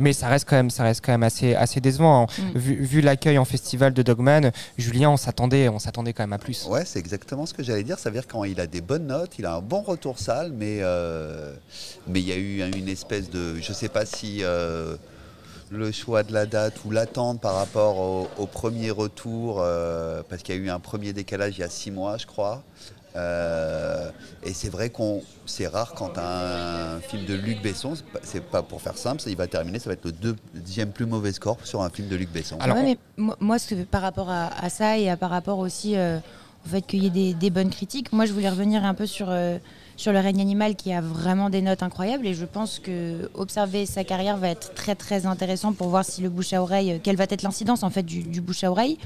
Mais 0.00 0.12
ça 0.12 0.28
reste 0.28 0.48
quand 0.48 0.56
même, 0.56 0.70
ça 0.70 0.82
reste 0.82 1.04
quand 1.04 1.12
même 1.12 1.22
assez, 1.22 1.54
assez 1.54 1.80
décevant. 1.80 2.22
hein. 2.22 2.26
Mm. 2.42 2.58
Vu, 2.58 2.84
vu 2.84 3.00
l'accueil 3.00 3.38
en 3.38 3.44
festival 3.44 3.92
de 3.92 4.02
Dogman, 4.02 4.50
Julien, 4.78 5.10
on 5.10 5.16
s'attendait, 5.16 5.68
on 5.68 5.78
s'attendait 5.78 6.12
quand 6.12 6.22
même 6.24 6.32
à 6.32 6.38
plus. 6.38 6.66
Ouais, 6.66 6.84
c'est 6.84 6.98
exactement 6.98 7.46
ce 7.46 7.54
que 7.54 7.62
j'allais 7.62 7.82
dire. 7.84 7.98
Ça 7.98 8.10
veut 8.10 8.14
dire 8.14 8.26
quand 8.26 8.44
il 8.44 8.60
a 8.60 8.66
des 8.66 8.80
bonnes 8.80 9.06
notes, 9.06 9.38
il 9.38 9.46
a 9.46 9.54
un 9.54 9.60
bon 9.60 9.82
retour 9.82 10.18
salle, 10.18 10.52
mais 10.52 10.78
euh, 10.80 11.52
mais 12.06 12.20
il 12.20 12.26
y 12.26 12.32
a 12.32 12.36
eu 12.36 12.62
une 12.76 12.88
espèce 12.88 13.30
de, 13.30 13.56
je 13.60 13.72
sais 13.72 13.88
pas 13.88 14.06
si 14.06 14.38
euh, 14.42 14.96
le 15.70 15.92
choix 15.92 16.22
de 16.22 16.32
la 16.32 16.46
date 16.46 16.74
ou 16.84 16.90
l'attente 16.90 17.40
par 17.40 17.54
rapport 17.54 17.98
au, 17.98 18.28
au 18.38 18.46
premier 18.46 18.90
retour, 18.90 19.60
euh, 19.60 20.22
parce 20.28 20.42
qu'il 20.42 20.54
y 20.54 20.58
a 20.58 20.60
eu 20.60 20.70
un 20.70 20.80
premier 20.80 21.12
décalage 21.12 21.58
il 21.58 21.60
y 21.60 21.64
a 21.64 21.68
six 21.68 21.90
mois, 21.90 22.16
je 22.16 22.26
crois. 22.26 22.62
Euh, 23.16 24.10
et 24.44 24.54
c'est 24.54 24.68
vrai 24.68 24.90
qu'on, 24.90 25.22
c'est 25.46 25.66
rare 25.66 25.94
quand 25.94 26.12
un 26.18 27.00
film 27.00 27.24
de 27.26 27.34
Luc 27.34 27.60
Besson, 27.62 27.94
c'est 28.22 28.42
pas- 28.42 28.62
pour 28.62 28.80
faire 28.80 28.96
simple, 28.96 29.20
ça, 29.20 29.30
il 29.30 29.36
va 29.36 29.46
terminer, 29.46 29.78
ça 29.78 29.90
va 29.90 29.94
être 29.94 30.04
le 30.04 30.12
deux- 30.12 30.36
deuxième 30.54 30.90
plus 30.90 31.06
mauvais 31.06 31.32
score 31.32 31.56
sur 31.64 31.82
un 31.82 31.90
film 31.90 32.08
de 32.08 32.16
Luc 32.16 32.30
Besson. 32.30 32.56
Ouais, 32.60 32.82
mais 32.82 32.98
moi, 33.16 33.36
moi, 33.40 33.58
ce 33.58 33.74
que- 33.74 33.82
par 33.84 34.02
rapport 34.02 34.30
à, 34.30 34.46
à 34.64 34.68
ça 34.70 34.96
et 34.98 35.10
à, 35.10 35.16
par 35.16 35.30
rapport 35.30 35.58
aussi 35.58 35.96
euh, 35.96 36.18
au 36.64 36.68
fait 36.68 36.82
qu'il 36.82 37.02
y 37.02 37.06
ait 37.06 37.10
des, 37.10 37.34
des 37.34 37.50
bonnes 37.50 37.70
critiques, 37.70 38.12
moi 38.12 38.26
je 38.26 38.32
voulais 38.32 38.48
revenir 38.50 38.84
un 38.84 38.94
peu 38.94 39.06
sur, 39.06 39.26
euh, 39.30 39.58
sur 39.96 40.12
le 40.12 40.18
règne 40.20 40.40
animal 40.40 40.76
qui 40.76 40.92
a 40.92 41.00
vraiment 41.00 41.50
des 41.50 41.62
notes 41.62 41.82
incroyables 41.82 42.26
et 42.26 42.34
je 42.34 42.44
pense 42.44 42.78
que 42.78 43.28
observer 43.34 43.86
sa 43.86 44.04
carrière 44.04 44.36
va 44.36 44.50
être 44.50 44.72
très 44.74 44.94
très 44.94 45.26
intéressant 45.26 45.72
pour 45.72 45.88
voir 45.88 46.04
si 46.04 46.22
le 46.22 46.28
bouche 46.28 46.52
à 46.52 46.62
oreille, 46.62 47.00
quelle 47.02 47.16
va 47.16 47.24
être 47.24 47.42
l'incidence 47.42 47.82
en 47.82 47.90
fait 47.90 48.02
du, 48.02 48.22
du 48.22 48.40
bouche 48.40 48.62
à 48.64 48.70
oreille. 48.70 48.98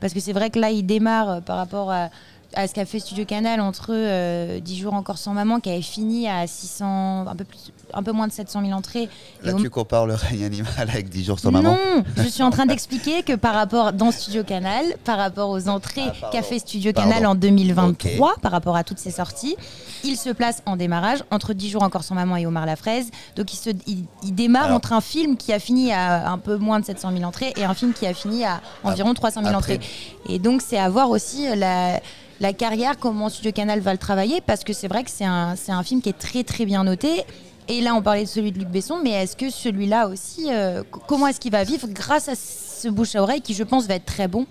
Parce 0.00 0.12
que 0.14 0.20
c'est 0.20 0.32
vrai 0.32 0.48
que 0.50 0.60
là 0.60 0.70
il 0.70 0.84
démarre 0.86 1.42
par 1.42 1.56
rapport 1.56 1.90
à, 1.90 2.08
à 2.54 2.66
ce 2.66 2.72
qu'a 2.74 2.86
fait 2.86 2.98
Studio 2.98 3.24
Canal 3.26 3.60
entre 3.60 3.88
euh, 3.90 4.58
10 4.60 4.78
jours 4.78 4.94
encore 4.94 5.18
sans 5.18 5.34
maman 5.34 5.60
qui 5.60 5.68
avait 5.70 5.82
fini 5.82 6.28
à 6.28 6.46
600, 6.46 7.26
un 7.28 7.36
peu, 7.36 7.44
plus, 7.44 7.58
un 7.92 8.02
peu 8.02 8.12
moins 8.12 8.26
de 8.26 8.32
700 8.32 8.62
000 8.64 8.72
entrées. 8.72 9.08
Là, 9.42 9.52
tu 9.52 9.68
compares 9.68 10.06
le 10.06 10.14
règne 10.14 10.44
animal 10.44 10.72
avec 10.78 11.10
10 11.10 11.24
jours 11.24 11.38
sans 11.38 11.50
maman 11.50 11.76
non, 11.96 12.04
je 12.16 12.22
suis 12.28 12.42
en 12.42 12.50
train 12.50 12.64
d'expliquer 12.66 13.22
que 13.22 13.34
par 13.34 13.54
rapport 13.54 13.92
dans 13.92 14.10
Studio 14.10 14.44
Canal, 14.44 14.84
par 15.04 15.18
rapport 15.18 15.50
aux 15.50 15.68
entrées 15.68 16.02
Ah, 16.22 16.30
qu'a 16.32 16.42
fait 16.42 16.58
Studio 16.58 16.92
Pardon. 16.92 17.10
Canal 17.10 17.26
en 17.26 17.34
2023, 17.34 18.36
par 18.40 18.50
rapport 18.52 18.76
à 18.76 18.82
toutes 18.84 18.98
ces 18.98 19.10
sorties, 19.10 19.56
il 20.04 20.16
se 20.16 20.30
place 20.30 20.62
en 20.64 20.76
démarrage 20.76 21.24
entre 21.30 21.52
10 21.52 21.68
jours 21.70 21.82
encore 21.82 22.02
sans 22.04 22.14
maman 22.14 22.36
et 22.38 22.46
Omar 22.46 22.64
la 22.66 22.76
fraise. 22.76 23.10
Donc 23.36 23.52
il, 23.52 23.56
se, 23.56 23.70
il, 23.86 24.04
il 24.22 24.34
démarre 24.34 24.64
Alors- 24.64 24.76
entre 24.78 24.92
un 24.94 25.00
film 25.02 25.36
qui 25.36 25.52
a 25.52 25.58
fini 25.58 25.92
à 25.92 26.30
un 26.30 26.38
peu 26.38 26.56
moins 26.56 26.80
de 26.80 26.84
700 26.86 27.12
000 27.12 27.24
entrées 27.24 27.52
et 27.56 27.64
un 27.64 27.74
film 27.74 27.92
qui 27.92 28.06
a 28.06 28.14
fini 28.14 28.44
à 28.44 28.60
environ 28.84 29.12
300 29.12 29.42
000 29.42 29.54
après- 29.54 29.74
entrées. 29.76 29.86
Et 30.30 30.38
donc 30.38 30.62
c'est 30.62 30.78
à 30.78 30.88
voir 30.88 31.10
aussi 31.10 31.46
euh, 31.46 31.54
la 31.54 32.00
la 32.40 32.52
carrière, 32.52 32.98
comment 32.98 33.28
Studio 33.28 33.52
Canal 33.52 33.80
va 33.80 33.92
le 33.92 33.98
travailler, 33.98 34.40
parce 34.40 34.64
que 34.64 34.72
c'est 34.72 34.88
vrai 34.88 35.04
que 35.04 35.10
c'est 35.10 35.24
un, 35.24 35.56
c'est 35.56 35.72
un 35.72 35.82
film 35.82 36.00
qui 36.02 36.08
est 36.08 36.18
très 36.18 36.44
très 36.44 36.64
bien 36.64 36.84
noté. 36.84 37.24
Et 37.70 37.80
là, 37.82 37.94
on 37.94 38.00
parlait 38.02 38.24
de 38.24 38.28
celui 38.28 38.50
de 38.52 38.58
Luc 38.58 38.68
Besson, 38.68 39.00
mais 39.02 39.10
est-ce 39.10 39.36
que 39.36 39.50
celui-là 39.50 40.08
aussi, 40.08 40.46
euh, 40.50 40.82
comment 41.06 41.26
est-ce 41.26 41.38
qu'il 41.40 41.52
va 41.52 41.64
vivre 41.64 41.86
grâce 41.88 42.28
à 42.28 42.34
ce 42.34 42.88
bouche 42.88 43.14
à 43.14 43.22
oreille 43.22 43.42
qui, 43.42 43.52
je 43.54 43.62
pense, 43.64 43.86
va 43.86 43.94
être 43.96 44.06
très 44.06 44.26
bon? 44.28 44.46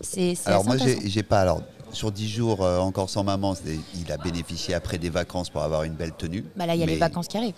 C'est 0.00 0.34
c'est 0.34 0.48
Alors 0.48 0.64
moi, 0.64 0.76
j'ai 0.78 0.98
j'ai 1.08 1.22
pas. 1.22 1.40
Alors 1.40 1.60
sur 1.92 2.10
10 2.10 2.26
jours 2.28 2.64
euh, 2.64 2.78
encore 2.78 3.10
sans 3.10 3.22
maman, 3.24 3.54
il 3.94 4.10
a 4.10 4.16
bénéficié 4.16 4.72
après 4.72 4.96
des 4.96 5.10
vacances 5.10 5.50
pour 5.50 5.62
avoir 5.62 5.82
une 5.82 5.92
belle 5.92 6.12
tenue. 6.16 6.44
Bah 6.56 6.64
là, 6.64 6.74
il 6.74 6.80
y 6.80 6.82
a 6.82 6.86
les 6.86 6.96
vacances 6.96 7.28
qui 7.28 7.36
arrivent. 7.36 7.52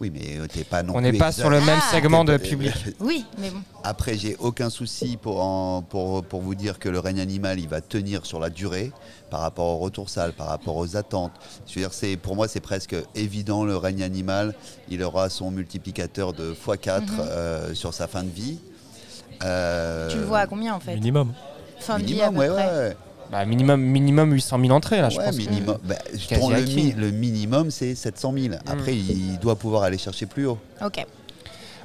Oui, 0.00 0.10
mais 0.14 0.38
euh, 0.38 0.46
t'es 0.46 0.64
pas 0.64 0.82
non 0.82 0.94
On 0.96 1.00
n'est 1.02 1.12
pas 1.12 1.26
exact. 1.28 1.40
sur 1.42 1.50
le 1.50 1.60
même 1.60 1.78
Ah. 1.82 1.90
segment 1.94 2.24
de 2.24 2.36
public. 2.38 2.72
Oui, 3.00 3.26
mais 3.38 3.50
bon. 3.50 3.58
Après, 3.84 4.16
j'ai 4.16 4.34
aucun 4.38 4.70
souci 4.70 5.18
pour, 5.20 5.42
en- 5.42 5.82
pour, 5.82 6.22
pour 6.24 6.40
vous 6.40 6.54
dire 6.54 6.78
que 6.78 6.88
le 6.88 6.98
règne 7.00 7.20
animal, 7.20 7.58
il 7.60 7.68
va 7.68 7.82
tenir 7.82 8.24
sur 8.24 8.40
la 8.40 8.48
durée 8.48 8.92
par 9.30 9.40
rapport 9.40 9.66
au 9.66 9.78
retour 9.78 10.08
salle, 10.10 10.32
par 10.32 10.48
rapport 10.48 10.76
aux 10.76 10.96
attentes. 10.96 11.32
Je 11.66 11.74
veux 11.74 11.80
dire, 11.80 11.92
c'est, 11.94 12.16
pour 12.16 12.34
moi, 12.36 12.48
c'est 12.48 12.60
presque 12.60 12.96
évident, 13.14 13.64
le 13.64 13.76
règne 13.76 14.02
animal, 14.02 14.54
il 14.90 15.02
aura 15.02 15.30
son 15.30 15.50
multiplicateur 15.50 16.32
de 16.32 16.52
x4 16.54 17.00
Mhm. 17.02 17.06
euh, 17.20 17.74
sur 17.74 17.94
sa 17.94 18.06
fin 18.08 18.22
de 18.24 18.28
vie. 18.30 18.58
Euh, 19.44 20.10
Tu 20.10 20.18
le 20.18 20.24
vois 20.24 20.40
à 20.40 20.46
combien 20.46 20.74
en 20.74 20.80
fait 20.80 20.94
Minimum. 20.94 21.32
Fin 21.78 21.98
de 21.98 22.04
vie 22.04 22.20
à 22.20 22.30
Minimum, 22.30 22.34
peu 22.46 22.54
ouais, 22.54 22.62
près. 22.66 22.78
ouais. 22.88 22.96
Bah, 23.30 23.44
minimum, 23.44 23.80
minimum 23.80 24.32
800 24.32 24.58
000 24.60 24.72
entrées, 24.72 25.00
là, 25.00 25.08
je 25.08 25.16
Ouais, 25.18 25.24
pense. 25.26 25.36
minimum. 25.36 25.78
Bah, 25.84 25.94
je 26.12 26.34
le, 26.34 26.62
mi- 26.74 26.92
le 26.92 27.10
minimum, 27.12 27.70
c'est 27.70 27.94
700 27.94 28.34
000. 28.36 28.54
Après, 28.66 28.94
il 28.96 29.38
doit 29.38 29.54
pouvoir 29.54 29.84
aller 29.84 29.98
chercher 29.98 30.26
plus 30.26 30.46
haut. 30.46 30.58
Ok. 30.84 31.06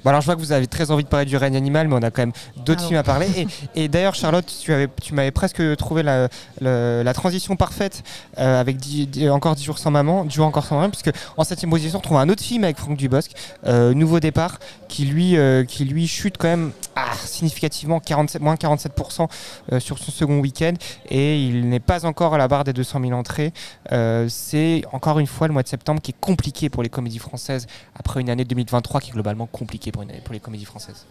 Bon, 0.06 0.12
alors 0.12 0.22
je 0.22 0.28
vois 0.28 0.36
que 0.36 0.40
vous 0.40 0.52
avez 0.52 0.68
très 0.68 0.92
envie 0.92 1.04
de 1.04 1.10
parler 1.10 1.26
du 1.26 1.36
règne 1.36 1.56
animal, 1.58 1.88
mais 1.88 1.96
on 1.96 2.04
a 2.04 2.12
quand 2.12 2.22
même 2.22 2.32
d'autres 2.64 2.82
Ah 2.84 2.88
films 2.88 3.00
à 3.00 3.04
parler. 3.04 3.28
Et, 3.36 3.48
et 3.86 3.88
d'ailleurs, 3.88 4.14
Charlotte, 4.14 4.46
tu, 4.62 4.72
avais, 4.72 4.88
tu 5.02 5.16
m'avais 5.16 5.32
presque 5.32 5.64
trouvé 5.78 6.04
la, 6.04 7.14
transition 7.16 7.56
parfaite 7.56 8.04
euh, 8.38 8.62
avec 8.62 8.78
dix- 8.78 9.08
dix- 9.08 9.28
encore 9.32 9.56
10 9.56 9.64
jours 9.64 9.80
sans 9.80 9.90
maman, 9.90 10.24
10 10.24 10.36
jours 10.36 10.46
encore 10.46 10.64
sans 10.64 10.76
maman, 10.76 10.92
puisque 10.92 11.10
en 11.38 11.44
septième 11.44 11.72
position, 11.72 11.98
on 11.98 12.02
trouve 12.02 12.18
un 12.18 12.30
autre 12.30 12.44
film 12.44 12.64
avec 12.66 12.78
Franck 12.78 12.98
Dubosc, 12.98 13.32
euh, 13.66 13.96
Nouveau 13.96 14.20
départ, 14.20 14.60
qui 14.90 15.06
lui, 15.06 15.38
euh, 15.38 15.64
qui 15.64 15.86
lui 15.86 16.08
chute 16.08 16.38
quand 16.38 16.50
même 16.50 16.72
ah, 16.96 17.14
significativement, 17.14 18.00
47, 18.00 18.42
moins 18.42 18.56
47% 18.56 19.28
euh, 19.72 19.80
sur 19.82 20.00
son 20.00 20.12
second 20.12 20.40
week-end, 20.40 20.74
et 21.10 21.44
il 21.44 21.68
n'est 21.68 21.82
pas 21.82 22.06
encore 22.06 22.34
à 22.34 22.38
la 22.38 22.48
barre 22.48 22.64
des 22.64 22.72
200 22.72 23.02
000 23.02 23.12
entrées. 23.14 23.52
Euh, 23.92 24.28
C'est 24.30 24.84
encore 24.94 25.20
une 25.20 25.28
fois 25.28 25.48
le 25.48 25.54
mois 25.54 25.64
de 25.64 25.68
septembre 25.68 26.02
qui 26.02 26.12
est 26.12 26.20
compliqué 26.20 26.70
pour 26.70 26.84
les 26.84 26.90
comédies 26.90 27.20
françaises, 27.20 27.68
après 27.96 28.22
une 28.22 28.30
année 28.30 28.46
2023 28.46 29.02
qui 29.02 29.10
est 29.10 29.14
globalement 29.14 29.46
compliquée 29.46 29.92
pour, 29.92 30.06
les 30.32 30.40
comédies 30.40 30.66
françaises. 30.66 31.06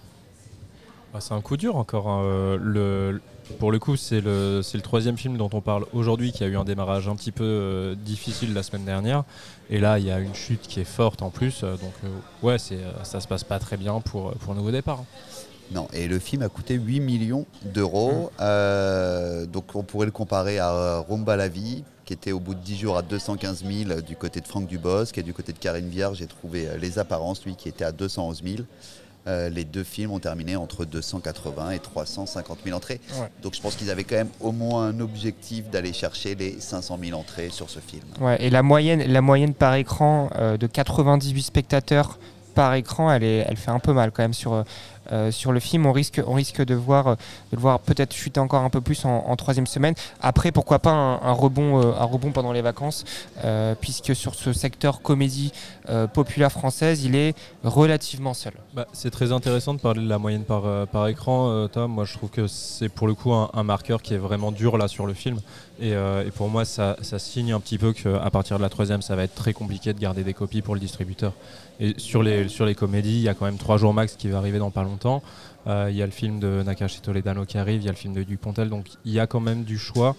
Bah, 1.13 1.21
c'est 1.21 1.35
un 1.35 1.43
coup 1.43 1.57
dur 1.59 1.77
encore. 1.77 2.09
hein. 2.09 2.23
Euh, 2.25 3.19
pour 3.59 3.71
le 3.71 3.79
coup, 3.79 3.97
c'est 3.97 4.23
le, 4.23 4.63
troisième 4.83 5.19
film 5.19 5.37
dont 5.37 5.51
on 5.53 5.61
parle 5.61 5.85
aujourd'hui 5.93 6.33
qui 6.33 6.45
a 6.45 6.47
eu 6.47 6.57
un 6.57 6.65
démarrage 6.65 7.09
un 7.09 7.15
petit 7.15 7.31
peu 7.31 7.95
difficile 7.99 8.55
la 8.55 8.63
semaine 8.63 8.87
dernière. 8.87 9.25
Et 9.69 9.79
là, 9.79 9.99
il 9.99 10.07
y 10.07 10.11
a 10.11 10.19
une 10.19 10.35
chute 10.35 10.63
qui 10.63 10.81
est 10.81 10.85
forte 10.85 11.21
en 11.21 11.29
plus. 11.29 11.61
donc, 11.61 11.93
ouais, 12.43 12.57
ça 12.59 13.21
se 13.21 13.29
passe 13.29 13.45
pas 13.45 13.59
très 13.59 13.77
bien 13.77 14.01
pour, 14.01 14.33
pour 14.33 14.55
un 14.55 14.57
nouveau 14.57 14.71
départ. 14.71 15.01
hein. 15.01 15.07
Non, 15.73 15.89
et 15.93 16.09
le 16.09 16.19
film 16.19 16.43
a 16.43 16.49
coûté 16.49 16.75
8 16.75 17.01
millions 17.01 17.47
d'euros. 17.63 18.31
Euh, 18.41 19.47
donc 19.47 19.75
on 19.75 19.83
pourrait 19.83 20.07
le 20.07 20.13
comparer 20.13 20.59
à 20.59 20.71
euh, 20.73 21.01
Rumba 21.01 21.37
la 21.37 21.49
vie, 21.49 21.85
qui 22.05 22.13
était 22.13 22.33
au 22.33 22.41
bout 22.41 22.55
de 22.55 22.61
10 22.61 22.79
jours 22.79 22.97
à 22.97 23.03
215 23.03 23.65
000 23.65 24.01
du 24.03 24.17
côté 24.17 24.41
de 24.41 24.47
Franck 24.47 24.67
Dubosc 24.67 25.17
et 25.19 25.23
du 25.23 25.33
côté 25.33 25.53
de 25.53 25.59
Karine 25.59 25.89
Viard, 25.89 26.15
j'ai 26.15 26.27
trouvé 26.27 26.69
euh, 26.69 26.77
Les 26.77 26.99
Apparences, 26.99 27.45
lui, 27.45 27.57
qui 27.57 27.69
était 27.69 27.85
à 27.85 27.93
211 27.93 28.43
000. 28.45 28.57
Euh, 29.27 29.49
les 29.49 29.65
deux 29.65 29.85
films 29.85 30.11
ont 30.11 30.19
terminé 30.19 30.55
entre 30.55 30.85
280 30.85 31.71
et 31.71 31.79
350 31.79 32.59
000 32.63 32.77
entrées. 32.77 33.01
Ouais. 33.19 33.31
Donc 33.43 33.55
je 33.55 33.63
pense 33.63 33.75
qu'ils 33.75 33.91
avaient 33.91 34.05
quand 34.05 34.17
même 34.17 34.29
au 34.41 34.53
moins 34.53 34.89
un 34.89 35.01
objectif 35.01 35.71
d'aller 35.71 35.95
chercher 35.95 36.35
les 36.35 36.61
500 36.61 36.99
000 37.03 37.19
entrées 37.19 37.49
sur 37.49 37.71
ce 37.71 37.81
film. 37.81 38.05
Ouais, 38.21 38.37
et 38.45 38.51
la 38.51 38.63
moyenne, 38.63 39.03
la 39.03 39.23
moyenne 39.23 39.55
par 39.55 39.75
écran 39.77 40.29
euh, 40.37 40.59
de 40.59 40.67
98 40.67 41.43
spectateurs 41.43 42.19
par 42.55 42.75
écran, 42.75 43.11
elle, 43.11 43.25
est, 43.25 43.47
elle 43.49 43.57
fait 43.57 43.71
un 43.71 43.79
peu 43.79 43.95
mal 43.95 44.13
quand 44.13 44.23
même 44.23 44.35
sur, 44.35 44.63
euh, 45.13 45.31
sur 45.31 45.53
le 45.53 45.61
film. 45.61 45.87
On 45.87 45.93
risque, 45.93 46.21
on 46.27 46.35
risque 46.35 46.65
de, 46.65 46.75
voir, 46.75 47.07
euh, 47.07 47.15
de 47.53 47.57
voir 47.57 47.81
peut-être 47.81 48.15
chuter 48.15 48.41
encore 48.41 48.63
un 48.63 48.71
peu 48.71 48.81
plus 48.81 49.05
en, 49.05 49.35
troisième 49.37 49.67
semaine. 49.67 49.95
Après, 50.21 50.53
pourquoi 50.53 50.79
pas 50.79 50.91
un, 50.91 51.33
rebond, 51.33 51.81
euh, 51.81 51.93
un 51.99 52.05
rebond 52.05 52.31
pendant 52.31 52.53
les 52.53 52.63
vacances, 52.63 53.05
puisque 53.81 54.15
sur 54.15 54.35
ce 54.35 54.53
secteur 54.53 55.03
comédie 55.03 55.53
populaire 56.13 56.51
française, 56.51 57.05
il 57.05 57.15
est 57.17 57.35
relativement 57.63 58.35
seul. 58.35 58.55
Bah, 58.75 58.87
c'est 58.93 59.11
très 59.11 59.33
intéressant 59.33 59.75
de 59.75 59.81
parler 59.81 60.03
de 60.03 60.09
la 60.09 60.19
moyenne 60.19 60.45
par, 60.45 61.09
écran, 61.09 61.69
Tom. 61.69 61.93
Moi, 61.93 62.05
je 62.05 62.15
trouve 62.15 62.31
que 62.31 62.47
c'est 62.47 62.89
pour 62.89 63.07
le 63.07 63.15
coup 63.15 63.33
un, 63.33 63.51
un 63.53 63.63
marqueur 63.63 64.03
qui 64.03 64.15
est 64.15 64.19
vraiment 64.19 64.53
dur 64.53 64.79
là 64.79 64.89
sur 64.89 65.07
le 65.07 65.15
film. 65.15 65.41
Et, 65.81 65.93
euh, 65.95 66.25
et 66.25 66.31
pour 66.31 66.49
moi, 66.49 66.65
ça, 66.65 66.97
ça 67.03 67.19
signe 67.19 67.53
un 67.53 67.61
petit 67.61 67.79
peu 67.79 67.93
qu'à 67.93 68.31
partir 68.31 68.59
de 68.59 68.63
la 68.63 68.69
troisième, 68.69 69.03
ça 69.03 69.17
va 69.17 69.25
être 69.25 69.35
très 69.35 69.53
compliqué 69.53 69.93
de 69.93 69.99
garder 69.99 70.23
des 70.23 70.35
copies 70.35 70.63
pour 70.63 70.75
le 70.75 70.81
distributeur. 70.81 71.33
Et 71.81 71.95
sur 71.97 72.23
les, 72.23 72.49
sur 72.49 72.65
les 72.65 72.77
comédies, 72.77 73.17
il 73.17 73.23
y 73.23 73.29
a 73.29 73.35
quand 73.35 73.45
même 73.47 73.59
trois 73.59 73.77
jours 73.77 73.93
max 73.93 74.15
qui 74.15 74.29
va 74.29 74.39
arriver 74.39 74.59
dans 74.59 74.71
pas 74.71 74.85
longtemps. 74.85 75.23
Euh, 75.67 75.89
Il 75.91 75.97
y 75.97 76.03
a 76.03 76.07
le 76.07 76.13
film 76.13 76.39
de 76.39 76.63
Nakashi 76.65 77.01
Toledano 77.01 77.45
qui 77.45 77.59
arrive, 77.59 77.81
il 77.81 77.87
y 77.87 77.89
a 77.89 77.93
le 77.93 77.97
film 77.97 78.15
de 78.15 78.23
Dupontel. 78.23 78.69
Donc 78.69 78.87
il 79.05 79.13
y 79.13 79.19
a 79.19 79.27
quand 79.27 79.41
même 79.41 79.65
du 79.65 79.79
choix. 79.79 80.15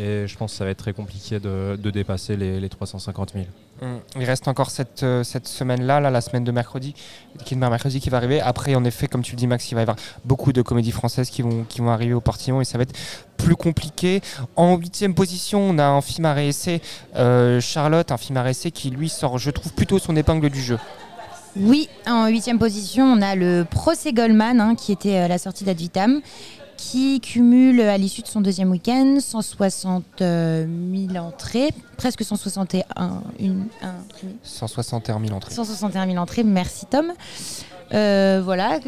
Et 0.00 0.26
je 0.28 0.36
pense 0.36 0.52
que 0.52 0.58
ça 0.58 0.64
va 0.64 0.70
être 0.70 0.78
très 0.78 0.92
compliqué 0.92 1.40
de, 1.40 1.76
de 1.76 1.90
dépasser 1.90 2.36
les, 2.36 2.60
les 2.60 2.68
350 2.68 3.32
000. 3.32 3.46
Hum, 3.82 4.00
Il 4.16 4.24
reste 4.24 4.46
encore 4.46 4.70
cette, 4.70 5.02
euh, 5.02 5.24
cette 5.24 5.48
semaine-là, 5.48 5.98
là, 6.00 6.10
la 6.10 6.20
semaine 6.20 6.44
de 6.44 6.52
mercredi, 6.52 6.94
qui 7.44 7.54
est 7.54 7.56
mercredi 7.56 8.00
qui 8.00 8.08
va 8.08 8.18
arriver. 8.18 8.40
Après, 8.40 8.74
en 8.76 8.84
effet, 8.84 9.08
comme 9.08 9.22
tu 9.22 9.32
le 9.32 9.36
dis, 9.38 9.46
Max, 9.48 9.70
il 9.70 9.74
va 9.74 9.80
y 9.80 9.82
avoir 9.82 9.96
beaucoup 10.24 10.52
de 10.52 10.62
comédies 10.62 10.92
françaises 10.92 11.30
qui 11.30 11.42
vont, 11.42 11.64
qui 11.68 11.80
vont 11.80 11.90
arriver 11.90 12.14
au 12.14 12.20
portillon 12.20 12.60
et 12.60 12.64
ça 12.64 12.78
va 12.78 12.82
être 12.82 12.96
plus 13.36 13.56
compliqué. 13.56 14.20
En 14.54 14.76
huitième 14.76 15.14
position, 15.14 15.60
on 15.60 15.78
a 15.78 15.86
un 15.86 16.00
film 16.00 16.26
à 16.26 16.32
réessai, 16.32 16.80
euh, 17.16 17.60
Charlotte, 17.60 18.12
un 18.12 18.18
film 18.18 18.36
à 18.36 18.42
réessai 18.42 18.70
qui, 18.70 18.90
lui, 18.90 19.08
sort, 19.08 19.38
je 19.38 19.50
trouve, 19.50 19.72
plutôt 19.72 19.98
son 19.98 20.14
épingle 20.14 20.48
du 20.50 20.62
jeu. 20.62 20.78
Oui, 21.56 21.88
en 22.06 22.28
huitième 22.28 22.58
position, 22.58 23.04
on 23.04 23.20
a 23.20 23.34
le 23.34 23.66
procès 23.68 24.12
Goldman, 24.12 24.60
hein, 24.60 24.74
qui 24.76 24.92
était 24.92 25.16
euh, 25.16 25.28
la 25.28 25.38
sortie 25.38 25.64
d'Ad 25.64 25.76
Vitam, 25.76 26.20
qui 26.78 27.20
cumule 27.20 27.80
à 27.82 27.98
l'issue 27.98 28.22
de 28.22 28.28
son 28.28 28.40
deuxième 28.40 28.70
week-end 28.70 29.18
160 29.20 30.04
000 30.20 30.66
entrées, 31.18 31.68
presque 31.98 32.24
161 32.24 33.22
une- 33.38 33.66
un- 33.82 33.94
161 34.42 35.20
000 35.20 35.34
entrées. 35.36 35.52
161 35.52 36.06
000 36.06 36.18
entrées. 36.18 36.44
Merci 36.44 36.86
Tom. 36.86 37.12
Euh, 37.94 38.40
voilà, 38.44 38.78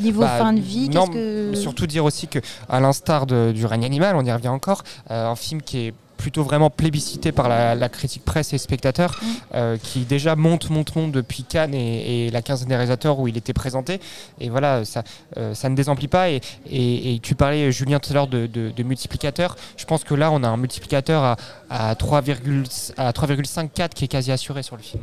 niveau 0.00 0.20
Bah, 0.22 0.38
fin 0.38 0.52
de 0.52 0.60
vie, 0.60 0.88
non, 0.88 1.06
que 1.08 1.52
Surtout 1.56 1.86
dire 1.88 2.04
aussi 2.04 2.28
que, 2.28 2.38
à 2.68 2.78
l'instar 2.80 3.26
du 3.26 3.66
règne 3.66 3.84
animal, 3.84 4.14
on 4.16 4.24
y 4.24 4.32
revient 4.32 4.48
encore, 4.48 4.82
euh, 5.10 5.26
un 5.28 5.34
film 5.36 5.60
qui 5.62 5.78
est 5.88 5.94
plutôt 6.16 6.42
vraiment 6.42 6.70
plébiscité 6.70 7.32
par 7.32 7.48
la, 7.48 7.74
la 7.74 7.88
critique 7.88 8.24
presse 8.24 8.52
et 8.52 8.58
spectateurs, 8.58 9.16
Mm. 9.22 9.26
euh, 9.54 9.76
qui 9.82 10.00
déjà 10.00 10.36
monte, 10.36 10.70
monte, 10.70 10.94
monte 10.96 11.12
depuis 11.12 11.42
Cannes 11.44 11.74
et, 11.74 12.26
et 12.26 12.30
la 12.30 12.42
quinzaine 12.42 12.68
des 12.68 12.74
réalisateurs 12.76 13.18
où 13.18 13.28
il 13.28 13.36
était 13.36 13.52
présenté. 13.52 14.00
Et 14.40 14.48
voilà, 14.50 14.84
ça, 14.84 15.02
euh, 15.36 15.54
ça 15.54 15.68
ne 15.68 15.74
désemplit 15.76 16.08
pas. 16.08 16.30
Et, 16.30 16.40
et- 16.70 17.14
et 17.14 17.18
tu 17.20 17.34
parlais, 17.34 17.70
Julien, 17.72 17.98
tout 18.00 18.10
à 18.10 18.14
l'heure 18.14 18.26
de, 18.28 18.46
de, 18.46 18.70
de 18.70 18.82
multiplicateur. 18.82 19.56
Je 19.76 19.84
pense 19.84 20.04
que 20.04 20.14
là, 20.14 20.30
on 20.30 20.42
a 20.42 20.48
un 20.48 20.56
multiplicateur 20.56 21.22
à, 21.22 21.36
à 21.70 21.94
3,5 21.94 22.92
à 22.96 23.12
3,54 23.12 23.90
qui 23.90 24.04
est 24.04 24.08
quasi 24.08 24.32
assuré 24.32 24.62
sur 24.62 24.76
le 24.76 24.82
film. 24.82 25.02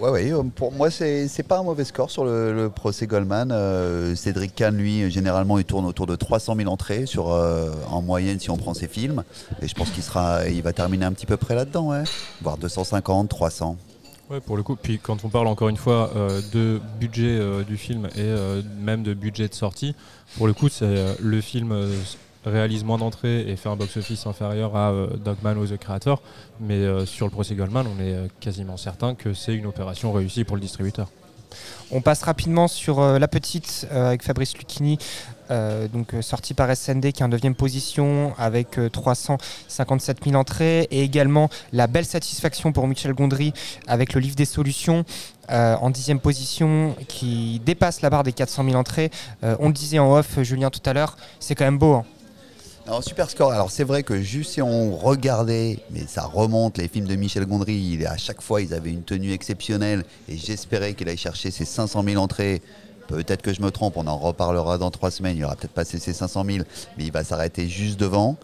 Ouais, 0.00 0.30
euh, 0.32 0.42
pour 0.44 0.70
moi, 0.72 0.90
c'est 0.90 1.26
c'est 1.26 1.42
pas 1.42 1.58
un 1.58 1.64
mauvais 1.64 1.84
score 1.84 2.10
sur 2.10 2.24
le, 2.24 2.70
procès 2.72 3.08
Goldman. 3.08 3.50
Euh, 3.50 4.14
Cédric 4.14 4.54
Kahn, 4.54 4.76
lui, 4.76 5.10
généralement, 5.10 5.58
il 5.58 5.64
tourne 5.64 5.86
autour 5.86 6.06
de 6.06 6.14
300 6.14 6.54
000 6.56 6.70
entrées 6.70 7.04
sur, 7.06 7.32
euh, 7.32 7.72
en 7.90 8.00
moyenne 8.00 8.38
si 8.38 8.50
on 8.50 8.56
prend 8.56 8.74
ses 8.74 8.86
films. 8.86 9.24
Et 9.60 9.66
je 9.66 9.74
pense 9.74 9.90
qu'il 9.90 10.04
sera, 10.04 10.46
il 10.48 10.62
va 10.62 10.72
terminer 10.72 11.04
un 11.04 11.12
petit 11.12 11.26
peu 11.26 11.36
près 11.36 11.56
là-dedans, 11.56 11.88
ouais. 11.88 12.04
voire 12.42 12.58
250, 12.58 13.28
300. 13.28 13.76
Ouais, 14.30 14.40
pour 14.40 14.56
le 14.56 14.62
coup. 14.62 14.76
Puis 14.76 15.00
quand 15.00 15.24
on 15.24 15.30
parle 15.30 15.48
encore 15.48 15.68
une 15.68 15.76
fois 15.76 16.12
de 16.52 16.80
budget 17.00 17.40
du 17.64 17.76
film 17.76 18.08
et 18.14 18.34
même 18.78 19.02
de 19.02 19.14
budget 19.14 19.48
de 19.48 19.54
sortie, 19.54 19.96
pour 20.36 20.46
le 20.46 20.52
coup, 20.52 20.68
c'est 20.68 21.16
le 21.18 21.40
film 21.40 21.74
réalise 22.44 22.84
moins 22.84 22.98
d'entrées 22.98 23.40
et 23.48 23.56
fait 23.56 23.68
un 23.68 23.76
box-office 23.76 24.26
inférieur 24.26 24.76
à 24.76 24.90
euh, 24.90 25.16
Dogman 25.16 25.58
ou 25.58 25.66
The 25.66 25.76
Creator. 25.76 26.22
Mais 26.60 26.74
euh, 26.74 27.06
sur 27.06 27.26
le 27.26 27.30
procès 27.30 27.54
Goldman, 27.54 27.86
on 27.86 28.00
est 28.02 28.14
euh, 28.14 28.26
quasiment 28.40 28.76
certain 28.76 29.14
que 29.14 29.34
c'est 29.34 29.54
une 29.54 29.66
opération 29.66 30.12
réussie 30.12 30.44
pour 30.44 30.56
le 30.56 30.62
distributeur. 30.62 31.08
On 31.90 32.02
passe 32.02 32.22
rapidement 32.22 32.68
sur 32.68 33.00
La 33.00 33.26
Petite 33.26 33.86
avec 33.90 34.22
Fabrice 34.22 34.54
Lucchini, 34.58 34.98
donc 35.92 36.14
sorti 36.20 36.52
par 36.52 36.74
SND 36.76 37.12
qui 37.12 37.22
est 37.22 37.24
en 37.24 37.28
9 37.28 37.54
position 37.54 38.34
avec 38.36 38.78
euh, 38.78 38.90
357 38.90 40.24
000 40.24 40.36
entrées 40.36 40.88
et 40.90 41.02
également 41.02 41.48
La 41.72 41.86
Belle 41.86 42.04
Satisfaction 42.04 42.72
pour 42.72 42.86
Michel 42.86 43.14
Gondry 43.14 43.54
avec 43.86 44.12
le 44.12 44.20
livre 44.20 44.36
des 44.36 44.44
solutions 44.44 45.06
euh, 45.50 45.76
en 45.76 45.88
10 45.88 46.16
position 46.22 46.94
qui 47.08 47.62
dépasse 47.64 48.02
la 48.02 48.10
barre 48.10 48.24
des 48.24 48.32
400 48.34 48.64
000 48.64 48.76
entrées. 48.76 49.10
On 49.42 49.68
le 49.68 49.72
disait 49.72 49.98
en 49.98 50.12
off, 50.14 50.38
Julien, 50.42 50.68
tout 50.68 50.82
à 50.84 50.92
l'heure, 50.92 51.16
c'est 51.40 51.54
quand 51.54 51.64
même 51.64 51.78
beau. 51.78 51.94
hein. 51.94 52.04
Alors, 52.88 53.04
super 53.04 53.28
score. 53.28 53.52
Alors, 53.52 53.70
c'est 53.70 53.84
vrai 53.84 54.02
que 54.02 54.18
juste 54.22 54.52
si 54.52 54.62
on 54.62 54.96
regardait, 54.96 55.78
mais 55.90 56.06
ça 56.06 56.22
remonte, 56.22 56.78
les 56.78 56.88
films 56.88 57.06
de 57.06 57.16
Michel 57.16 57.44
Gondry, 57.44 57.74
il, 57.74 58.06
à 58.06 58.16
chaque 58.16 58.40
fois, 58.40 58.62
ils 58.62 58.72
avaient 58.72 58.88
une 58.88 59.02
tenue 59.02 59.32
exceptionnelle 59.32 60.04
et 60.26 60.38
j'espérais 60.38 60.94
qu'il 60.94 61.06
aille 61.10 61.18
chercher 61.18 61.50
ses 61.50 61.66
500 61.66 62.02
000 62.02 62.16
entrées. 62.16 62.62
Peut-être 63.06 63.42
que 63.42 63.52
je 63.52 63.60
me 63.60 63.70
trompe, 63.70 63.98
on 63.98 64.06
en 64.06 64.16
reparlera 64.16 64.78
dans 64.78 64.90
trois 64.90 65.10
semaines. 65.10 65.36
Il 65.36 65.44
aura 65.44 65.54
peut-être 65.54 65.74
passé 65.74 65.98
ses 65.98 66.14
500 66.14 66.46
000, 66.46 66.58
mais 66.96 67.04
il 67.04 67.12
va 67.12 67.24
s'arrêter 67.24 67.68
juste 67.68 68.00
devant. 68.00 68.38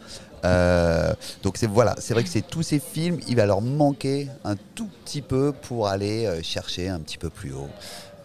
Euh, 0.45 1.15
donc 1.43 1.59
voilà, 1.65 1.95
c'est 1.99 2.13
vrai 2.13 2.23
que 2.23 2.29
c'est 2.29 2.47
tous 2.47 2.63
ces 2.63 2.81
films, 2.81 3.21
il 3.27 3.37
va 3.37 3.47
leur 3.47 3.63
manquer 3.63 4.29
un 4.45 4.57
tout 4.75 4.91
petit 5.07 5.23
peu 5.23 5.55
pour 5.63 5.89
aller 5.89 6.27
euh, 6.27 6.43
chercher 6.43 6.91
un 6.91 7.01
petit 7.01 7.17
peu 7.17 7.31
plus 7.31 7.55
haut. 7.55 7.71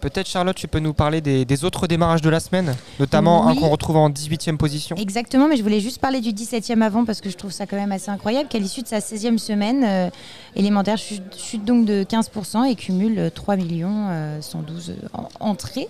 Peut-être 0.00 0.26
Charlotte, 0.28 0.56
tu 0.56 0.66
peux 0.68 0.78
nous 0.78 0.94
parler 0.94 1.20
des, 1.20 1.44
des 1.44 1.64
autres 1.64 1.86
démarrages 1.86 2.22
de 2.22 2.30
la 2.30 2.40
semaine, 2.40 2.74
notamment 2.98 3.46
Oui. 3.46 3.52
un 3.52 3.60
qu'on 3.60 3.68
retrouve 3.68 3.96
en 3.96 4.08
18e 4.10 4.56
position. 4.56 4.96
Exactement, 4.96 5.46
mais 5.46 5.56
je 5.56 5.62
voulais 5.62 5.80
juste 5.80 5.98
parler 6.00 6.20
du 6.20 6.30
17e 6.30 6.80
avant 6.80 7.04
parce 7.04 7.20
que 7.20 7.28
je 7.30 7.36
trouve 7.36 7.50
ça 7.52 7.66
quand 7.66 7.76
même 7.76 7.92
assez 7.92 8.10
incroyable 8.10 8.48
qu'à 8.48 8.58
l'issue 8.58 8.82
de 8.82 8.86
sa 8.88 8.98
16e 9.00 9.36
semaine, 9.38 9.84
euh, 9.84 10.10
élémentaire 10.56 10.96
chute, 10.96 11.22
chute 11.36 11.64
donc 11.64 11.84
de 11.84 12.02
15% 12.04 12.64
et 12.64 12.74
cumule 12.76 13.18
euh, 13.18 13.30
3 13.30 13.56
millions 13.56 14.06
euh, 14.08 14.40
112 14.40 14.94
en- 15.12 15.28
entrées. 15.40 15.88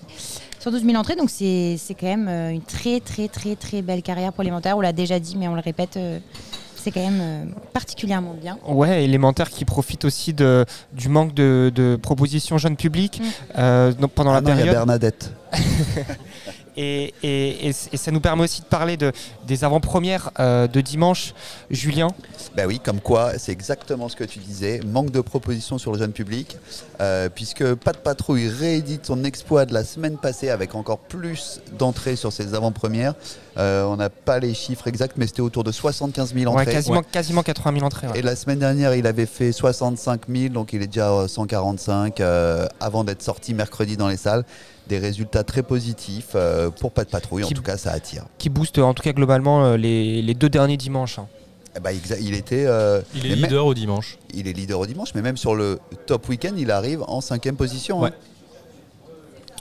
112 0.58 0.84
000 0.84 0.96
entrées, 0.96 1.16
donc 1.16 1.30
c'est 1.30 1.78
quand 1.98 2.06
même 2.06 2.28
euh, 2.28 2.50
une 2.50 2.60
très 2.60 3.00
très 3.00 3.28
très 3.28 3.56
très 3.56 3.80
belle 3.80 4.02
carrière 4.02 4.32
pour 4.32 4.42
élémentaire. 4.42 4.76
On 4.76 4.82
l'a 4.82 4.92
déjà 4.92 5.18
dit, 5.18 5.36
mais 5.38 5.48
on 5.48 5.54
le 5.54 5.62
répète, 5.62 5.96
euh, 5.96 6.18
c'est 6.82 6.90
quand 6.90 7.00
même 7.00 7.20
euh, 7.20 7.44
particulièrement 7.72 8.34
bien. 8.40 8.58
Ouais, 8.66 9.04
élémentaire 9.04 9.50
qui 9.50 9.64
profite 9.64 10.04
aussi 10.04 10.32
de, 10.32 10.64
du 10.92 11.08
manque 11.08 11.34
de, 11.34 11.70
de 11.74 11.96
propositions 12.00 12.58
jeunes 12.58 12.76
publics 12.76 13.20
Mm. 13.20 13.24
euh, 13.58 13.92
donc 13.92 14.12
pendant 14.12 14.30
Ah 14.30 14.34
la 14.34 14.40
non, 14.40 14.48
il 14.48 14.50
y 14.50 14.52
a 14.52 14.56
période. 14.56 14.74
Bernadette. 14.76 15.32
Et, 16.82 17.12
et- 17.22 17.68
et- 17.68 17.74
et 17.92 17.96
ça 17.98 18.10
nous 18.10 18.20
permet 18.20 18.44
aussi 18.44 18.62
de 18.62 18.66
parler 18.66 18.96
de, 18.96 19.12
des 19.46 19.64
avant-premières 19.64 20.30
euh, 20.40 20.66
de 20.66 20.80
dimanche. 20.80 21.34
Julien, 21.70 22.08
Bah 22.56 22.62
oui, 22.66 22.80
comme 22.82 23.00
quoi, 23.00 23.38
c'est 23.38 23.52
exactement 23.52 24.08
ce 24.08 24.16
que 24.16 24.24
tu 24.24 24.38
disais. 24.38 24.80
Manque 24.86 25.10
de 25.10 25.20
propositions 25.20 25.76
sur 25.76 25.92
le 25.92 25.98
jeune 25.98 26.12
public, 26.12 26.56
euh, 27.02 27.28
puisque 27.28 27.74
Pas 27.74 27.92
de 27.92 27.98
Patrouille 27.98 28.48
réédite 28.48 29.04
son 29.04 29.24
exploit 29.24 29.66
de 29.66 29.74
la 29.74 29.84
semaine 29.84 30.16
passée 30.16 30.48
avec 30.48 30.74
encore 30.74 30.98
plus 31.00 31.60
d'entrées 31.78 32.16
sur 32.16 32.32
ses 32.32 32.54
avant-premières. 32.54 33.14
Euh, 33.58 33.84
on 33.84 33.96
n'a 33.96 34.08
pas 34.08 34.38
les 34.38 34.54
chiffres 34.54 34.86
exacts, 34.88 35.16
mais 35.18 35.26
c'était 35.26 35.42
autour 35.42 35.64
de 35.64 35.72
75 35.72 36.32
000 36.34 36.50
ouais, 36.54 36.60
entrées. 36.62 36.72
quasiment, 36.72 37.02
quasiment 37.02 37.42
80 37.42 37.74
000 37.74 37.84
entrées. 37.84 38.06
ouais. 38.06 38.18
Et 38.20 38.22
la 38.22 38.36
semaine 38.36 38.58
dernière, 38.60 38.94
il 38.94 39.06
avait 39.06 39.26
fait 39.26 39.52
65 39.52 40.22
000, 40.28 40.48
donc 40.54 40.72
il 40.72 40.80
est 40.82 40.86
déjà 40.86 41.08
à 41.20 41.28
145 41.28 42.20
euh, 42.20 42.66
avant 42.80 43.04
d'être 43.04 43.22
sorti 43.22 43.52
mercredi 43.52 43.96
dans 43.98 44.08
les 44.08 44.16
salles. 44.16 44.44
Des 44.90 44.98
résultats 44.98 45.44
très 45.44 45.62
positifs 45.62 46.32
euh, 46.34 46.68
pour 46.70 46.90
Pas 46.90 47.04
de 47.04 47.10
Patrouille, 47.10 47.44
Qui- 47.44 47.54
en 47.54 47.56
tout 47.56 47.62
cas 47.62 47.76
ça 47.76 47.92
attire. 47.92 48.24
Qui 48.38 48.48
booste 48.50 48.78
en 48.78 48.92
tout 48.92 49.04
cas 49.04 49.12
globalement 49.12 49.64
euh, 49.64 49.76
les, 49.76 50.20
les 50.20 50.34
deux 50.34 50.48
derniers 50.48 50.76
dimanches. 50.76 51.20
hein. 51.20 51.28
Eh 51.76 51.78
ben, 51.80 51.92
il 52.20 52.34
était. 52.34 52.64
euh, 52.66 53.00
Il 53.14 53.24
est 53.26 53.28
même- 53.30 53.38
leader 53.44 53.64
au 53.66 53.74
dimanche. 53.74 54.18
Il 54.34 54.48
est 54.48 54.52
leader 54.52 54.80
au 54.80 54.86
dimanche, 54.86 55.10
mais 55.14 55.22
même 55.22 55.36
sur 55.36 55.54
le 55.54 55.78
top 56.06 56.28
week-end, 56.28 56.50
il 56.58 56.72
arrive 56.72 57.02
en 57.06 57.20
cinquième 57.20 57.54
position. 57.54 58.04
hein. 58.04 58.10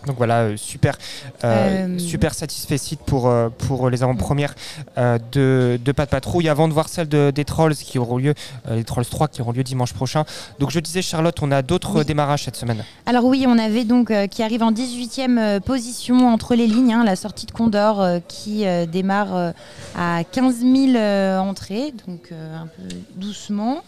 Donc 0.05 0.17
voilà, 0.17 0.39
euh, 0.41 0.57
super, 0.57 0.95
euh, 1.43 1.87
Euh, 1.87 1.99
super 1.99 2.33
satisfait 2.33 2.77
site 2.77 2.99
pour, 3.01 3.31
pour 3.57 3.89
les 3.89 4.01
avant-premières 4.03 4.55
de, 4.97 5.79
de 5.83 5.91
Pas 5.91 6.05
de 6.05 6.09
Patrouille. 6.09 6.49
Avant 6.49 6.67
de 6.67 6.73
voir 6.73 6.89
celle 6.89 7.07
de, 7.07 7.31
des 7.31 7.45
Trolls 7.45 7.75
qui 7.75 7.99
auront 7.99 8.17
lieu, 8.17 8.33
les 8.69 8.83
Trolls 8.83 9.05
3 9.05 9.27
qui 9.27 9.41
auront 9.41 9.51
lieu 9.51 9.63
dimanche 9.63 9.93
prochain. 9.93 10.25
Donc 10.59 10.71
je 10.71 10.79
disais 10.79 11.01
Charlotte, 11.01 11.37
on 11.41 11.51
a 11.51 11.61
d'autres 11.61 11.99
Oui. 11.99 12.05
démarrages 12.05 12.43
cette 12.43 12.55
semaine. 12.55 12.83
Alors 13.05 13.25
oui, 13.25 13.45
on 13.47 13.57
avait 13.57 13.83
donc 13.83 14.11
qui 14.29 14.43
arrive 14.43 14.63
en 14.63 14.71
18e 14.71 15.37
euh, 15.37 15.59
position 15.59 16.27
entre 16.33 16.55
les 16.55 16.67
lignes, 16.67 16.93
hein, 16.93 17.03
la 17.03 17.15
sortie 17.15 17.45
de 17.45 17.51
Condor 17.51 18.05
qui 18.27 18.65
démarre 18.91 19.53
à 19.97 20.23
15 20.23 20.59
000 20.59 20.95
euh, 20.95 21.37
entrées, 21.39 21.93
donc 22.07 22.31
un 22.31 22.67
peu 22.67 22.95
doucement. 23.15 23.81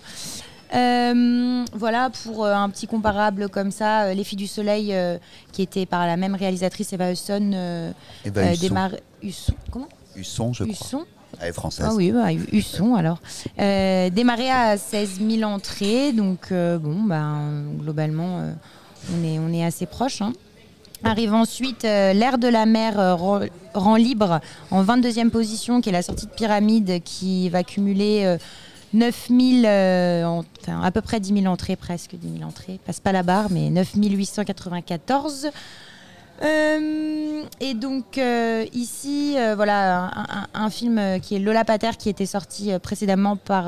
Euh, 0.74 1.66
voilà 1.74 2.10
pour 2.24 2.46
euh, 2.46 2.54
un 2.54 2.70
petit 2.70 2.88
comparable 2.88 3.50
comme 3.50 3.72
ça, 3.72 4.04
euh, 4.04 4.14
Les 4.14 4.24
Filles 4.24 4.38
du 4.38 4.48
Soleil, 4.48 4.94
euh, 4.94 5.18
qui 5.52 5.62
était 5.62 5.86
par 5.86 6.08
la 6.08 6.18
même 6.18 6.36
réalisatrice 6.36 6.94
Eva 6.94 7.12
Husson, 7.12 7.52
euh, 7.54 7.92
Eva 8.26 8.42
euh, 8.42 8.98
Husson. 9.22 9.54
comment 9.70 9.90
Husson, 10.16 10.54
je 10.54 10.64
crois. 10.66 11.04
Elle 11.40 11.50
est 11.50 11.54
française. 11.54 11.86
ah 11.90 11.94
oui, 11.94 12.12
bah, 12.12 12.32
Husson 12.34 12.96
alors. 12.96 13.20
Démarré 13.58 14.50
à 14.52 14.78
16 14.78 15.20
000 15.28 15.44
entrées, 15.50 16.12
donc 16.12 16.52
bon, 16.52 17.04
ben, 17.04 17.64
globalement, 17.80 18.52
on, 19.14 19.24
est, 19.24 19.40
on 19.40 19.52
est 19.54 19.64
assez 19.66 19.86
proche. 19.86 20.22
hein. 20.22 20.34
Arrive 21.04 21.34
ensuite 21.34 21.84
euh, 21.84 22.14
L'air 22.14 22.38
de 22.38 22.48
la 22.48 22.68
mer 22.68 23.00
euh, 23.00 23.16
rend, 23.16 23.40
rend 23.74 23.96
libre 23.96 24.40
en 24.70 24.84
22e 24.84 25.30
position, 25.32 25.82
qui 25.82 25.90
est 25.90 25.94
la 25.94 26.04
sortie 26.04 26.28
de 26.28 26.32
Pyramide, 26.32 27.02
qui 27.04 27.50
va 27.50 27.64
cumuler 27.64 28.38
euh, 28.94 28.98
9 28.98 29.28
000, 29.30 29.66
euh, 29.66 30.42
à 30.68 30.92
peu 30.92 31.02
près 31.02 31.20
10 31.20 31.42
000 31.42 31.46
entrées, 31.52 31.76
presque 31.76 32.16
10 32.16 32.38
000 32.40 32.48
entrées. 32.48 32.80
Passe 32.86 33.00
pas 33.00 33.12
la 33.12 33.24
barre, 33.24 33.48
mais 33.52 33.70
9 33.70 33.96
894. 33.96 35.52
Euh, 36.44 37.44
et 37.60 37.74
donc 37.76 38.18
euh, 38.18 38.66
ici, 38.74 39.36
euh, 39.38 39.54
voilà 39.56 40.12
un, 40.54 40.70
film 40.72 41.20
qui 41.22 41.36
est 41.36 41.40
Lola 41.40 41.64
Pater 41.64 41.92
qui 42.00 42.10
était 42.10 42.26
sorti 42.26 42.72
euh, 42.72 42.80
précédemment 42.80 43.36
par 43.36 43.66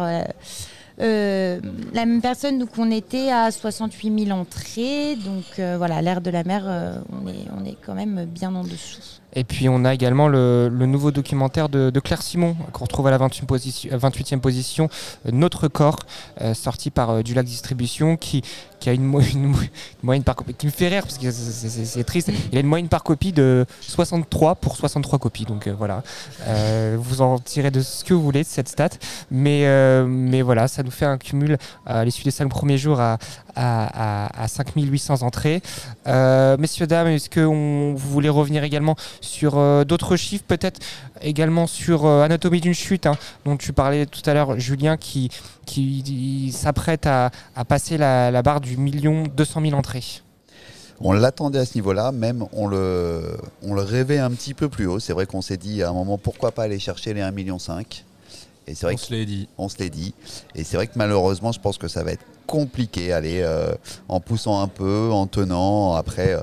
la 0.98 1.60
même 1.94 2.22
personne. 2.22 2.58
Donc 2.60 2.70
on 2.78 2.90
était 2.90 3.32
à 3.32 3.52
68 3.52 4.26
000 4.26 4.38
entrées. 4.38 5.16
Donc 5.18 5.60
voilà, 5.78 6.02
l'air 6.02 6.22
de 6.22 6.32
la 6.32 6.44
mer, 6.44 6.66
on 7.12 7.66
est 7.66 7.78
quand 7.86 7.94
même 7.94 8.26
bien 8.26 8.54
en 8.56 8.64
dessous. 8.64 9.23
Et 9.36 9.44
puis 9.44 9.68
on 9.70 9.84
a 9.86 9.94
également 9.94 10.28
le, 10.28 10.70
nouveau 10.70 11.12
documentaire 11.12 11.70
de, 11.70 11.92
Claire 12.00 12.22
Simon 12.22 12.56
qu'on 12.72 12.86
retrouve 12.86 13.08
à 13.08 13.12
la 13.12 13.18
28e 13.18 13.46
position, 13.46 13.90
euh, 13.94 13.98
28e 13.98 14.40
position 14.40 14.90
euh, 15.26 15.32
Notre 15.32 15.68
corps, 15.68 16.00
euh, 16.42 16.54
sorti 16.54 16.90
par 16.92 17.10
euh, 17.10 17.24
Dulac 17.24 17.46
Distribution, 17.46 18.18
qui, 18.18 18.42
a 18.86 18.92
une, 18.92 19.04
mo- 19.04 19.22
une 19.34 19.46
mo- 19.48 19.58
une 19.62 19.70
moyenne 20.04 20.24
par 20.24 20.36
copie, 20.36 20.54
qui 20.54 20.66
me 20.66 20.72
fait 20.72 20.90
rire 20.90 21.04
parce 21.04 21.18
que 21.18 21.32
c'est- 21.32 22.04
triste. 22.04 22.32
Il 22.52 22.58
a 22.58 22.62
une 22.62 22.68
moyenne 22.68 22.90
par 22.90 23.04
copie 23.04 23.32
de 23.32 23.66
63 23.82 24.56
pour 24.56 24.76
63 24.76 25.20
copies. 25.20 25.46
Donc 25.46 25.68
voilà, 25.70 26.04
vous 26.98 27.22
en 27.22 27.40
tirez 27.40 27.72
de 27.72 27.82
ce 27.82 28.04
que 28.04 28.14
vous 28.14 28.22
voulez 28.22 28.44
de 28.44 28.48
cette 28.48 28.68
stat. 28.68 28.90
Mais, 29.32 29.66
mais 30.06 30.42
voilà, 30.42 30.68
ça 30.68 30.84
nous 30.84 30.92
fait 30.92 31.06
un 31.06 31.18
cumul 31.18 31.58
à 31.86 32.04
l'issue 32.04 32.24
des 32.24 32.32
cinq 32.32 32.50
premiers 32.50 32.78
jours 32.78 33.00
à, 33.00 33.18
à, 33.56 34.26
à, 34.26 34.44
à 34.44 34.48
5800 34.48 35.22
entrées. 35.22 35.62
Messieurs, 36.06 36.88
dames, 36.88 37.08
est-ce 37.08 37.30
que 37.30 37.40
on- 37.40 37.94
vous 37.96 38.10
voulez 38.10 38.30
revenir 38.30 38.64
également 38.64 38.96
sur 39.24 39.58
euh, 39.58 39.84
d'autres 39.84 40.16
chiffres, 40.16 40.44
peut-être 40.48 40.80
également 41.22 41.68
sur 41.68 42.06
euh, 42.06 42.24
Anatomie 42.24 42.62
d'une 42.62 42.74
chute, 42.74 43.06
hein, 43.06 43.18
dont 43.46 43.58
tu 43.58 43.74
parlais 43.74 44.06
tout 44.06 44.22
à 44.26 44.34
l'heure, 44.34 44.60
Julien, 44.60 44.98
qui, 44.98 45.30
s'apprête 46.52 47.08
à, 47.08 47.32
à 47.56 47.66
passer 47.66 47.98
la, 47.98 48.32
la 48.32 48.42
barre 48.42 48.62
du 48.62 48.78
million 48.78 49.24
200 49.24 49.62
000 49.62 49.74
entrées. 49.74 50.22
On 51.00 51.12
l'attendait 51.12 51.60
à 51.60 51.66
ce 51.66 51.76
niveau-là, 51.76 52.12
même 52.12 52.46
on 52.54 52.68
le, 52.68 53.38
on 53.62 53.74
le 53.74 53.82
rêvait 53.82 54.20
un 54.20 54.32
petit 54.32 54.54
peu 54.54 54.70
plus 54.70 54.86
haut. 54.86 55.00
C'est 55.00 55.14
vrai 55.14 55.26
qu'on 55.26 55.42
s'est 55.42 55.58
dit 55.58 55.84
à 55.84 55.90
un 55.90 55.94
moment 55.94 56.18
pourquoi 56.18 56.52
pas 56.52 56.64
aller 56.64 56.80
chercher 56.80 57.14
les 57.14 57.22
1,5 57.22 57.34
million. 57.34 57.58
Et 58.68 58.76
c'est 58.76 58.86
vrai 58.86 58.94
On 58.94 58.98
se 58.98 59.12
l'est 59.12 59.26
dit. 59.26 59.48
On 59.58 59.70
se 59.70 59.78
l'est 59.80 59.90
dit. 59.90 60.14
Et 60.56 60.64
c'est 60.64 60.78
vrai 60.78 60.88
que 60.88 60.94
malheureusement, 60.96 61.52
je 61.52 61.60
pense 61.60 61.78
que 61.78 61.88
ça 61.88 62.04
va 62.04 62.12
être 62.12 62.26
compliqué, 62.48 63.12
aller 63.12 63.42
euh, 63.42 63.74
en 64.08 64.20
poussant 64.20 64.62
un 64.62 64.68
peu, 64.68 65.10
en 65.12 65.28
tenant. 65.28 65.96
Après, 65.96 66.34
euh, 66.34 66.42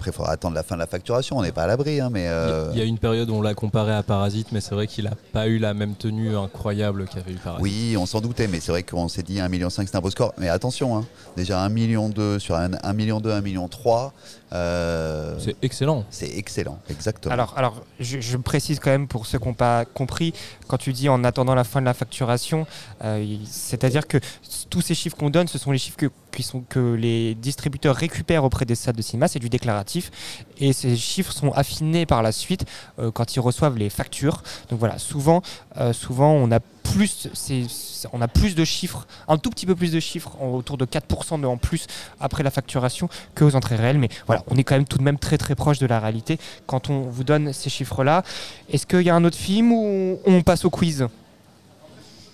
après, 0.00 0.10
il 0.12 0.14
faudra 0.14 0.32
attendre 0.32 0.54
la 0.54 0.62
fin 0.62 0.76
de 0.76 0.80
la 0.80 0.86
facturation. 0.86 1.36
On 1.36 1.42
n'est 1.42 1.52
pas 1.52 1.64
à 1.64 1.66
l'abri, 1.66 2.00
hein, 2.00 2.08
mais 2.10 2.22
Il 2.22 2.24
y 2.24 2.28
a- 2.28 2.30
euh, 2.32 2.70
Il 2.72 2.78
y 2.78 2.82
a 2.82 2.84
une 2.86 2.96
période 2.98 3.28
où 3.28 3.34
on 3.34 3.42
l'a 3.42 3.52
comparé 3.54 3.92
à 3.92 4.02
Parasite, 4.02 4.48
mais 4.50 4.60
c'est 4.62 4.74
vrai 4.74 4.86
qu'il 4.86 5.04
n'a 5.04 5.12
pas 5.32 5.46
eu 5.46 5.58
la 5.58 5.74
même 5.74 5.94
tenue 5.94 6.34
incroyable 6.36 7.04
qu'avait 7.06 7.32
eu 7.32 7.36
Parasite. 7.36 7.62
oui, 7.62 7.96
on 7.98 8.06
s'en 8.06 8.20
doutait. 8.22 8.48
Mais 8.48 8.60
c'est 8.60 8.72
vrai 8.72 8.82
qu'on 8.82 9.08
s'est 9.08 9.22
dit 9.22 9.38
1,5 9.40 9.48
million, 9.50 9.68
c'est 9.68 9.94
un 9.94 10.00
beau 10.00 10.08
score. 10.10 10.32
Mais 10.38 10.48
attention, 10.48 10.96
hein, 10.96 11.04
déjà 11.36 11.60
1 11.60 11.68
million 11.68 12.10
sur 12.38 12.54
un 12.56 12.70
1 12.82 12.92
million 12.94 13.20
2, 13.20 13.30
1 13.30 13.42
million 13.42 13.68
3. 13.68 14.14
Euh, 14.52 15.38
C'est 15.38 15.56
excellent. 15.62 16.04
c'est 16.10 16.36
excellent, 16.36 16.78
exactement. 16.88 17.32
Alors, 17.32 17.54
alors 17.56 17.82
je, 17.98 18.20
je 18.20 18.36
précise 18.36 18.80
quand 18.80 18.90
même 18.90 19.06
pour 19.08 19.26
ceux 19.26 19.38
qui 19.38 19.46
n'ont 19.46 19.54
pas 19.54 19.84
compris, 19.84 20.32
quand 20.66 20.76
tu 20.78 20.92
dis 20.92 21.08
en 21.08 21.22
attendant 21.24 21.54
la 21.54 21.64
fin 21.64 21.80
de 21.80 21.86
la 21.86 21.94
facturation, 21.94 22.66
euh, 23.04 23.36
c'est-à-dire 23.44 24.06
que 24.06 24.18
tous 24.68 24.80
ces 24.80 24.94
chiffres 24.94 25.16
qu'on 25.16 25.30
donne, 25.30 25.48
ce 25.48 25.58
sont 25.58 25.70
les 25.70 25.78
chiffres 25.78 25.96
que, 25.96 26.10
qui 26.32 26.42
sont, 26.42 26.60
que 26.68 26.94
les 26.94 27.34
distributeurs 27.34 27.96
récupèrent 27.96 28.44
auprès 28.44 28.64
des 28.64 28.74
salles 28.74 28.96
de 28.96 29.02
cinéma, 29.02 29.28
c'est 29.28 29.38
du 29.38 29.48
déclaratif, 29.48 30.10
et 30.58 30.72
ces 30.72 30.96
chiffres 30.96 31.32
sont 31.32 31.52
affinés 31.52 32.06
par 32.06 32.22
la 32.22 32.32
suite 32.32 32.64
euh, 32.98 33.10
quand 33.10 33.36
ils 33.36 33.40
reçoivent 33.40 33.76
les 33.78 33.90
factures. 33.90 34.42
Donc 34.68 34.78
voilà, 34.78 34.98
souvent, 34.98 35.42
euh, 35.76 35.92
souvent 35.92 36.32
on 36.32 36.50
a 36.50 36.60
plus, 36.82 37.28
c'est- 37.34 37.66
on 38.12 38.20
a 38.20 38.28
plus 38.28 38.54
de 38.54 38.64
chiffres, 38.64 39.06
un 39.28 39.38
tout 39.38 39.50
petit 39.50 39.66
peu 39.66 39.74
plus 39.74 39.92
de 39.92 40.00
chiffres, 40.00 40.40
autour 40.42 40.76
de 40.76 40.84
4% 40.84 41.38
de, 41.38 41.46
en 41.46 41.56
plus 41.56 41.86
après 42.18 42.42
la 42.42 42.50
facturation 42.50 43.08
que 43.34 43.44
aux 43.44 43.54
entrées 43.54 43.76
réelles. 43.76 43.98
Mais 43.98 44.08
voilà, 44.26 44.42
on 44.48 44.56
est 44.56 44.64
quand 44.64 44.74
même 44.74 44.86
tout 44.86 44.98
de 44.98 45.02
même 45.02 45.18
très 45.18 45.38
très 45.38 45.54
proche 45.54 45.78
de 45.78 45.86
la 45.86 46.00
réalité 46.00 46.38
quand 46.66 46.90
on 46.90 47.02
vous 47.02 47.24
donne 47.24 47.52
ces 47.52 47.70
chiffres-là. 47.70 48.22
Est-ce 48.70 48.86
qu'il 48.86 49.02
y 49.02 49.10
a 49.10 49.14
un 49.14 49.24
autre 49.24 49.36
film 49.36 49.72
ou 49.72 50.18
on, 50.26 50.42
passe 50.42 50.64
au 50.64 50.70
quiz? 50.70 51.06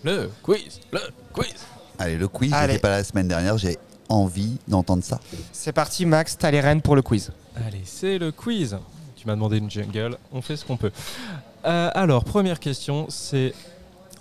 Le 0.05 0.31
quiz, 0.43 0.81
le 0.93 1.01
quiz. 1.33 1.55
Allez, 1.99 2.17
le 2.17 2.29
quiz, 2.29 2.55
j'étais 2.61 2.79
pas 2.79 2.91
là 2.91 2.99
la 2.99 3.05
semaine 3.05 3.29
dernière. 3.29 3.59
J'ai 3.59 3.79
envie 4.09 4.59
d'entendre 4.69 5.03
ça. 5.03 5.21
C'est 5.53 5.73
parti, 5.73 6.07
Max, 6.07 6.37
t'as 6.39 6.51
les 6.51 6.61
rênes 6.61 6.83
pour 6.83 6.95
le 6.95 7.03
quiz. 7.03 7.33
Allez, 7.67 7.83
c'est 7.85 8.19
le 8.19 8.33
quiz. 8.33 8.79
Tu 9.17 9.27
m'as 9.27 9.35
demandé 9.35 9.59
une 9.59 9.71
jungle, 9.71 10.17
on 10.33 10.43
fait 10.43 10.57
ce 10.57 10.65
qu'on 10.65 10.77
peut. 10.77 10.93
Euh, 11.65 11.91
alors, 11.95 12.23
première 12.25 12.61
question, 12.61 13.07
c'est 13.09 13.53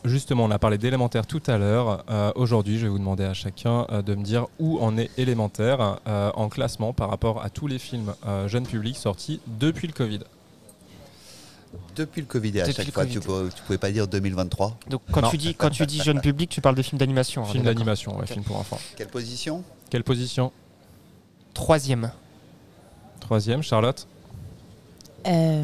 justement, 0.06 0.46
on 0.46 0.52
a 0.52 0.60
parlé 0.60 0.78
d'élémentaire 0.78 1.26
tout 1.28 1.42
à 1.48 1.58
l'heure. 1.58 2.04
Euh, 2.10 2.32
Aujourd'hui, 2.36 2.78
je 2.78 2.84
vais 2.84 2.90
vous 2.90 3.00
demander 3.00 3.24
à 3.24 3.34
chacun 3.34 3.86
euh, 3.92 4.02
de 4.02 4.16
me 4.16 4.24
dire 4.24 4.48
où 4.60 4.80
en 4.80 4.98
est 4.98 5.10
élémentaire 5.18 6.00
euh, 6.08 6.32
en 6.36 6.50
classement 6.50 6.94
par 6.94 7.10
rapport 7.10 7.44
à 7.44 7.50
tous 7.50 7.68
les 7.68 7.80
films 7.80 8.14
euh, 8.26 8.48
jeunes 8.48 8.66
publics 8.68 8.98
sortis 8.98 9.40
depuis 9.48 9.88
le 9.88 9.94
Covid. 9.94 10.20
Depuis 11.96 12.22
le 12.22 12.28
Covid 12.28 12.58
et 12.58 12.62
à 12.62 12.68
Depuis 12.68 12.84
chaque 12.84 12.94
fois, 12.94 13.04
Covid. 13.04 13.14
tu, 13.14 13.20
pouvais, 13.20 13.50
tu 13.50 13.62
pouvais 13.64 13.78
pas 13.78 13.92
dire 13.92 14.08
2023. 14.08 14.78
Donc 14.90 15.02
quand 15.12 15.22
Non. 15.22 15.30
tu 15.30 15.38
dis 15.38 15.56
quand 15.56 15.70
tu 15.70 15.86
dis 15.86 16.02
jeune 16.02 16.22
public, 16.22 16.50
tu 16.50 16.62
parles 16.62 16.76
de 16.76 16.82
films 16.82 17.00
d'animation. 17.00 17.44
hein, 17.44 17.48
Film 17.52 17.64
d'animation, 17.66 18.18
ouais, 18.18 18.26
film 18.28 18.44
pour 18.44 18.58
enfants. 18.58 18.80
Quelle 18.96 19.08
position? 19.08 19.64
Quelle 19.90 20.04
position? 20.04 20.52
Troisième. 21.54 22.12
Troisième, 23.20 23.62
Charlotte, 23.64 24.08
Euh, 25.28 25.64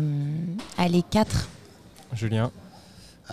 allez, 0.78 1.04
4. 1.04 1.48
Julien? 2.14 2.52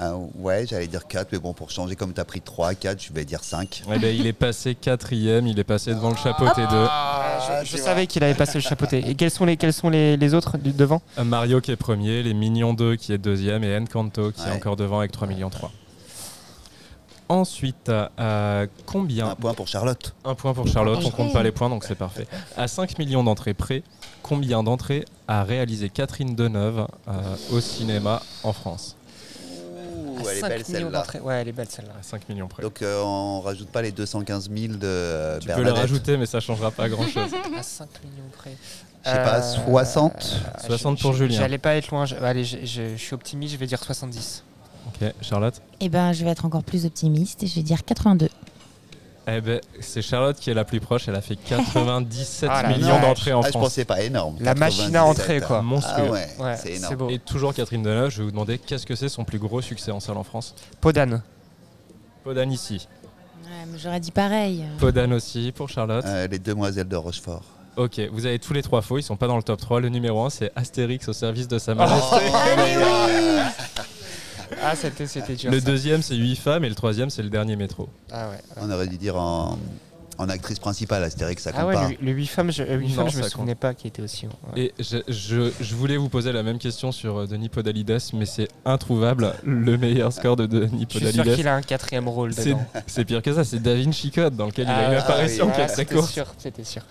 Ah, 0.00 0.14
Ouais, 0.38 0.64
j'allais 0.66 0.86
dire 0.86 1.06
4, 1.06 1.28
mais 1.32 1.38
bon, 1.38 1.52
pour 1.52 1.70
changer, 1.70 1.96
comme 1.96 2.12
tu 2.14 2.20
as 2.20 2.24
pris 2.24 2.40
3, 2.40 2.74
4, 2.74 3.02
je 3.02 3.12
vais 3.12 3.24
dire 3.24 3.42
5. 3.42 3.82
Eh 3.92 3.98
ben, 3.98 4.14
il 4.14 4.26
est 4.26 4.32
passé 4.32 4.74
quatrième, 4.74 5.46
il 5.46 5.58
est 5.58 5.64
passé 5.64 5.92
devant 5.94 6.10
le 6.10 6.16
chapeau 6.16 6.46
T2. 6.46 6.66
Ah, 6.70 7.60
je 7.64 7.70
je 7.70 7.76
savais 7.76 8.06
qu'il 8.06 8.22
avait 8.22 8.34
passé 8.34 8.54
le 8.54 8.60
chapeauté. 8.62 9.02
Et 9.08 9.14
quels 9.14 9.30
sont 9.30 9.44
les 9.44 9.56
quels 9.56 9.72
sont 9.72 9.90
les, 9.90 10.16
les 10.16 10.34
autres 10.34 10.56
du 10.58 10.72
devant? 10.72 11.02
Euh, 11.18 11.24
Mario 11.24 11.60
qui 11.60 11.72
est 11.72 11.76
premier, 11.76 12.22
les 12.22 12.34
Minions 12.34 12.74
2 12.74 12.96
qui 12.96 13.12
est 13.12 13.18
deuxième 13.18 13.64
et 13.64 13.76
Encanto 13.76 14.30
qui 14.32 14.42
est 14.46 14.52
encore 14.52 14.76
devant 14.76 14.98
avec 14.98 15.10
3 15.12 15.26
millions 15.26 15.50
3. 15.50 15.70
Ensuite, 17.30 17.90
euh, 17.90 18.66
combien 18.86 19.28
Un 19.30 19.34
point 19.34 19.52
pour 19.52 19.68
Charlotte. 19.68 20.14
Un 20.24 20.34
point 20.34 20.54
pour 20.54 20.66
Charlotte, 20.66 21.00
on 21.04 21.10
compte 21.10 21.32
pas 21.32 21.42
les 21.42 21.52
points 21.52 21.68
donc 21.68 21.84
c'est 21.84 21.94
parfait. 21.94 22.26
À 22.56 22.68
5 22.68 22.98
millions 22.98 23.22
d'entrées 23.22 23.52
près, 23.52 23.82
combien 24.22 24.62
d'entrées 24.62 25.04
a 25.26 25.44
réalisé 25.44 25.90
Catherine 25.90 26.34
Deneuve 26.34 26.86
euh, 27.08 27.12
au 27.52 27.60
cinéma 27.60 28.22
en 28.44 28.52
France? 28.54 28.96
Elle 30.30 30.36
est 30.36 30.40
5 30.40 30.48
belle 30.48 30.58
millions 30.58 31.02
celle-là. 31.04 31.22
Ouais, 31.24 31.34
elle 31.40 31.48
est 31.48 31.52
belle 31.52 31.66
celle-là. 31.68 31.92
À 31.98 32.02
5 32.02 32.28
millions 32.28 32.48
près. 32.48 32.62
Donc 32.62 32.82
euh, 32.82 33.02
on 33.02 33.40
rajoute 33.40 33.68
pas 33.68 33.82
les 33.82 33.92
215 33.92 34.50
000 34.54 34.74
de 34.74 34.78
euh, 34.84 35.38
tu 35.38 35.46
peux 35.46 35.52
les 35.52 35.56
Bernadette. 35.56 35.80
rajouter 35.82 36.16
mais 36.16 36.26
ça 36.26 36.40
changera 36.40 36.70
pas 36.70 36.88
grand 36.88 37.06
chose. 37.06 37.30
À 37.58 37.62
5 37.62 37.88
millions 38.04 38.28
près. 38.36 38.52
Je 39.04 39.10
sais 39.10 39.16
pas, 39.22 39.40
60 39.42 40.12
euh, 40.14 40.66
60 40.66 40.98
je- 40.98 41.02
pour 41.02 41.12
je- 41.12 41.18
Julien. 41.18 41.38
J'allais 41.38 41.58
pas 41.58 41.74
être 41.76 41.90
loin. 41.90 42.04
je- 42.04 42.16
Allez, 42.16 42.44
je, 42.44 42.58
je- 42.64 42.92
je 42.96 43.02
suis 43.02 43.14
optimiste, 43.14 43.52
je 43.54 43.58
vais 43.58 43.66
dire 43.66 43.82
70. 43.82 44.42
Ok, 44.88 45.08
Charlotte? 45.22 45.60
Eh 45.80 45.88
ben, 45.88 46.12
je 46.12 46.24
vais 46.24 46.30
être 46.30 46.44
encore 46.44 46.62
plus 46.64 46.84
optimiste 46.84 47.42
et 47.42 47.46
je 47.46 47.54
vais 47.54 47.62
dire 47.62 47.84
82. 47.84 48.28
Eh 49.30 49.40
ben, 49.42 49.60
c'est 49.80 50.00
Charlotte 50.00 50.38
qui 50.38 50.48
est 50.50 50.54
la 50.54 50.64
plus 50.64 50.80
proche, 50.80 51.06
elle 51.06 51.14
a 51.14 51.20
fait 51.20 51.36
97 51.48 52.48
Ah 52.50 52.66
millions 52.68 52.98
d'entrées 53.00 53.34
en 53.34 53.40
Ah, 53.40 53.46
je 53.46 53.50
France. 53.50 53.62
pensais 53.64 53.84
pas 53.84 54.00
énorme. 54.00 54.36
La 54.40 54.54
machine 54.54 54.96
à 54.96 55.00
97. 55.04 55.20
entrer, 55.20 55.40
quoi. 55.46 55.60
Monstrueux. 55.62 56.04
Ah 56.08 56.12
ouais, 56.12 56.28
Ouais, 56.38 56.56
c'est 56.56 56.68
c'est 56.68 56.76
énorme. 56.76 56.96
beau. 56.96 57.10
Et 57.10 57.18
toujours 57.18 57.52
Catherine 57.52 57.82
Deneuve, 57.82 58.10
je 58.10 58.18
vais 58.18 58.24
vous 58.24 58.30
demander 58.30 58.56
qu'est-ce 58.58 58.86
que 58.86 58.94
c'est 58.94 59.10
son 59.10 59.24
plus 59.24 59.38
gros 59.38 59.60
succès 59.60 59.90
en 59.90 60.00
salle 60.00 60.16
en 60.16 60.24
France? 60.24 60.54
Podane. 60.80 61.22
Podane 62.24 62.50
ici. 62.52 62.88
Ouais, 63.44 63.50
mais 63.70 63.78
j'aurais 63.78 64.00
dit 64.00 64.10
pareil. 64.12 64.64
Podane 64.78 65.12
aussi 65.12 65.52
pour 65.54 65.68
Charlotte. 65.68 66.04
Euh, 66.06 66.26
les 66.26 66.38
demoiselles 66.38 66.88
de 66.88 66.96
Rochefort. 66.96 67.42
Ok, 67.76 68.00
vous 68.12 68.24
avez 68.26 68.38
tous 68.38 68.52
les 68.54 68.62
trois 68.62 68.82
faux, 68.82 68.98
ils 68.98 69.02
sont 69.04 69.16
pas 69.16 69.28
dans 69.28 69.36
le 69.36 69.42
top 69.42 69.60
3. 69.60 69.80
Le 69.80 69.88
numéro 69.88 70.24
1 70.24 70.30
c'est 70.30 70.52
Astérix 70.56 71.06
au 71.08 71.12
service 71.12 71.46
de 71.48 71.58
sa 71.58 71.74
Oh. 71.78 71.78
Ah, 74.62 74.74
c'était 74.76 75.06
c'était 75.06 75.34
dur. 75.36 75.50
le 75.50 75.60
ça. 75.60 75.66
deuxième 75.66 76.02
c'est 76.02 76.14
8 76.16 76.36
femmes 76.36 76.64
et 76.64 76.68
le 76.68 76.74
troisième 76.74 77.10
c'est 77.10 77.22
le 77.22 77.30
dernier 77.30 77.56
métro. 77.56 77.88
Ah 78.10 78.28
ouais. 78.30 78.38
On 78.60 78.70
aurait 78.70 78.86
dû 78.88 78.96
dire 78.98 79.16
en, 79.16 79.58
en 80.18 80.28
actrice 80.28 80.58
principale, 80.58 81.04
Astérix, 81.04 81.42
ça 81.42 81.52
compte 81.52 81.60
Ah 81.62 81.66
ouais, 81.66 81.74
pas. 81.74 81.88
le, 81.90 81.96
le 82.00 82.12
8 82.12 82.26
femmes, 82.26 82.50
je, 82.52 82.62
euh, 82.62 82.76
huit 82.76 82.88
Non, 82.88 82.94
femmes, 82.94 83.10
je 83.10 83.18
me 83.18 83.22
souvenais 83.28 83.54
pas 83.54 83.72
qu'il 83.74 83.88
était 83.88 84.02
aussi 84.02 84.26
haut. 84.26 84.30
Ouais. 84.54 84.62
Et 84.62 84.74
je, 84.82 84.98
je- 85.08 85.52
je 85.60 85.74
voulais 85.76 85.96
vous 85.96 86.08
poser 86.08 86.32
la 86.32 86.42
même 86.42 86.58
question 86.58 86.90
sur 86.92 87.18
euh, 87.18 87.26
Denis 87.26 87.48
Podalides, 87.48 87.98
mais 88.14 88.26
c'est 88.26 88.48
introuvable. 88.64 89.32
Le 89.44 89.76
meilleur 89.78 90.12
score 90.12 90.34
de 90.36 90.46
Denis 90.46 90.86
Je 90.90 90.98
suis 90.98 91.06
sûr 91.06 91.16
Podalides. 91.18 91.36
qu'il 91.36 91.48
a 91.48 91.54
un 91.54 91.62
quatrième 91.62 92.08
rôle 92.08 92.32
C'est 92.34 92.46
dedans. 92.46 92.66
c'est 92.86 93.04
pire 93.04 93.22
que 93.22 93.32
ça, 93.34 93.44
c'est 93.44 93.60
David 93.62 93.92
Chicotte 93.92 94.34
dans 94.34 94.46
lequel 94.46 94.66
il 94.66 94.70
a 94.70 94.88
une 94.88 94.94
Ah, 94.94 95.02
apparition 95.02 95.46
oui. 95.46 95.52
qui 95.54 95.60
est 95.60 95.84
très 95.84 96.02
sûr, 96.02 96.26
c'était 96.38 96.64
sûr. 96.64 96.82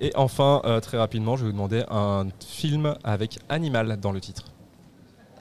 Et 0.00 0.12
enfin, 0.14 0.62
euh, 0.64 0.78
très 0.80 0.96
rapidement, 0.96 1.34
je 1.36 1.42
vais 1.42 1.46
vous 1.48 1.52
demander 1.52 1.82
un 1.90 2.26
film 2.46 2.94
avec 3.02 3.38
animal 3.48 3.98
dans 4.00 4.12
le 4.12 4.20
titre. 4.20 4.44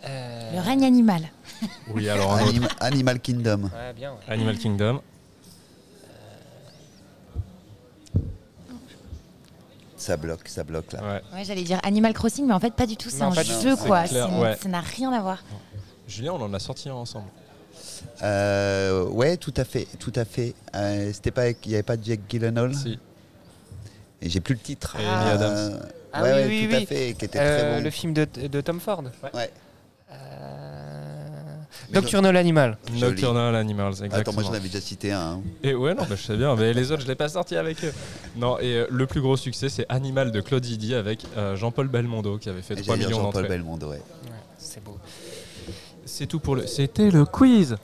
Euh, 0.07 0.51
Le 0.53 0.59
règne 0.59 0.85
animal. 0.85 1.23
Oui, 1.93 2.09
alors 2.09 2.33
un 2.33 2.43
autre. 2.43 2.49
Anim- 2.49 2.67
Animal 2.79 3.19
Kingdom. 3.19 3.63
Ouais, 3.63 3.93
bien. 3.95 4.11
ouais. 4.13 4.17
Animal 4.27 4.57
Kingdom. 4.57 5.01
Ça 9.97 10.17
bloque, 10.17 10.47
ça 10.47 10.63
bloque 10.63 10.91
là. 10.93 11.01
Ouais. 11.01 11.21
Ouais, 11.33 11.43
j'allais 11.45 11.63
dire 11.63 11.79
Animal 11.83 12.13
Crossing, 12.13 12.45
mais 12.45 12.53
en 12.53 12.59
fait, 12.59 12.73
pas 12.73 12.85
du 12.85 12.97
tout. 12.97 13.09
C'est 13.09 13.21
un 13.23 13.31
jeu, 13.31 13.75
quoi. 13.75 14.03
clair, 14.03 14.31
ouais. 14.39 14.55
Ça 14.61 14.69
n'a 14.69 14.81
rien 14.81 15.11
à 15.11 15.21
voir. 15.21 15.43
Julien, 16.07 16.33
on 16.33 16.41
en 16.41 16.53
a 16.53 16.59
sorti 16.59 16.89
un 16.89 16.93
ensemble. 16.93 17.27
Euh, 18.21 19.05
ouais, 19.07 19.37
tout 19.37 19.53
à 19.57 19.63
fait, 19.63 19.87
tout 19.99 20.11
à 20.15 20.25
fait. 20.25 20.53
Euh, 20.75 21.11
C'était 21.13 21.31
pas, 21.31 21.49
il 21.49 21.55
n'y 21.67 21.73
avait 21.73 21.83
pas 21.83 21.95
Jack 21.99 22.19
Gyllenhaal. 22.29 22.75
Si. 22.75 22.99
Et 24.21 24.29
j'ai 24.29 24.41
plus 24.41 24.53
le 24.53 24.59
titre. 24.59 24.95
Et 24.99 25.05
Amy 25.05 25.29
Adams. 25.31 25.53
Euh, 25.55 25.79
Ah 26.13 26.23
ouais, 26.23 26.33
oui, 26.33 26.37
ouais, 26.39 26.45
oui, 26.47 26.67
tout 26.67 26.75
oui. 26.75 26.83
à 26.83 26.85
fait, 26.85 27.13
qui 27.17 27.25
était 27.25 27.39
Euh, 27.39 27.59
très 27.71 27.77
bon. 27.77 27.83
Le 27.83 27.89
film 27.89 28.13
de, 28.13 28.25
de 28.47 28.61
Tom 28.61 28.79
Ford. 28.79 29.01
Ouais. 29.03 29.09
Euh, 29.23 29.29
Mais 29.33 29.49
Nocturnal 31.93 32.35
Animal. 32.35 32.77
Nocturnal 32.99 33.55
Animals, 33.55 33.89
exactement. 33.91 34.19
Attends, 34.21 34.33
moi 34.33 34.43
j'en 34.43 34.53
avais 34.53 34.67
déjà 34.67 34.81
cité 34.81 35.11
un. 35.11 35.19
hein. 35.19 35.41
Et 35.63 35.73
ouais, 35.75 35.93
non, 35.93 36.03
bah, 36.09 36.15
je 36.15 36.21
sais 36.23 36.35
bien, 36.35 36.55
mais 36.55 36.73
les 36.73 36.91
autres, 36.91 37.03
je 37.03 37.07
l'ai 37.07 37.15
pas 37.15 37.29
sorti 37.29 37.55
avec 37.55 37.83
eux. 37.83 37.93
Non, 38.35 38.57
et 38.59 38.77
euh, 38.77 38.87
le 38.89 39.05
plus 39.05 39.21
gros 39.21 39.37
succès, 39.37 39.69
c'est 39.69 39.85
Animal 39.87 40.31
de 40.31 40.41
Claude 40.41 40.63
Zidi 40.65 40.95
avec 40.95 41.25
euh, 41.37 41.55
Jean-Paul 41.55 41.87
Belmondo 41.87 42.37
qui 42.37 42.49
avait 42.49 42.61
fait 42.63 42.73
Et 42.79 42.81
3 42.81 42.95
j'allais 42.95 42.99
dire 42.99 43.09
millions 43.09 43.25
Jean-Paul 43.27 43.43
d'entrées. 43.43 43.57
Belmondo, 43.57 43.87
ouais. 43.89 43.95
Ouais, 43.97 44.31
c'est 44.57 44.83
beau. 44.83 44.97
C'est 46.05 46.25
tout 46.27 46.39
pour 46.39 46.55
le. 46.55 46.65
C'était 46.67 47.09
le 47.11 47.23
quiz. 47.25 47.77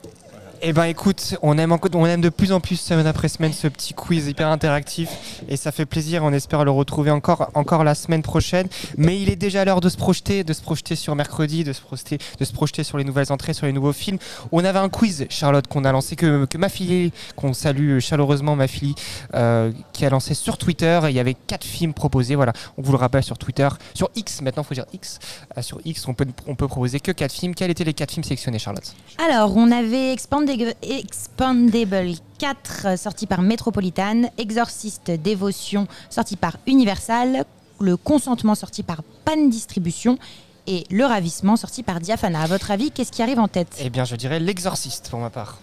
Eh 0.64 0.72
ben 0.72 0.84
écoute, 0.84 1.34
on 1.42 1.58
aime, 1.58 2.20
de 2.20 2.28
plus 2.28 2.52
en 2.52 2.60
plus 2.60 2.76
semaine 2.76 3.08
après 3.08 3.26
semaine 3.26 3.52
ce 3.52 3.66
petit 3.66 3.94
quiz 3.94 4.28
hyper 4.28 4.46
interactif 4.46 5.10
et 5.48 5.56
ça 5.56 5.72
fait 5.72 5.86
plaisir. 5.86 6.22
On 6.22 6.32
espère 6.32 6.64
le 6.64 6.70
retrouver 6.70 7.10
encore, 7.10 7.50
encore 7.54 7.82
la 7.82 7.96
semaine 7.96 8.22
prochaine. 8.22 8.68
Mais 8.96 9.20
il 9.20 9.28
est 9.28 9.34
déjà 9.34 9.64
l'heure 9.64 9.80
de 9.80 9.88
se 9.88 9.96
projeter, 9.96 10.44
de 10.44 10.52
se 10.52 10.62
projeter 10.62 10.94
sur 10.94 11.16
mercredi, 11.16 11.64
de 11.64 11.72
se 11.72 11.80
projeter, 11.80 12.18
de 12.38 12.44
se 12.44 12.52
projeter 12.52 12.84
sur 12.84 12.96
les 12.96 13.02
nouvelles 13.02 13.32
entrées, 13.32 13.54
sur 13.54 13.66
les 13.66 13.72
nouveaux 13.72 13.92
films. 13.92 14.18
On 14.52 14.64
avait 14.64 14.78
un 14.78 14.88
quiz, 14.88 15.26
Charlotte, 15.30 15.66
qu'on 15.66 15.84
a 15.84 15.90
lancé, 15.90 16.14
que, 16.14 16.46
ma 16.56 16.68
fille, 16.68 17.10
qu'on 17.34 17.54
salue 17.54 17.98
chaleureusement, 17.98 18.54
ma 18.54 18.68
fille, 18.68 18.94
euh, 19.34 19.72
qui 19.92 20.06
a 20.06 20.10
lancé 20.10 20.34
sur 20.34 20.58
Twitter. 20.58 21.00
Et 21.06 21.08
il 21.08 21.16
y 21.16 21.20
avait 21.20 21.34
quatre 21.34 21.64
films 21.64 21.92
proposés. 21.92 22.36
Voilà, 22.36 22.52
on 22.78 22.82
vous 22.82 22.92
le 22.92 22.98
rappelle 22.98 23.24
sur 23.24 23.36
Twitter, 23.36 23.68
sur 23.94 24.10
X. 24.14 24.40
Maintenant, 24.42 24.62
faut 24.62 24.74
dire 24.74 24.86
X. 24.92 25.18
Euh, 25.58 25.62
sur 25.62 25.80
X, 25.84 26.06
on 26.06 26.14
peut, 26.14 26.26
on 26.46 26.54
peut 26.54 26.68
proposer 26.68 27.00
que 27.00 27.10
quatre 27.10 27.32
films. 27.32 27.56
Quels 27.56 27.72
étaient 27.72 27.82
les 27.82 27.94
quatre 27.94 28.12
films 28.12 28.22
sélectionnés, 28.22 28.60
Charlotte? 28.60 28.94
Alors, 29.18 29.56
on 29.56 29.72
avait 29.72 30.12
Expandable, 30.12 30.51
Expandable 30.82 32.12
4 32.38 32.86
euh, 32.86 32.96
sorti 32.96 33.26
par 33.26 33.40
Metropolitan, 33.42 34.22
Exorciste 34.38 35.10
Dévotion 35.10 35.86
sorti 36.10 36.36
par 36.36 36.56
Universal, 36.66 37.44
Le 37.80 37.96
Consentement 37.96 38.54
sorti 38.54 38.82
par 38.82 39.02
Pan 39.24 39.48
Distribution 39.48 40.18
et 40.66 40.84
Le 40.90 41.04
Ravissement 41.04 41.56
sorti 41.56 41.82
par 41.82 42.00
Diafana. 42.00 42.42
À 42.42 42.46
votre 42.46 42.70
avis, 42.70 42.90
qu'est-ce 42.90 43.10
qui 43.12 43.22
arrive 43.22 43.38
en 43.38 43.48
tête? 43.48 43.76
Eh 43.80 43.90
bien, 43.90 44.04
je 44.04 44.14
dirais 44.16 44.38
l'exorciste 44.40 45.08
pour 45.10 45.18
ma 45.20 45.30
part. 45.30 45.58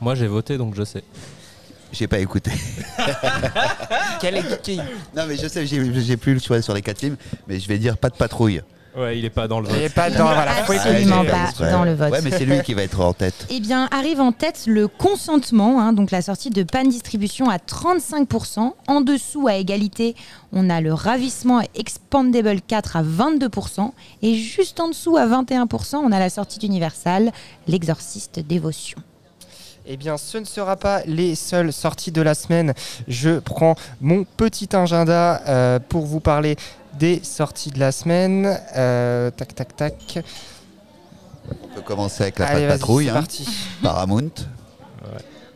Moi, 0.00 0.14
j'ai 0.14 0.26
voté, 0.28 0.58
donc 0.58 0.74
je 0.74 0.84
sais. 0.84 1.02
J'ai 1.90 2.06
pas 2.06 2.18
écouté. 2.18 2.50
Quel 4.20 4.36
est- 4.36 4.62
qui- 4.62 4.76
non, 5.16 5.24
mais 5.26 5.36
je 5.36 5.48
sais, 5.48 5.66
j'ai 5.66 6.02
j'ai 6.02 6.16
plus 6.18 6.34
le 6.34 6.40
choix 6.40 6.60
sur 6.60 6.74
les 6.74 6.82
quatre 6.82 6.98
films, 6.98 7.16
mais 7.48 7.58
je 7.58 7.66
vais 7.66 7.78
dire 7.78 7.96
pas 7.96 8.10
de 8.10 8.14
patrouille. 8.16 8.60
Ouais, 8.98 9.18
il 9.18 9.24
est 9.24 9.30
pas 9.30 9.46
dans 9.46 9.60
le 9.60 9.68
Il 9.68 9.82
vote. 9.82 9.92
pas 9.92 10.10
dans. 10.10 10.24
Voilà, 10.24 10.56
Absolument 10.56 11.24
pas 11.24 11.70
dans 11.70 11.84
le 11.84 11.94
vote. 11.94 12.10
Ouais, 12.10 12.20
mais 12.22 12.30
c'est 12.30 12.44
lui 12.44 12.62
qui 12.62 12.74
va 12.74 12.82
être 12.82 13.00
en 13.00 13.12
tête. 13.12 13.46
Eh 13.50 13.60
bien, 13.60 13.88
arrive 13.92 14.20
en 14.20 14.32
tête 14.32 14.64
le 14.66 14.88
consentement, 14.88 15.80
hein, 15.80 15.92
donc 15.92 16.10
la 16.10 16.22
sortie 16.22 16.50
de 16.50 16.62
Pan 16.62 16.84
Distribution 16.84 17.48
à 17.48 17.58
35%. 17.58 18.72
En 18.88 19.00
dessous, 19.00 19.46
à 19.46 19.54
égalité, 19.54 20.16
on 20.52 20.68
a 20.70 20.80
le 20.80 20.92
ravissement 20.92 21.62
Expandable 21.74 22.60
4 22.66 22.96
à 22.96 23.02
22%. 23.02 23.92
Et 24.22 24.34
juste 24.34 24.80
en 24.80 24.88
dessous, 24.88 25.16
à 25.16 25.26
21%, 25.26 25.96
on 25.96 26.10
a 26.12 26.18
la 26.18 26.30
sortie 26.30 26.58
d'Universal, 26.58 27.32
L'Exorciste 27.68 28.40
Dévotion. 28.40 28.98
Eh 29.90 29.96
bien, 29.96 30.18
ce 30.18 30.36
ne 30.36 30.44
sera 30.44 30.76
pas 30.76 31.00
les 31.06 31.34
seules 31.34 31.72
sorties 31.72 32.12
de 32.12 32.20
la 32.20 32.34
semaine. 32.34 32.74
Je 33.06 33.38
prends 33.38 33.74
mon 34.02 34.24
petit 34.24 34.76
agenda 34.76 35.40
euh, 35.48 35.78
pour 35.78 36.04
vous 36.04 36.20
parler 36.20 36.56
des 36.98 37.22
sorties 37.22 37.70
de 37.70 37.78
la 37.78 37.92
semaine. 37.92 38.58
Euh, 38.76 39.30
tac, 39.30 39.54
tac, 39.54 39.76
tac. 39.76 40.18
On 41.50 41.74
peut 41.74 41.82
commencer 41.82 42.24
avec 42.24 42.38
la 42.38 42.46
Allez, 42.46 42.68
patrouille, 42.68 43.06
c'est 43.06 43.10
hein, 43.10 43.14
parti. 43.14 43.48
Paramount. 43.82 44.30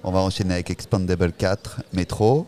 On 0.05 0.11
va 0.11 0.21
enchaîner 0.21 0.55
avec 0.55 0.71
Expandable 0.71 1.33
4, 1.33 1.83
Metro. 1.93 2.47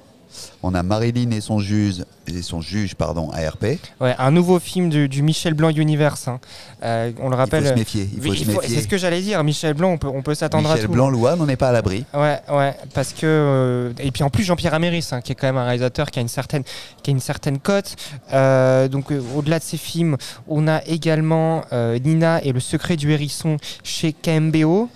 On 0.62 0.74
a 0.74 0.82
Marilyn 0.82 1.30
et 1.30 1.40
son 1.40 1.60
juge, 1.60 2.04
et 2.28 2.42
son 2.42 2.60
juge 2.60 2.94
pardon, 2.94 3.30
ARP. 3.30 3.64
Ouais, 4.00 4.14
un 4.18 4.30
nouveau 4.30 4.58
film 4.58 4.88
du, 4.88 5.08
du 5.08 5.22
Michel 5.22 5.54
Blanc 5.54 5.70
Universe. 5.70 6.28
hein. 6.28 6.40
Euh, 6.82 7.12
on 7.20 7.28
le 7.28 7.36
rappelle. 7.36 7.62
Il 7.64 7.66
faut 7.68 7.72
se 7.74 7.78
méfier. 7.78 8.08
Il 8.16 8.22
faut 8.22 8.30
Oui, 8.30 8.36
se 8.36 8.42
il 8.42 8.50
faut- 8.52 8.60
méfier. 8.60 8.76
C'est 8.76 8.82
ce 8.82 8.88
que 8.88 8.98
j'allais 8.98 9.20
dire. 9.22 9.42
Michel 9.44 9.74
Blanc, 9.74 9.90
on 9.92 9.98
peut, 9.98 10.08
on 10.08 10.22
peut 10.22 10.34
s'attendre 10.34 10.68
à 10.70 10.74
Michel 10.74 10.86
tout. 10.86 10.92
Blanc, 10.92 11.10
Loane, 11.10 11.40
on 11.40 11.46
n'est 11.46 11.56
pas 11.56 11.68
à 11.68 11.72
l'abri. 11.72 12.04
Ouais, 12.14 12.38
ouais, 12.50 12.74
parce 12.94 13.12
que 13.12 13.20
euh, 13.24 13.92
et 13.98 14.10
puis 14.10 14.22
en 14.22 14.30
plus 14.30 14.44
Jean-Pierre 14.44 14.74
Améris, 14.74 15.06
hein, 15.12 15.20
qui 15.20 15.32
est 15.32 15.34
quand 15.34 15.46
même 15.46 15.56
un 15.56 15.64
réalisateur 15.64 16.10
qui 16.10 16.18
a 16.18 16.22
une 16.22 16.28
certaine, 16.28 16.62
qui 17.02 17.10
a 17.10 17.12
une 17.12 17.20
certaine 17.20 17.58
cote. 17.58 17.96
Euh, 18.32 18.88
donc 18.88 19.10
euh, 19.12 19.20
au-delà 19.36 19.58
de 19.58 19.64
ces 19.64 19.76
films, 19.76 20.16
on 20.48 20.66
a 20.68 20.82
également 20.86 21.64
euh, 21.72 21.98
Nina 21.98 22.42
et 22.42 22.52
le 22.52 22.60
secret 22.60 22.96
du 22.96 23.10
hérisson 23.12 23.56
chez 23.82 24.12
KMBO. 24.12 24.88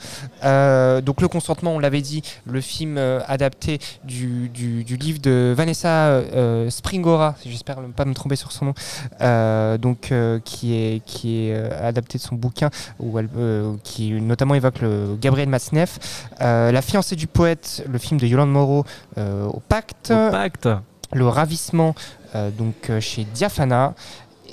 Euh, 0.45 1.01
donc 1.01 1.21
le 1.21 1.29
consentement, 1.29 1.73
on 1.75 1.79
l'avait 1.79 2.01
dit, 2.01 2.23
le 2.47 2.61
film 2.61 2.97
euh, 2.99 3.21
adapté 3.27 3.79
du, 4.05 4.49
du, 4.49 4.85
du 4.85 4.97
livre 4.97 5.19
de 5.21 5.53
Vanessa 5.57 5.89
euh, 6.09 6.71
Springora 6.71 7.18
J'espère 7.45 7.81
ne 7.81 7.89
pas 7.89 8.05
me 8.05 8.15
tromper 8.15 8.37
sur 8.37 8.53
son 8.53 8.67
nom, 8.67 8.75
euh, 9.21 9.79
donc 9.79 10.13
euh, 10.13 10.39
qui 10.45 10.75
est 10.75 11.03
qui 11.05 11.41
est 11.49 11.55
euh, 11.55 11.89
adapté 11.89 12.19
de 12.19 12.23
son 12.23 12.35
bouquin 12.35 12.71
où 12.99 13.19
elle, 13.19 13.29
qui 13.85 14.13
notamment 14.13 14.55
évoque 14.55 14.81
le 14.81 15.17
Gabriel 15.21 15.49
Matzneff, 15.49 15.99
Euh, 16.41 16.71
La 16.73 16.83
fiancée 16.83 17.17
du 17.17 17.27
poète, 17.27 17.85
le 17.89 17.99
film 17.99 18.19
de 18.21 18.27
Yolande 18.27 18.51
Moreau 18.53 18.85
au 19.17 19.61
Pacte, 19.69 20.11
Au 20.13 20.31
pacte. 20.31 20.69
le 21.13 21.27
ravissement 21.29 21.95
donc 22.35 22.91
chez 23.01 23.25
Diafana. 23.35 23.95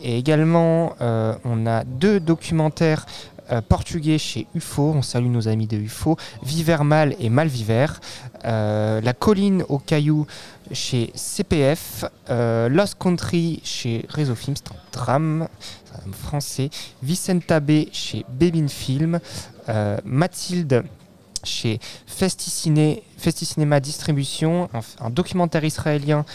Et 0.04 0.18
également 0.18 0.94
on 1.00 1.66
a 1.68 1.84
deux 1.84 2.20
documentaires 2.20 3.06
euh, 3.52 3.62
portugais 3.62 4.18
chez 4.18 4.48
UFO, 4.56 4.94
on 4.96 5.02
salue 5.04 5.28
nos 5.30 5.48
amis 5.48 5.68
de 5.68 5.78
UFO, 5.78 6.18
Viver 6.44 6.84
mal 6.84 7.16
et 7.20 7.30
Mal 7.30 7.48
Viver, 7.48 7.86
Euh, 8.44 9.02
La 9.02 9.14
colline 9.14 9.64
aux 9.70 9.78
cailloux 9.80 10.26
chez 10.72 11.12
CPF, 11.16 12.06
euh, 12.30 12.70
Lost 12.70 12.98
Country 13.00 13.62
chez 13.64 14.06
Réseau 14.10 14.36
Film, 14.36 14.56
c'est 14.56 14.72
un 14.72 14.80
drame, 14.92 15.48
français, 16.12 16.70
Vicenta 17.02 17.60
B 17.60 17.86
chez 17.92 18.26
Bébine 18.30 18.70
Film, 18.70 19.20
euh, 19.70 19.98
Mathilde 20.04 20.84
chez 21.44 21.80
Festiciné, 22.08 23.04
Festicinéma 23.18 23.80
Distribution, 23.80 24.70
un, 25.00 25.10
documentaire 25.10 25.64
israélien 25.64 26.26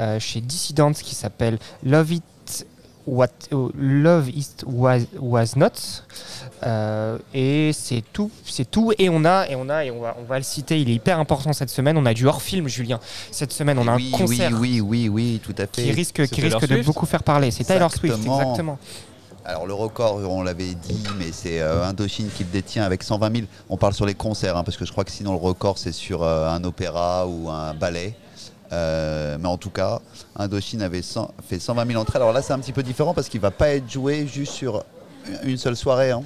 euh, 0.00 0.20
chez 0.20 0.40
Dissident 0.40 0.92
qui 0.92 1.14
s'appelle 1.14 1.58
Love 1.82 2.12
It 2.12 2.66
What 3.06 3.28
Love 3.50 4.28
It 4.28 4.64
Was 4.66 5.56
Not. 5.56 6.04
Euh, 6.64 7.18
et 7.34 7.72
c'est 7.72 8.02
tout, 8.12 8.30
c'est 8.44 8.70
tout. 8.70 8.92
Et 8.98 9.08
on 9.08 9.24
a, 9.24 9.46
et 9.48 9.56
on 9.56 9.68
a, 9.68 9.84
et 9.84 9.90
on 9.90 10.00
va, 10.00 10.16
on 10.20 10.24
va 10.24 10.38
le 10.38 10.44
citer. 10.44 10.80
Il 10.80 10.90
est 10.90 10.94
hyper 10.94 11.18
important 11.18 11.52
cette 11.52 11.70
semaine. 11.70 11.96
On 11.96 12.06
a 12.06 12.14
du 12.14 12.26
hors 12.26 12.42
film, 12.42 12.68
Julien. 12.68 13.00
Cette 13.30 13.52
semaine, 13.52 13.78
on 13.78 13.86
a 13.86 13.96
oui, 13.96 14.10
un 14.14 14.18
concert 14.18 14.52
Oui, 14.52 14.80
oui, 14.80 14.80
oui, 14.80 15.08
oui, 15.08 15.40
tout 15.44 15.54
à 15.58 15.66
fait. 15.66 15.82
qui 15.82 15.92
risque, 15.92 16.26
qui 16.28 16.40
risque 16.40 16.66
de 16.66 16.82
beaucoup 16.82 17.06
faire 17.06 17.22
parler. 17.22 17.50
C'est 17.50 17.64
Taylor 17.64 17.90
Swift, 17.92 18.14
Exactement. 18.16 18.40
exactement. 18.40 18.78
Alors 19.44 19.66
le 19.66 19.72
record, 19.72 20.16
on 20.28 20.42
l'avait 20.42 20.74
dit, 20.74 21.02
mais 21.18 21.32
c'est 21.32 21.60
euh, 21.62 21.82
Indochine 21.84 22.28
qui 22.36 22.44
le 22.44 22.50
détient 22.50 22.84
avec 22.84 23.02
120 23.02 23.34
000. 23.34 23.46
On 23.70 23.78
parle 23.78 23.94
sur 23.94 24.04
les 24.04 24.14
concerts, 24.14 24.58
hein, 24.58 24.62
parce 24.62 24.76
que 24.76 24.84
je 24.84 24.92
crois 24.92 25.04
que 25.04 25.10
sinon 25.10 25.32
le 25.32 25.38
record 25.38 25.78
c'est 25.78 25.92
sur 25.92 26.22
euh, 26.22 26.50
un 26.50 26.62
opéra 26.64 27.26
ou 27.26 27.48
un 27.48 27.72
ballet. 27.72 28.14
Euh, 28.72 29.38
mais 29.40 29.48
en 29.48 29.56
tout 29.56 29.70
cas, 29.70 30.00
Indochine 30.36 30.82
avait 30.82 31.00
100 31.00 31.32
fait 31.48 31.58
120 31.58 31.86
000 31.86 31.98
entrées. 31.98 32.16
Alors 32.16 32.34
là, 32.34 32.42
c'est 32.42 32.52
un 32.52 32.58
petit 32.58 32.72
peu 32.74 32.82
différent 32.82 33.14
parce 33.14 33.30
qu'il 33.30 33.40
va 33.40 33.50
pas 33.50 33.68
être 33.70 33.90
joué 33.90 34.26
juste 34.26 34.52
sur 34.52 34.84
une 35.44 35.56
seule 35.58 35.76
soirée. 35.76 36.10
hein. 36.10 36.22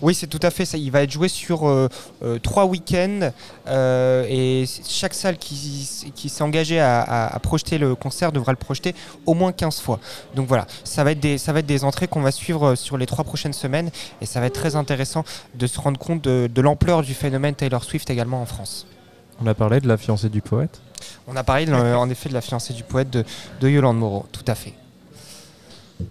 Oui, 0.00 0.14
c'est 0.14 0.26
tout 0.26 0.40
à 0.42 0.50
fait 0.50 0.64
ça. 0.64 0.78
Il 0.78 0.90
va 0.90 1.02
être 1.02 1.10
joué 1.10 1.28
sur 1.28 1.68
euh, 1.68 1.88
euh, 2.22 2.38
trois 2.38 2.64
week-ends 2.64 3.30
euh, 3.68 4.24
et 4.28 4.64
chaque 4.88 5.14
salle 5.14 5.36
qui, 5.36 5.86
s'est 6.28 6.42
engagée 6.42 6.80
à, 6.80 7.00
à- 7.02 7.34
à 7.34 7.38
projeter 7.38 7.78
le 7.78 7.94
concert 7.94 8.32
devra 8.32 8.52
le 8.52 8.56
projeter 8.56 8.94
au 9.26 9.34
moins 9.34 9.52
15 9.52 9.80
fois. 9.80 10.00
Donc 10.34 10.48
voilà, 10.48 10.66
ça 10.84 11.04
va 11.04 11.12
être 11.12 11.20
des, 11.20 11.36
ça 11.38 11.52
va 11.52 11.60
être 11.60 11.66
des 11.66 11.84
entrées 11.84 12.08
qu'on 12.08 12.20
va 12.22 12.30
suivre 12.32 12.74
sur 12.76 12.96
les 12.96 13.06
trois 13.06 13.24
prochaines 13.24 13.52
semaines 13.52 13.90
et 14.20 14.26
ça 14.26 14.40
va 14.40 14.46
être 14.46 14.54
très 14.58 14.74
intéressant 14.74 15.24
de 15.54 15.66
se 15.66 15.78
rendre 15.80 15.98
compte 15.98 16.22
de, 16.22 16.48
de 16.52 16.60
l'ampleur 16.62 17.02
du 17.02 17.14
phénomène 17.14 17.54
Taylor 17.54 17.84
Swift 17.84 18.08
également 18.10 18.40
en 18.40 18.46
France. 18.46 18.86
On 19.40 19.46
a 19.46 19.54
parlé 19.54 19.80
de 19.80 19.86
la 19.88 19.96
fiancée 19.96 20.28
du 20.28 20.40
poète? 20.42 20.80
On 21.28 21.36
a 21.36 21.44
parlé 21.44 21.66
de- 21.66 21.72
en 21.74 22.08
effet 22.10 22.28
de 22.28 22.34
la 22.34 22.40
fiancée 22.40 22.72
du 22.72 22.82
poète 22.84 23.10
de, 23.10 23.24
de 23.60 23.68
Yolande 23.68 23.98
Moreau, 23.98 24.26
tout 24.32 24.44
à 24.48 24.54
fait. 24.54 24.72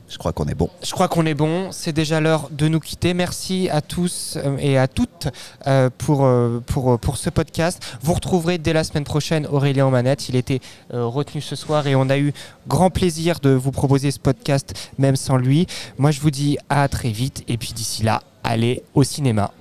Je 0.09 0.17
crois 0.17 0.33
qu'on 0.33 0.45
est 0.45 0.55
bon. 0.55 0.69
Je 0.83 0.91
crois 0.91 1.07
qu'on 1.07 1.25
est 1.25 1.33
bon. 1.33 1.71
C'est 1.71 1.93
déjà 1.93 2.19
l'heure 2.19 2.49
de 2.51 2.67
nous 2.67 2.79
quitter. 2.79 3.13
Merci 3.13 3.69
à 3.69 3.81
tous 3.81 4.38
euh, 4.38 4.57
et 4.59 4.77
à 4.77 4.88
toutes 4.88 5.27
euh, 5.65 5.89
pour, 5.97 6.25
euh, 6.25 6.61
pour, 6.65 6.99
pour 6.99 7.17
ce 7.17 7.29
podcast. 7.29 7.81
Vous 8.01 8.13
retrouverez 8.13 8.57
dès 8.57 8.73
la 8.73 8.83
semaine 8.83 9.03
prochaine 9.03 9.47
Aurélien 9.47 9.85
aux 9.85 9.91
manettes. 9.91 10.29
Il 10.29 10.35
était 10.35 10.59
retenu 10.89 11.41
ce 11.41 11.55
soir 11.55 11.88
et 11.88 11.95
on 11.95 12.09
a 12.09 12.17
eu 12.17 12.33
grand 12.67 12.89
plaisir 12.89 13.39
de 13.39 13.49
vous 13.49 13.71
proposer 13.71 14.11
ce 14.11 14.19
podcast, 14.19 14.73
même 14.97 15.15
sans 15.15 15.38
lui. 15.38 15.67
Moi, 15.97 16.11
je 16.11 16.21
vous 16.21 16.31
dis 16.31 16.57
à 16.69 16.88
très 16.88 17.09
vite. 17.09 17.43
Et 17.47 17.57
puis 17.57 17.73
d'ici 17.73 18.03
là, 18.03 18.23
allez 18.43 18.83
au 18.93 19.03
cinéma. 19.03 19.51